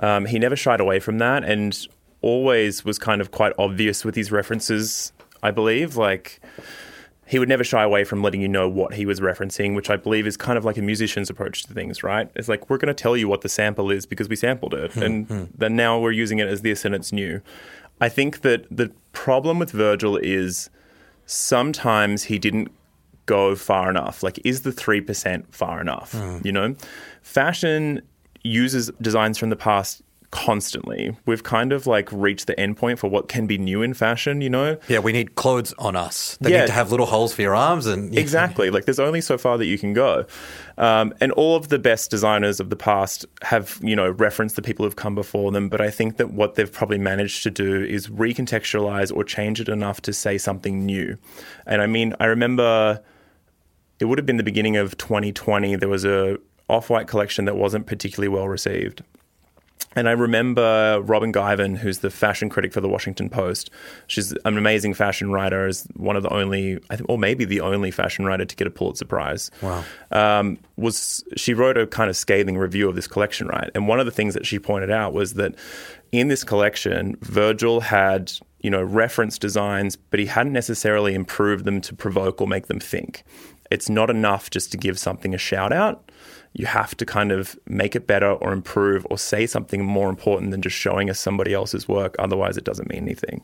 Um, 0.01 0.27
he 0.27 0.39
never 0.39 0.57
shied 0.57 0.81
away 0.81 1.01
from 1.01 1.19
that 1.19 1.45
and 1.45 1.87
always 2.29 2.85
was 2.85 2.99
kind 2.99 3.21
of 3.21 3.31
quite 3.31 3.53
obvious 3.59 4.05
with 4.05 4.15
his 4.15 4.31
references, 4.31 5.13
I 5.43 5.51
believe. 5.51 5.97
Like, 5.97 6.41
he 7.27 7.39
would 7.39 7.49
never 7.49 7.65
shy 7.65 7.83
away 7.83 8.05
from 8.05 8.23
letting 8.23 8.41
you 8.41 8.49
know 8.49 8.69
what 8.69 8.95
he 8.95 9.05
was 9.07 9.21
referencing, 9.21 9.75
which 9.75 9.91
I 9.91 9.97
believe 9.97 10.27
is 10.27 10.37
kind 10.37 10.57
of 10.57 10.65
like 10.65 10.79
a 10.79 10.83
musician's 10.83 11.31
approach 11.31 11.65
to 11.65 11.75
things, 11.75 12.03
right? 12.03 12.31
It's 12.35 12.49
like 12.49 12.71
we're 12.71 12.79
going 12.79 12.95
to 12.95 13.03
tell 13.03 13.17
you 13.17 13.29
what 13.29 13.43
the 13.43 13.49
sample 13.49 13.91
is 13.91 14.07
because 14.07 14.29
we 14.29 14.37
sampled 14.37 14.75
it, 14.75 14.91
mm-hmm. 14.91 15.03
and 15.03 15.27
hmm. 15.27 15.45
then 15.57 15.77
now 15.77 15.99
we're 15.99 16.13
using 16.13 16.39
it 16.39 16.49
as 16.49 16.63
this 16.63 16.85
and 16.85 16.95
it's 16.95 17.13
new. 17.13 17.41
I 18.01 18.09
think 18.09 18.41
that 18.43 18.67
the 18.71 18.93
problem 19.13 19.59
with 19.59 19.73
Virgil 19.73 20.17
is 20.17 20.71
sometimes 21.27 22.25
he 22.25 22.39
didn't 22.39 22.71
go 23.27 23.55
far 23.55 23.91
enough. 23.91 24.23
Like, 24.23 24.41
is 24.45 24.63
the 24.63 24.71
3% 24.71 25.45
far 25.51 25.81
enough? 25.81 26.13
Mm. 26.13 26.45
You 26.45 26.53
know, 26.53 26.77
fashion 27.23 28.03
uses 28.43 28.91
designs 29.01 29.37
from 29.37 29.51
the 29.51 29.57
past 29.57 30.03
constantly. 30.31 31.17
We've 31.25 31.43
kind 31.43 31.73
of 31.73 31.87
like 31.87 32.11
reached 32.13 32.47
the 32.47 32.55
endpoint 32.57 32.99
for 32.99 33.09
what 33.09 33.29
can 33.29 33.47
be 33.47 33.57
new 33.57 33.83
in 33.83 33.95
fashion, 33.95 34.41
you 34.41 34.51
know? 34.51 34.77
Yeah, 34.87 34.99
we 34.99 35.13
need 35.13 35.37
clothes 35.37 35.73
on 35.79 35.97
us. 35.97 36.37
They 36.41 36.53
yeah. 36.53 36.61
need 36.61 36.67
to 36.67 36.73
have 36.73 36.91
little 36.91 37.07
holes 37.07 37.33
for 37.33 37.43
your 37.43 37.55
arms 37.55 37.87
and 37.87 38.13
yeah. 38.13 38.21
Exactly. 38.21 38.71
Like 38.79 38.85
there's 38.85 39.01
only 39.01 39.21
so 39.21 39.39
far 39.39 39.57
that 39.59 39.67
you 39.67 39.79
can 39.79 39.93
go. 39.93 40.27
Um, 40.77 41.13
and 41.21 41.33
all 41.33 41.57
of 41.57 41.69
the 41.69 41.79
best 41.79 42.11
designers 42.11 42.61
of 42.61 42.71
the 42.71 42.77
past 42.77 43.25
have, 43.43 43.81
you 43.83 43.97
know, 43.97 44.11
referenced 44.11 44.57
the 44.57 44.63
people 44.63 44.85
who've 44.85 44.95
come 44.95 45.15
before 45.15 45.51
them, 45.51 45.69
but 45.69 45.81
I 45.81 45.91
think 45.91 46.19
that 46.19 46.31
what 46.31 46.55
they've 46.55 46.71
probably 46.71 46.99
managed 46.99 47.43
to 47.45 47.51
do 47.51 47.83
is 47.83 48.09
recontextualize 48.09 49.15
or 49.15 49.25
change 49.25 49.61
it 49.61 49.69
enough 49.69 50.03
to 50.03 50.13
say 50.13 50.39
something 50.39 50.85
new. 50.85 51.17
And 51.67 51.83
I 51.83 51.87
mean, 51.87 52.15
I 52.21 52.27
remember 52.27 53.03
it 53.99 54.05
would 54.05 54.19
have 54.19 54.27
been 54.27 54.37
the 54.37 54.45
beginning 54.45 54.77
of 54.77 54.97
2020 54.99 55.75
there 55.77 55.89
was 55.89 56.05
a 56.05 56.39
off-white 56.69 57.09
collection 57.09 57.47
that 57.47 57.57
wasn't 57.57 57.87
particularly 57.87 58.29
well 58.29 58.49
received 58.49 59.03
and 59.97 60.09
I 60.09 60.13
remember 60.13 61.01
Robin 61.03 61.33
Givhan, 61.33 61.77
who's 61.77 61.99
the 62.01 62.11
fashion 62.11 62.49
critic 62.49 62.73
for 62.73 62.81
the 62.81 62.89
Washington 62.89 63.29
Post. 63.29 63.71
She's 64.07 64.33
an 64.45 64.59
amazing 64.59 64.95
fashion 64.95 65.33
writer, 65.33 65.67
is 65.67 65.89
one 65.97 66.15
of 66.15 66.23
the 66.23 66.33
only, 66.33 66.79
I 66.91 66.97
think, 66.97 67.09
or 67.09 67.19
maybe 67.19 67.45
the 67.45 67.61
only 67.61 67.91
fashion 67.91 68.25
writer 68.25 68.45
to 68.45 68.57
get 68.57 68.67
a 68.67 68.71
Pulitzer 68.71 69.07
Prize. 69.07 69.51
Wow. 69.63 69.85
Um, 70.13 70.59
was 70.77 71.25
she 71.37 71.55
wrote 71.55 71.77
a 71.79 71.87
kind 71.87 72.11
of 72.11 72.17
scathing 72.17 72.59
review 72.59 72.89
of 72.89 72.97
this 72.97 73.07
collection, 73.07 73.49
right? 73.49 73.71
And 73.75 73.89
one 73.89 73.99
of 73.99 74.07
the 74.07 74.13
things 74.13 74.35
that 74.35 74.47
she 74.47 74.59
pointed 74.59 74.91
out 74.91 75.13
was 75.15 75.35
that 75.35 75.55
in 76.13 76.29
this 76.29 76.45
collection, 76.45 77.17
Virgil 77.23 77.81
had 77.81 78.33
you 78.61 78.71
know 78.71 78.83
reference 78.83 79.39
designs, 79.39 79.97
but 79.97 80.21
he 80.21 80.27
hadn't 80.27 80.53
necessarily 80.53 81.15
improved 81.15 81.65
them 81.65 81.81
to 81.81 81.95
provoke 81.95 82.41
or 82.41 82.47
make 82.47 82.67
them 82.67 82.81
think. 82.81 83.25
It's 83.71 83.89
not 83.89 84.11
enough 84.11 84.51
just 84.51 84.71
to 84.73 84.79
give 84.79 84.99
something 84.99 85.35
a 85.35 85.39
shout 85.39 85.73
out 85.73 86.11
you 86.53 86.67
have 86.67 86.97
to 86.97 87.07
kind 87.07 87.33
of 87.33 87.59
make 87.67 87.95
it 87.95 88.07
better 88.07 88.33
or 88.33 88.53
improve 88.53 89.07
or 89.11 89.19
say 89.19 89.47
something 89.47 89.85
more 89.85 90.09
important 90.09 90.51
than 90.51 90.63
just 90.63 90.77
showing 90.77 91.09
us 91.11 91.19
somebody 91.19 91.55
else's 91.55 91.89
work. 91.89 92.17
Otherwise, 92.19 92.57
it 92.57 92.65
doesn't 92.65 92.89
mean 92.89 93.03
anything. 93.03 93.43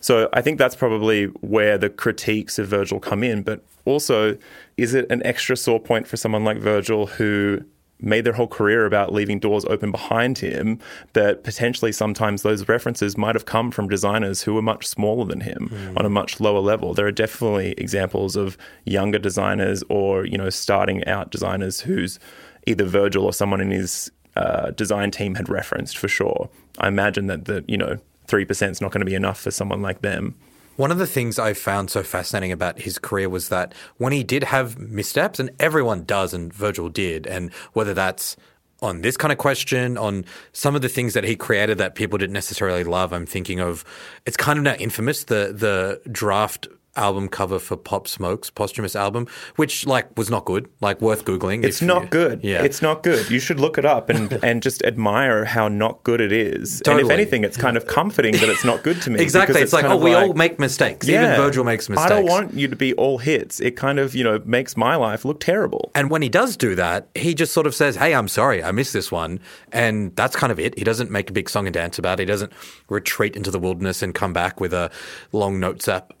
So 0.00 0.28
I 0.32 0.42
think 0.42 0.58
that's 0.58 0.74
probably 0.74 1.26
where 1.42 1.78
the 1.78 1.88
critiques 1.88 2.58
of 2.58 2.66
Virgil 2.68 2.98
come 2.98 3.22
in. 3.22 3.42
But 3.42 3.64
also, 3.84 4.36
is 4.76 4.94
it 4.94 5.06
an 5.10 5.24
extra 5.24 5.56
sore 5.56 5.80
point 5.80 6.08
for 6.08 6.16
someone 6.16 6.44
like 6.44 6.58
Virgil 6.58 7.06
who 7.06 7.60
made 8.02 8.24
their 8.24 8.32
whole 8.32 8.48
career 8.48 8.84
about 8.84 9.12
leaving 9.12 9.38
doors 9.38 9.64
open 9.66 9.90
behind 9.90 10.38
him 10.38 10.78
that 11.12 11.44
potentially 11.44 11.92
sometimes 11.92 12.42
those 12.42 12.68
references 12.68 13.16
might 13.16 13.34
have 13.34 13.46
come 13.46 13.70
from 13.70 13.88
designers 13.88 14.42
who 14.42 14.54
were 14.54 14.62
much 14.62 14.86
smaller 14.86 15.24
than 15.24 15.40
him 15.40 15.70
mm. 15.72 15.98
on 15.98 16.04
a 16.04 16.10
much 16.10 16.40
lower 16.40 16.60
level. 16.60 16.94
There 16.94 17.06
are 17.06 17.12
definitely 17.12 17.72
examples 17.78 18.36
of 18.36 18.58
younger 18.84 19.18
designers 19.18 19.82
or, 19.88 20.26
you 20.26 20.36
know, 20.36 20.50
starting 20.50 21.04
out 21.06 21.30
designers 21.30 21.80
who's 21.80 22.18
either 22.66 22.84
Virgil 22.84 23.24
or 23.24 23.32
someone 23.32 23.60
in 23.60 23.70
his 23.70 24.10
uh, 24.36 24.70
design 24.72 25.10
team 25.10 25.34
had 25.34 25.48
referenced 25.48 25.96
for 25.96 26.08
sure. 26.08 26.48
I 26.78 26.88
imagine 26.88 27.26
that 27.26 27.44
the, 27.44 27.64
you 27.68 27.76
know, 27.76 27.98
3% 28.28 28.70
is 28.70 28.80
not 28.80 28.92
going 28.92 29.00
to 29.00 29.06
be 29.06 29.14
enough 29.14 29.40
for 29.40 29.50
someone 29.50 29.82
like 29.82 30.02
them. 30.02 30.34
One 30.76 30.90
of 30.90 30.98
the 30.98 31.06
things 31.06 31.38
I 31.38 31.52
found 31.52 31.90
so 31.90 32.02
fascinating 32.02 32.52
about 32.52 32.80
his 32.80 32.98
career 32.98 33.28
was 33.28 33.48
that 33.50 33.74
when 33.98 34.12
he 34.12 34.22
did 34.24 34.44
have 34.44 34.78
missteps, 34.78 35.38
and 35.38 35.50
everyone 35.60 36.04
does, 36.04 36.32
and 36.32 36.52
Virgil 36.52 36.88
did, 36.88 37.26
and 37.26 37.52
whether 37.72 37.92
that's 37.94 38.36
on 38.80 39.02
this 39.02 39.16
kind 39.16 39.30
of 39.30 39.38
question, 39.38 39.96
on 39.96 40.24
some 40.52 40.74
of 40.74 40.82
the 40.82 40.88
things 40.88 41.14
that 41.14 41.24
he 41.24 41.36
created 41.36 41.78
that 41.78 41.94
people 41.94 42.18
didn't 42.18 42.32
necessarily 42.32 42.84
love, 42.84 43.12
I'm 43.12 43.26
thinking 43.26 43.60
of 43.60 43.84
it's 44.26 44.36
kind 44.36 44.58
of 44.58 44.64
now 44.64 44.74
infamous 44.74 45.24
the 45.24 45.52
the 45.54 46.00
draft 46.10 46.68
album 46.96 47.28
cover 47.28 47.58
for 47.58 47.76
Pop 47.76 48.06
Smoke's 48.06 48.50
posthumous 48.50 48.94
album, 48.94 49.26
which 49.56 49.86
like 49.86 50.16
was 50.16 50.30
not 50.30 50.44
good, 50.44 50.68
like 50.80 51.00
worth 51.00 51.24
googling. 51.24 51.64
It's 51.64 51.80
not 51.80 52.04
you, 52.04 52.08
good. 52.08 52.44
Yeah, 52.44 52.62
it's 52.62 52.82
not 52.82 53.02
good. 53.02 53.30
You 53.30 53.38
should 53.38 53.58
look 53.58 53.78
it 53.78 53.84
up 53.84 54.10
and 54.10 54.32
and 54.44 54.62
just 54.62 54.82
admire 54.84 55.44
how 55.44 55.68
not 55.68 56.02
good 56.02 56.20
it 56.20 56.32
is. 56.32 56.80
Totally. 56.84 57.02
And 57.02 57.10
if 57.10 57.14
anything, 57.14 57.44
it's 57.44 57.56
kind 57.56 57.76
of 57.76 57.86
comforting 57.86 58.34
that 58.34 58.48
it's 58.48 58.64
not 58.64 58.82
good 58.82 59.00
to 59.02 59.10
me. 59.10 59.20
exactly. 59.20 59.60
It's, 59.60 59.64
it's, 59.64 59.72
like 59.72 59.84
oh, 59.84 59.96
we 59.96 60.14
like, 60.14 60.28
all 60.28 60.34
make 60.34 60.58
mistakes. 60.58 61.08
Yeah, 61.08 61.34
Even 61.34 61.36
Virgil 61.36 61.64
makes 61.64 61.88
mistakes. 61.88 62.10
I 62.10 62.14
don't 62.14 62.26
want 62.26 62.54
you 62.54 62.68
to 62.68 62.76
be 62.76 62.92
all 62.94 63.18
hits. 63.18 63.60
It 63.60 63.76
kind 63.76 63.98
of 63.98 64.14
you 64.14 64.24
know 64.24 64.40
makes 64.44 64.76
my 64.76 64.96
life 64.96 65.24
look 65.24 65.40
terrible. 65.40 65.90
And 65.94 66.10
when 66.10 66.22
he 66.22 66.28
does 66.28 66.56
do 66.56 66.74
that, 66.74 67.08
he 67.14 67.34
just 67.34 67.52
sort 67.52 67.66
of 67.66 67.74
says, 67.74 67.96
"Hey, 67.96 68.14
I'm 68.14 68.28
sorry, 68.28 68.62
I 68.62 68.72
missed 68.72 68.92
this 68.92 69.10
one," 69.10 69.40
and 69.72 70.14
that's 70.16 70.36
kind 70.36 70.52
of 70.52 70.58
it. 70.58 70.76
He 70.78 70.84
doesn't 70.84 71.10
make 71.10 71.30
a 71.30 71.32
big 71.32 71.48
song 71.48 71.66
and 71.66 71.74
dance 71.74 71.98
about 71.98 72.20
it. 72.20 72.22
He 72.22 72.26
doesn't 72.26 72.52
retreat 72.88 73.36
into 73.36 73.50
the 73.50 73.58
wilderness 73.58 74.02
and 74.02 74.14
come 74.14 74.32
back 74.32 74.60
with 74.60 74.74
a 74.74 74.90
long 75.32 75.58
notes 75.58 75.88
app 75.88 76.12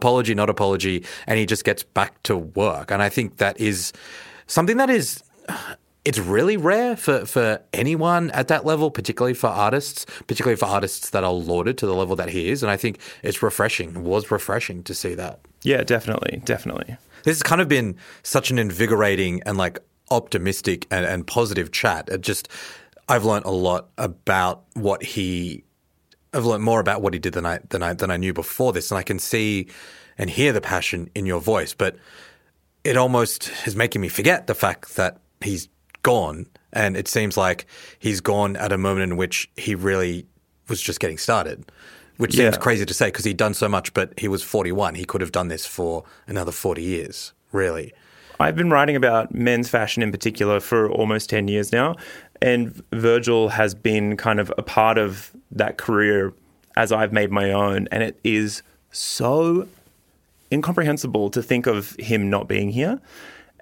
apology, 0.00 0.34
not 0.34 0.48
apology, 0.48 1.04
and 1.26 1.38
he 1.38 1.44
just 1.44 1.64
gets 1.64 1.82
back 1.82 2.22
to 2.22 2.36
work. 2.36 2.90
And 2.90 3.02
I 3.02 3.10
think 3.10 3.36
that 3.36 3.60
is 3.60 3.92
something 4.46 4.78
that 4.78 4.88
is 4.88 5.22
it's 6.04 6.18
really 6.18 6.56
rare 6.56 6.96
for, 6.96 7.26
for 7.26 7.60
anyone 7.72 8.30
at 8.30 8.48
that 8.48 8.64
level, 8.64 8.90
particularly 8.90 9.34
for 9.34 9.48
artists, 9.48 10.06
particularly 10.26 10.56
for 10.56 10.66
artists 10.66 11.10
that 11.10 11.24
are 11.24 11.32
lauded 11.32 11.76
to 11.78 11.86
the 11.86 11.94
level 11.94 12.16
that 12.16 12.30
he 12.30 12.50
is. 12.50 12.62
And 12.62 12.70
I 12.70 12.76
think 12.76 13.00
it's 13.22 13.42
refreshing, 13.42 14.02
was 14.02 14.30
refreshing 14.30 14.82
to 14.84 14.94
see 14.94 15.14
that. 15.14 15.40
Yeah, 15.62 15.84
definitely, 15.84 16.40
definitely. 16.44 16.96
This 17.24 17.36
has 17.36 17.42
kind 17.42 17.60
of 17.60 17.68
been 17.68 17.96
such 18.22 18.50
an 18.50 18.58
invigorating 18.58 19.42
and 19.44 19.58
like 19.58 19.78
optimistic 20.10 20.86
and, 20.90 21.04
and 21.04 21.26
positive 21.26 21.70
chat. 21.70 22.08
It 22.08 22.22
just, 22.22 22.48
I've 23.08 23.26
learned 23.26 23.44
a 23.44 23.50
lot 23.50 23.90
about 23.98 24.62
what 24.72 25.02
he 25.02 25.64
I've 26.32 26.44
learned 26.44 26.62
more 26.62 26.80
about 26.80 27.02
what 27.02 27.12
he 27.12 27.18
did 27.18 27.32
than 27.34 27.46
I 27.46 27.60
than 27.70 27.82
I 27.82 27.92
than 27.94 28.10
I 28.10 28.16
knew 28.16 28.32
before 28.32 28.72
this, 28.72 28.90
and 28.90 28.98
I 28.98 29.02
can 29.02 29.18
see 29.18 29.68
and 30.18 30.30
hear 30.30 30.52
the 30.52 30.60
passion 30.60 31.10
in 31.14 31.26
your 31.26 31.40
voice. 31.40 31.74
But 31.74 31.96
it 32.84 32.96
almost 32.96 33.50
is 33.66 33.76
making 33.76 34.00
me 34.00 34.08
forget 34.08 34.46
the 34.46 34.54
fact 34.54 34.96
that 34.96 35.18
he's 35.40 35.68
gone, 36.02 36.46
and 36.72 36.96
it 36.96 37.08
seems 37.08 37.36
like 37.36 37.66
he's 37.98 38.20
gone 38.20 38.56
at 38.56 38.72
a 38.72 38.78
moment 38.78 39.12
in 39.12 39.16
which 39.16 39.50
he 39.56 39.74
really 39.74 40.26
was 40.68 40.80
just 40.80 41.00
getting 41.00 41.18
started. 41.18 41.70
Which 42.16 42.32
seems 42.32 42.54
yeah. 42.54 42.60
crazy 42.60 42.84
to 42.84 42.92
say 42.92 43.06
because 43.06 43.24
he'd 43.24 43.38
done 43.38 43.54
so 43.54 43.66
much, 43.66 43.94
but 43.94 44.12
he 44.18 44.28
was 44.28 44.42
41. 44.42 44.94
He 44.94 45.06
could 45.06 45.22
have 45.22 45.32
done 45.32 45.48
this 45.48 45.64
for 45.64 46.04
another 46.26 46.52
40 46.52 46.82
years, 46.82 47.32
really. 47.50 47.94
I've 48.38 48.56
been 48.56 48.70
writing 48.70 48.94
about 48.94 49.34
men's 49.34 49.70
fashion 49.70 50.02
in 50.02 50.12
particular 50.12 50.60
for 50.60 50.90
almost 50.90 51.30
10 51.30 51.48
years 51.48 51.72
now. 51.72 51.96
And 52.42 52.82
Virgil 52.92 53.48
has 53.48 53.74
been 53.74 54.18
kind 54.18 54.38
of 54.38 54.52
a 54.58 54.62
part 54.62 54.98
of 54.98 55.34
that 55.52 55.78
career 55.78 56.32
as 56.76 56.92
I've 56.92 57.12
made 57.12 57.30
my 57.30 57.52
own. 57.52 57.88
And 57.90 58.02
it 58.02 58.18
is 58.24 58.62
so 58.92 59.68
incomprehensible 60.52 61.30
to 61.30 61.42
think 61.42 61.66
of 61.66 61.94
him 61.98 62.30
not 62.30 62.48
being 62.48 62.70
here. 62.70 63.00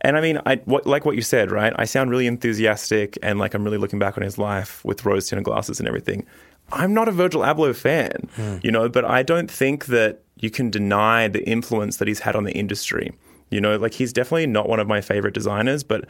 And 0.02 0.16
I 0.16 0.20
mean, 0.20 0.40
I 0.46 0.56
what, 0.64 0.86
like 0.86 1.04
what 1.04 1.16
you 1.16 1.22
said, 1.22 1.50
right? 1.50 1.72
I 1.76 1.84
sound 1.84 2.10
really 2.10 2.26
enthusiastic 2.26 3.18
and 3.22 3.38
like 3.38 3.54
I'm 3.54 3.64
really 3.64 3.78
looking 3.78 3.98
back 3.98 4.16
on 4.16 4.22
his 4.22 4.38
life 4.38 4.84
with 4.84 5.04
rose 5.04 5.28
tinted 5.28 5.44
glasses 5.44 5.80
and 5.80 5.88
everything. 5.88 6.24
I'm 6.72 6.94
not 6.94 7.08
a 7.08 7.12
Virgil 7.12 7.42
Abloh 7.42 7.74
fan, 7.74 8.28
hmm. 8.36 8.56
you 8.62 8.70
know, 8.70 8.88
but 8.88 9.04
I 9.04 9.22
don't 9.22 9.50
think 9.50 9.86
that 9.86 10.20
you 10.36 10.50
can 10.50 10.70
deny 10.70 11.26
the 11.26 11.46
influence 11.48 11.96
that 11.96 12.06
he's 12.06 12.20
had 12.20 12.36
on 12.36 12.44
the 12.44 12.52
industry. 12.52 13.12
You 13.50 13.60
know, 13.60 13.76
like 13.76 13.94
he's 13.94 14.12
definitely 14.12 14.46
not 14.46 14.68
one 14.68 14.78
of 14.78 14.86
my 14.86 15.00
favorite 15.00 15.34
designers, 15.34 15.82
but 15.82 16.04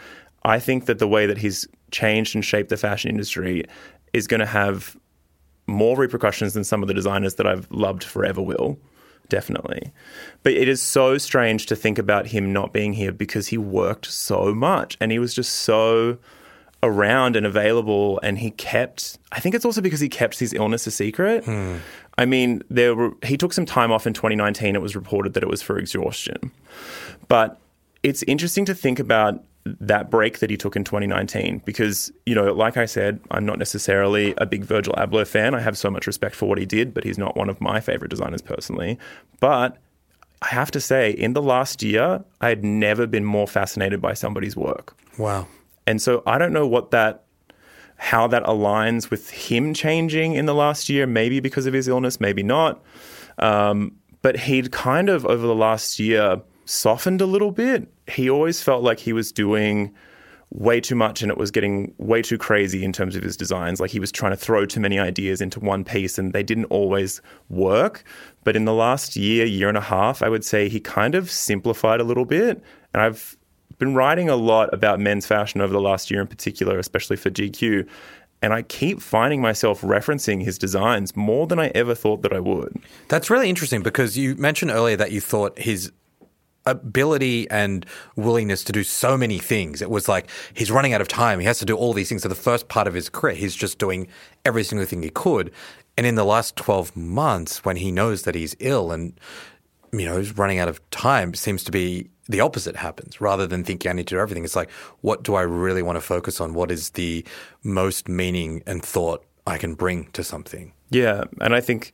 I 0.44 0.58
think 0.58 0.86
that 0.86 0.98
the 0.98 1.08
way 1.08 1.26
that 1.26 1.38
he's 1.38 1.66
changed 1.90 2.34
and 2.34 2.44
shaped 2.44 2.68
the 2.68 2.76
fashion 2.76 3.10
industry 3.10 3.64
is 4.12 4.26
going 4.26 4.40
to 4.40 4.46
have 4.46 4.96
more 5.68 5.96
repercussions 5.96 6.54
than 6.54 6.64
some 6.64 6.82
of 6.82 6.88
the 6.88 6.94
designers 6.94 7.36
that 7.36 7.46
I've 7.46 7.70
loved 7.70 8.02
forever 8.02 8.42
will. 8.42 8.78
Definitely. 9.28 9.92
But 10.42 10.54
it 10.54 10.68
is 10.68 10.80
so 10.80 11.18
strange 11.18 11.66
to 11.66 11.76
think 11.76 11.98
about 11.98 12.28
him 12.28 12.52
not 12.52 12.72
being 12.72 12.94
here 12.94 13.12
because 13.12 13.48
he 13.48 13.58
worked 13.58 14.06
so 14.06 14.54
much 14.54 14.96
and 15.00 15.12
he 15.12 15.18
was 15.18 15.34
just 15.34 15.52
so 15.52 16.18
around 16.82 17.36
and 17.36 17.44
available 17.44 18.20
and 18.22 18.38
he 18.38 18.52
kept 18.52 19.18
I 19.32 19.40
think 19.40 19.54
it's 19.54 19.64
also 19.64 19.80
because 19.80 20.00
he 20.00 20.08
kept 20.08 20.38
his 20.38 20.54
illness 20.54 20.86
a 20.86 20.90
secret. 20.90 21.44
Hmm. 21.44 21.76
I 22.16 22.24
mean, 22.24 22.62
there 22.70 22.94
were 22.94 23.12
he 23.22 23.36
took 23.36 23.52
some 23.52 23.66
time 23.66 23.92
off 23.92 24.06
in 24.06 24.14
2019 24.14 24.74
it 24.74 24.82
was 24.82 24.96
reported 24.96 25.34
that 25.34 25.42
it 25.42 25.48
was 25.48 25.60
for 25.60 25.78
exhaustion. 25.78 26.50
But 27.28 27.60
it's 28.02 28.22
interesting 28.22 28.64
to 28.64 28.74
think 28.74 28.98
about 28.98 29.44
that 29.80 30.10
break 30.10 30.38
that 30.38 30.50
he 30.50 30.56
took 30.56 30.76
in 30.76 30.84
2019 30.84 31.62
because 31.64 32.10
you 32.26 32.34
know 32.34 32.52
like 32.52 32.76
I 32.76 32.86
said 32.86 33.20
I'm 33.30 33.44
not 33.46 33.58
necessarily 33.58 34.34
a 34.38 34.46
big 34.46 34.64
Virgil 34.64 34.94
Abloh 34.94 35.26
fan 35.26 35.54
I 35.54 35.60
have 35.60 35.76
so 35.76 35.90
much 35.90 36.06
respect 36.06 36.34
for 36.34 36.48
what 36.48 36.58
he 36.58 36.66
did 36.66 36.94
but 36.94 37.04
he's 37.04 37.18
not 37.18 37.36
one 37.36 37.48
of 37.48 37.60
my 37.60 37.80
favorite 37.80 38.08
designers 38.10 38.42
personally 38.42 38.98
but 39.40 39.76
I 40.42 40.48
have 40.48 40.70
to 40.72 40.80
say 40.80 41.10
in 41.10 41.32
the 41.32 41.42
last 41.42 41.82
year 41.82 42.24
I 42.40 42.48
had 42.48 42.64
never 42.64 43.06
been 43.06 43.24
more 43.24 43.46
fascinated 43.46 44.00
by 44.00 44.14
somebody's 44.14 44.56
work 44.56 44.96
Wow. 45.18 45.46
and 45.86 46.00
so 46.00 46.22
I 46.26 46.38
don't 46.38 46.52
know 46.52 46.66
what 46.66 46.90
that 46.92 47.24
how 47.96 48.28
that 48.28 48.44
aligns 48.44 49.10
with 49.10 49.28
him 49.30 49.74
changing 49.74 50.34
in 50.34 50.46
the 50.46 50.54
last 50.54 50.88
year, 50.88 51.04
maybe 51.04 51.40
because 51.40 51.66
of 51.66 51.74
his 51.74 51.88
illness, 51.88 52.20
maybe 52.20 52.44
not. 52.44 52.80
Um, 53.38 53.96
but 54.22 54.36
he'd 54.36 54.70
kind 54.70 55.08
of 55.08 55.26
over 55.26 55.44
the 55.44 55.54
last 55.54 55.98
year 55.98 56.40
softened 56.68 57.20
a 57.20 57.26
little 57.26 57.50
bit. 57.50 57.88
He 58.06 58.28
always 58.28 58.62
felt 58.62 58.82
like 58.82 59.00
he 59.00 59.12
was 59.12 59.32
doing 59.32 59.94
way 60.50 60.80
too 60.80 60.94
much 60.94 61.22
and 61.22 61.30
it 61.30 61.36
was 61.36 61.50
getting 61.50 61.94
way 61.98 62.22
too 62.22 62.38
crazy 62.38 62.84
in 62.84 62.92
terms 62.92 63.16
of 63.16 63.22
his 63.22 63.36
designs. 63.36 63.80
Like 63.80 63.90
he 63.90 64.00
was 64.00 64.12
trying 64.12 64.32
to 64.32 64.36
throw 64.36 64.66
too 64.66 64.80
many 64.80 64.98
ideas 64.98 65.40
into 65.40 65.60
one 65.60 65.84
piece 65.84 66.18
and 66.18 66.32
they 66.32 66.42
didn't 66.42 66.66
always 66.66 67.20
work. 67.48 68.04
But 68.44 68.54
in 68.54 68.64
the 68.64 68.74
last 68.74 69.16
year, 69.16 69.46
year 69.46 69.68
and 69.68 69.78
a 69.78 69.82
half, 69.82 70.22
I 70.22 70.28
would 70.28 70.44
say 70.44 70.68
he 70.68 70.80
kind 70.80 71.14
of 71.14 71.30
simplified 71.30 72.00
a 72.00 72.04
little 72.04 72.24
bit. 72.24 72.62
And 72.92 73.02
I've 73.02 73.36
been 73.78 73.94
writing 73.94 74.28
a 74.28 74.36
lot 74.36 74.72
about 74.72 75.00
men's 75.00 75.26
fashion 75.26 75.60
over 75.60 75.72
the 75.72 75.80
last 75.80 76.10
year 76.10 76.20
in 76.20 76.26
particular, 76.26 76.78
especially 76.78 77.16
for 77.16 77.30
GQ. 77.30 77.86
And 78.40 78.52
I 78.52 78.62
keep 78.62 79.00
finding 79.00 79.40
myself 79.40 79.80
referencing 79.80 80.44
his 80.44 80.58
designs 80.58 81.16
more 81.16 81.46
than 81.46 81.58
I 81.58 81.68
ever 81.68 81.94
thought 81.94 82.22
that 82.22 82.32
I 82.32 82.40
would. 82.40 82.78
That's 83.08 83.30
really 83.30 83.48
interesting 83.48 83.82
because 83.82 84.16
you 84.16 84.34
mentioned 84.36 84.70
earlier 84.70 84.96
that 84.96 85.12
you 85.12 85.20
thought 85.20 85.58
his 85.58 85.92
ability 86.66 87.48
and 87.50 87.86
willingness 88.16 88.62
to 88.64 88.72
do 88.72 88.84
so 88.84 89.16
many 89.16 89.38
things. 89.38 89.80
It 89.82 89.90
was 89.90 90.08
like 90.08 90.28
he's 90.54 90.70
running 90.70 90.92
out 90.92 91.00
of 91.00 91.08
time. 91.08 91.40
He 91.40 91.46
has 91.46 91.58
to 91.58 91.64
do 91.64 91.76
all 91.76 91.92
these 91.92 92.08
things. 92.08 92.22
So 92.22 92.28
the 92.28 92.34
first 92.34 92.68
part 92.68 92.86
of 92.86 92.94
his 92.94 93.08
career, 93.08 93.34
he's 93.34 93.56
just 93.56 93.78
doing 93.78 94.08
every 94.44 94.64
single 94.64 94.86
thing 94.86 95.02
he 95.02 95.10
could. 95.10 95.50
And 95.96 96.06
in 96.06 96.14
the 96.14 96.24
last 96.24 96.56
12 96.56 96.96
months, 96.96 97.64
when 97.64 97.76
he 97.76 97.90
knows 97.90 98.22
that 98.22 98.34
he's 98.34 98.54
ill 98.60 98.92
and, 98.92 99.18
you 99.92 100.04
know, 100.04 100.18
is 100.18 100.36
running 100.36 100.58
out 100.58 100.68
of 100.68 100.88
time, 100.90 101.34
seems 101.34 101.64
to 101.64 101.72
be 101.72 102.08
the 102.28 102.40
opposite 102.40 102.76
happens. 102.76 103.20
Rather 103.20 103.46
than 103.46 103.64
thinking 103.64 103.90
I 103.90 103.94
need 103.94 104.06
to 104.08 104.14
do 104.14 104.20
everything, 104.20 104.44
it's 104.44 104.54
like, 104.54 104.70
what 105.00 105.24
do 105.24 105.34
I 105.34 105.42
really 105.42 105.82
want 105.82 105.96
to 105.96 106.00
focus 106.00 106.40
on? 106.40 106.54
What 106.54 106.70
is 106.70 106.90
the 106.90 107.24
most 107.64 108.08
meaning 108.08 108.62
and 108.66 108.82
thought 108.82 109.24
I 109.46 109.58
can 109.58 109.74
bring 109.74 110.10
to 110.12 110.22
something? 110.22 110.72
Yeah. 110.90 111.24
And 111.40 111.54
I 111.54 111.60
think 111.60 111.92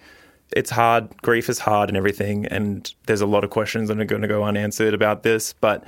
it's 0.53 0.70
hard. 0.70 1.09
Grief 1.22 1.49
is 1.49 1.59
hard 1.59 1.88
and 1.88 1.97
everything. 1.97 2.47
And 2.47 2.92
there's 3.07 3.20
a 3.20 3.26
lot 3.26 3.45
of 3.45 3.51
questions 3.51 3.88
that 3.88 4.01
are 4.01 4.05
going 4.05 4.22
to 4.22 4.28
go 4.28 4.45
unanswered 4.45 4.95
about 4.95 5.22
this. 5.22 5.53
But 5.55 5.84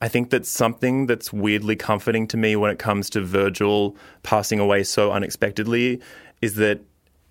I 0.00 0.08
think 0.08 0.30
that 0.30 0.46
something 0.46 1.06
that's 1.06 1.32
weirdly 1.32 1.76
comforting 1.76 2.26
to 2.28 2.36
me 2.36 2.56
when 2.56 2.70
it 2.70 2.78
comes 2.78 3.10
to 3.10 3.20
Virgil 3.20 3.96
passing 4.22 4.58
away 4.58 4.82
so 4.82 5.12
unexpectedly 5.12 6.00
is 6.40 6.54
that 6.56 6.80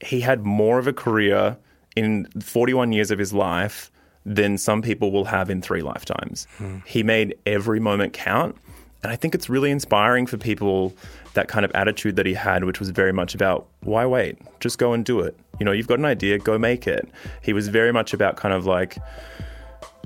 he 0.02 0.22
had 0.22 0.46
more 0.46 0.78
of 0.78 0.88
a 0.88 0.94
career 0.94 1.58
in 1.96 2.28
41 2.40 2.92
years 2.94 3.12
of 3.12 3.20
his 3.20 3.34
life 3.34 3.92
than 4.26 4.58
some 4.58 4.82
people 4.82 5.12
will 5.12 5.26
have 5.26 5.50
in 5.50 5.62
three 5.62 5.82
lifetimes. 5.82 6.46
Hmm. 6.58 6.78
He 6.86 7.04
made 7.04 7.36
every 7.46 7.80
moment 7.80 8.14
count. 8.14 8.56
And 9.02 9.12
I 9.12 9.16
think 9.16 9.34
it's 9.34 9.50
really 9.50 9.72
inspiring 9.72 10.28
for 10.28 10.38
people 10.38 10.94
that 11.34 11.48
kind 11.48 11.66
of 11.66 11.72
attitude 11.74 12.18
that 12.18 12.26
he 12.26 12.34
had, 12.34 12.66
which 12.66 12.80
was 12.80 12.90
very 12.90 13.14
much 13.14 13.34
about 13.34 13.68
why 13.82 14.06
wait? 14.06 14.38
Just 14.60 14.78
go 14.78 14.94
and 14.94 15.06
do 15.06 15.22
it. 15.22 15.38
You 15.60 15.66
know, 15.66 15.72
you've 15.72 15.88
got 15.88 16.00
an 16.00 16.06
idea, 16.06 16.38
go 16.40 16.58
make 16.58 16.88
it. 16.88 17.08
He 17.42 17.54
was 17.54 17.68
very 17.68 17.92
much 17.92 18.14
about 18.14 18.38
kind 18.38 18.54
of 18.54 18.66
like, 18.66 18.98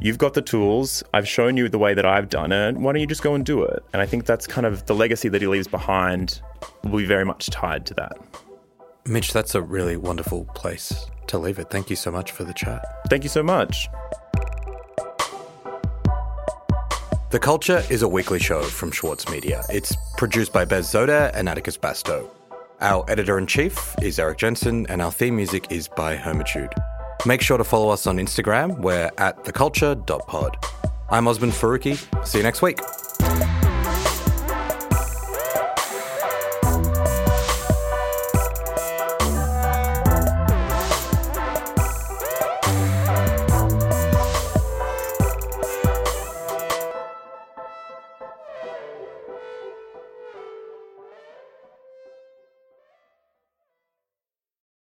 you've 0.02 0.18
got 0.18 0.34
the 0.34 0.42
tools, 0.42 1.04
I've 1.14 1.28
shown 1.28 1.58
you 1.58 1.70
the 1.70 1.78
way 1.78 1.94
that 1.94 2.06
I've 2.06 2.30
done 2.30 2.52
it, 2.52 2.76
why 2.76 2.92
don't 2.92 3.02
you 3.02 3.08
just 3.08 3.24
go 3.24 3.36
and 3.36 3.46
do 3.46 3.64
it? 3.64 3.84
And 3.94 4.02
I 4.02 4.06
think 4.06 4.26
that's 4.26 4.48
kind 4.48 4.66
of 4.66 4.86
the 4.88 4.96
legacy 4.96 5.30
that 5.30 5.42
he 5.42 5.48
leaves 5.48 5.68
behind 5.68 6.42
will 6.84 6.98
be 6.98 7.06
very 7.06 7.24
much 7.24 7.50
tied 7.50 7.86
to 7.88 7.94
that. 7.96 8.18
Mitch, 9.06 9.34
that's 9.34 9.54
a 9.54 9.62
really 9.62 9.98
wonderful 9.98 10.46
place 10.56 11.08
to 11.28 11.38
leave 11.38 11.60
it. 11.60 11.70
Thank 11.70 11.90
you 11.90 11.96
so 11.96 12.10
much 12.10 12.32
for 12.32 12.44
the 12.44 12.54
chat. 12.54 12.84
Thank 13.10 13.24
you 13.24 13.30
so 13.30 13.44
much. 13.44 13.88
The 17.32 17.40
Culture 17.40 17.84
is 17.90 18.04
a 18.04 18.08
weekly 18.08 18.40
show 18.40 18.62
from 18.62 18.92
Schwartz 18.92 19.28
Media. 19.28 19.64
It's 19.70 19.96
produced 20.18 20.54
by 20.54 20.66
Bez 20.66 20.92
Zoda 20.92 21.32
and 21.34 21.50
Atticus 21.50 21.78
Bastow. 21.78 22.30
Our 22.84 23.06
editor 23.08 23.38
in 23.38 23.48
chief 23.48 23.96
is 24.02 24.20
Erik 24.20 24.40
Jensen, 24.40 24.86
and 24.88 25.02
our 25.02 25.10
theme 25.10 25.38
music 25.38 25.72
is 25.72 25.88
by 25.88 26.18
Hermitude. 26.18 26.70
Make 27.26 27.40
sure 27.40 27.58
to 27.58 27.64
follow 27.64 27.88
us 27.88 28.08
on 28.08 28.18
Instagram. 28.18 28.78
We're 28.80 29.10
at 29.18 29.42
theculture.pod. 29.46 30.58
I'm 31.10 31.26
Osman 31.26 31.52
Faruqi. 31.52 32.28
See 32.28 32.40
you 32.40 32.44
next 32.44 32.62
week. 32.62 32.82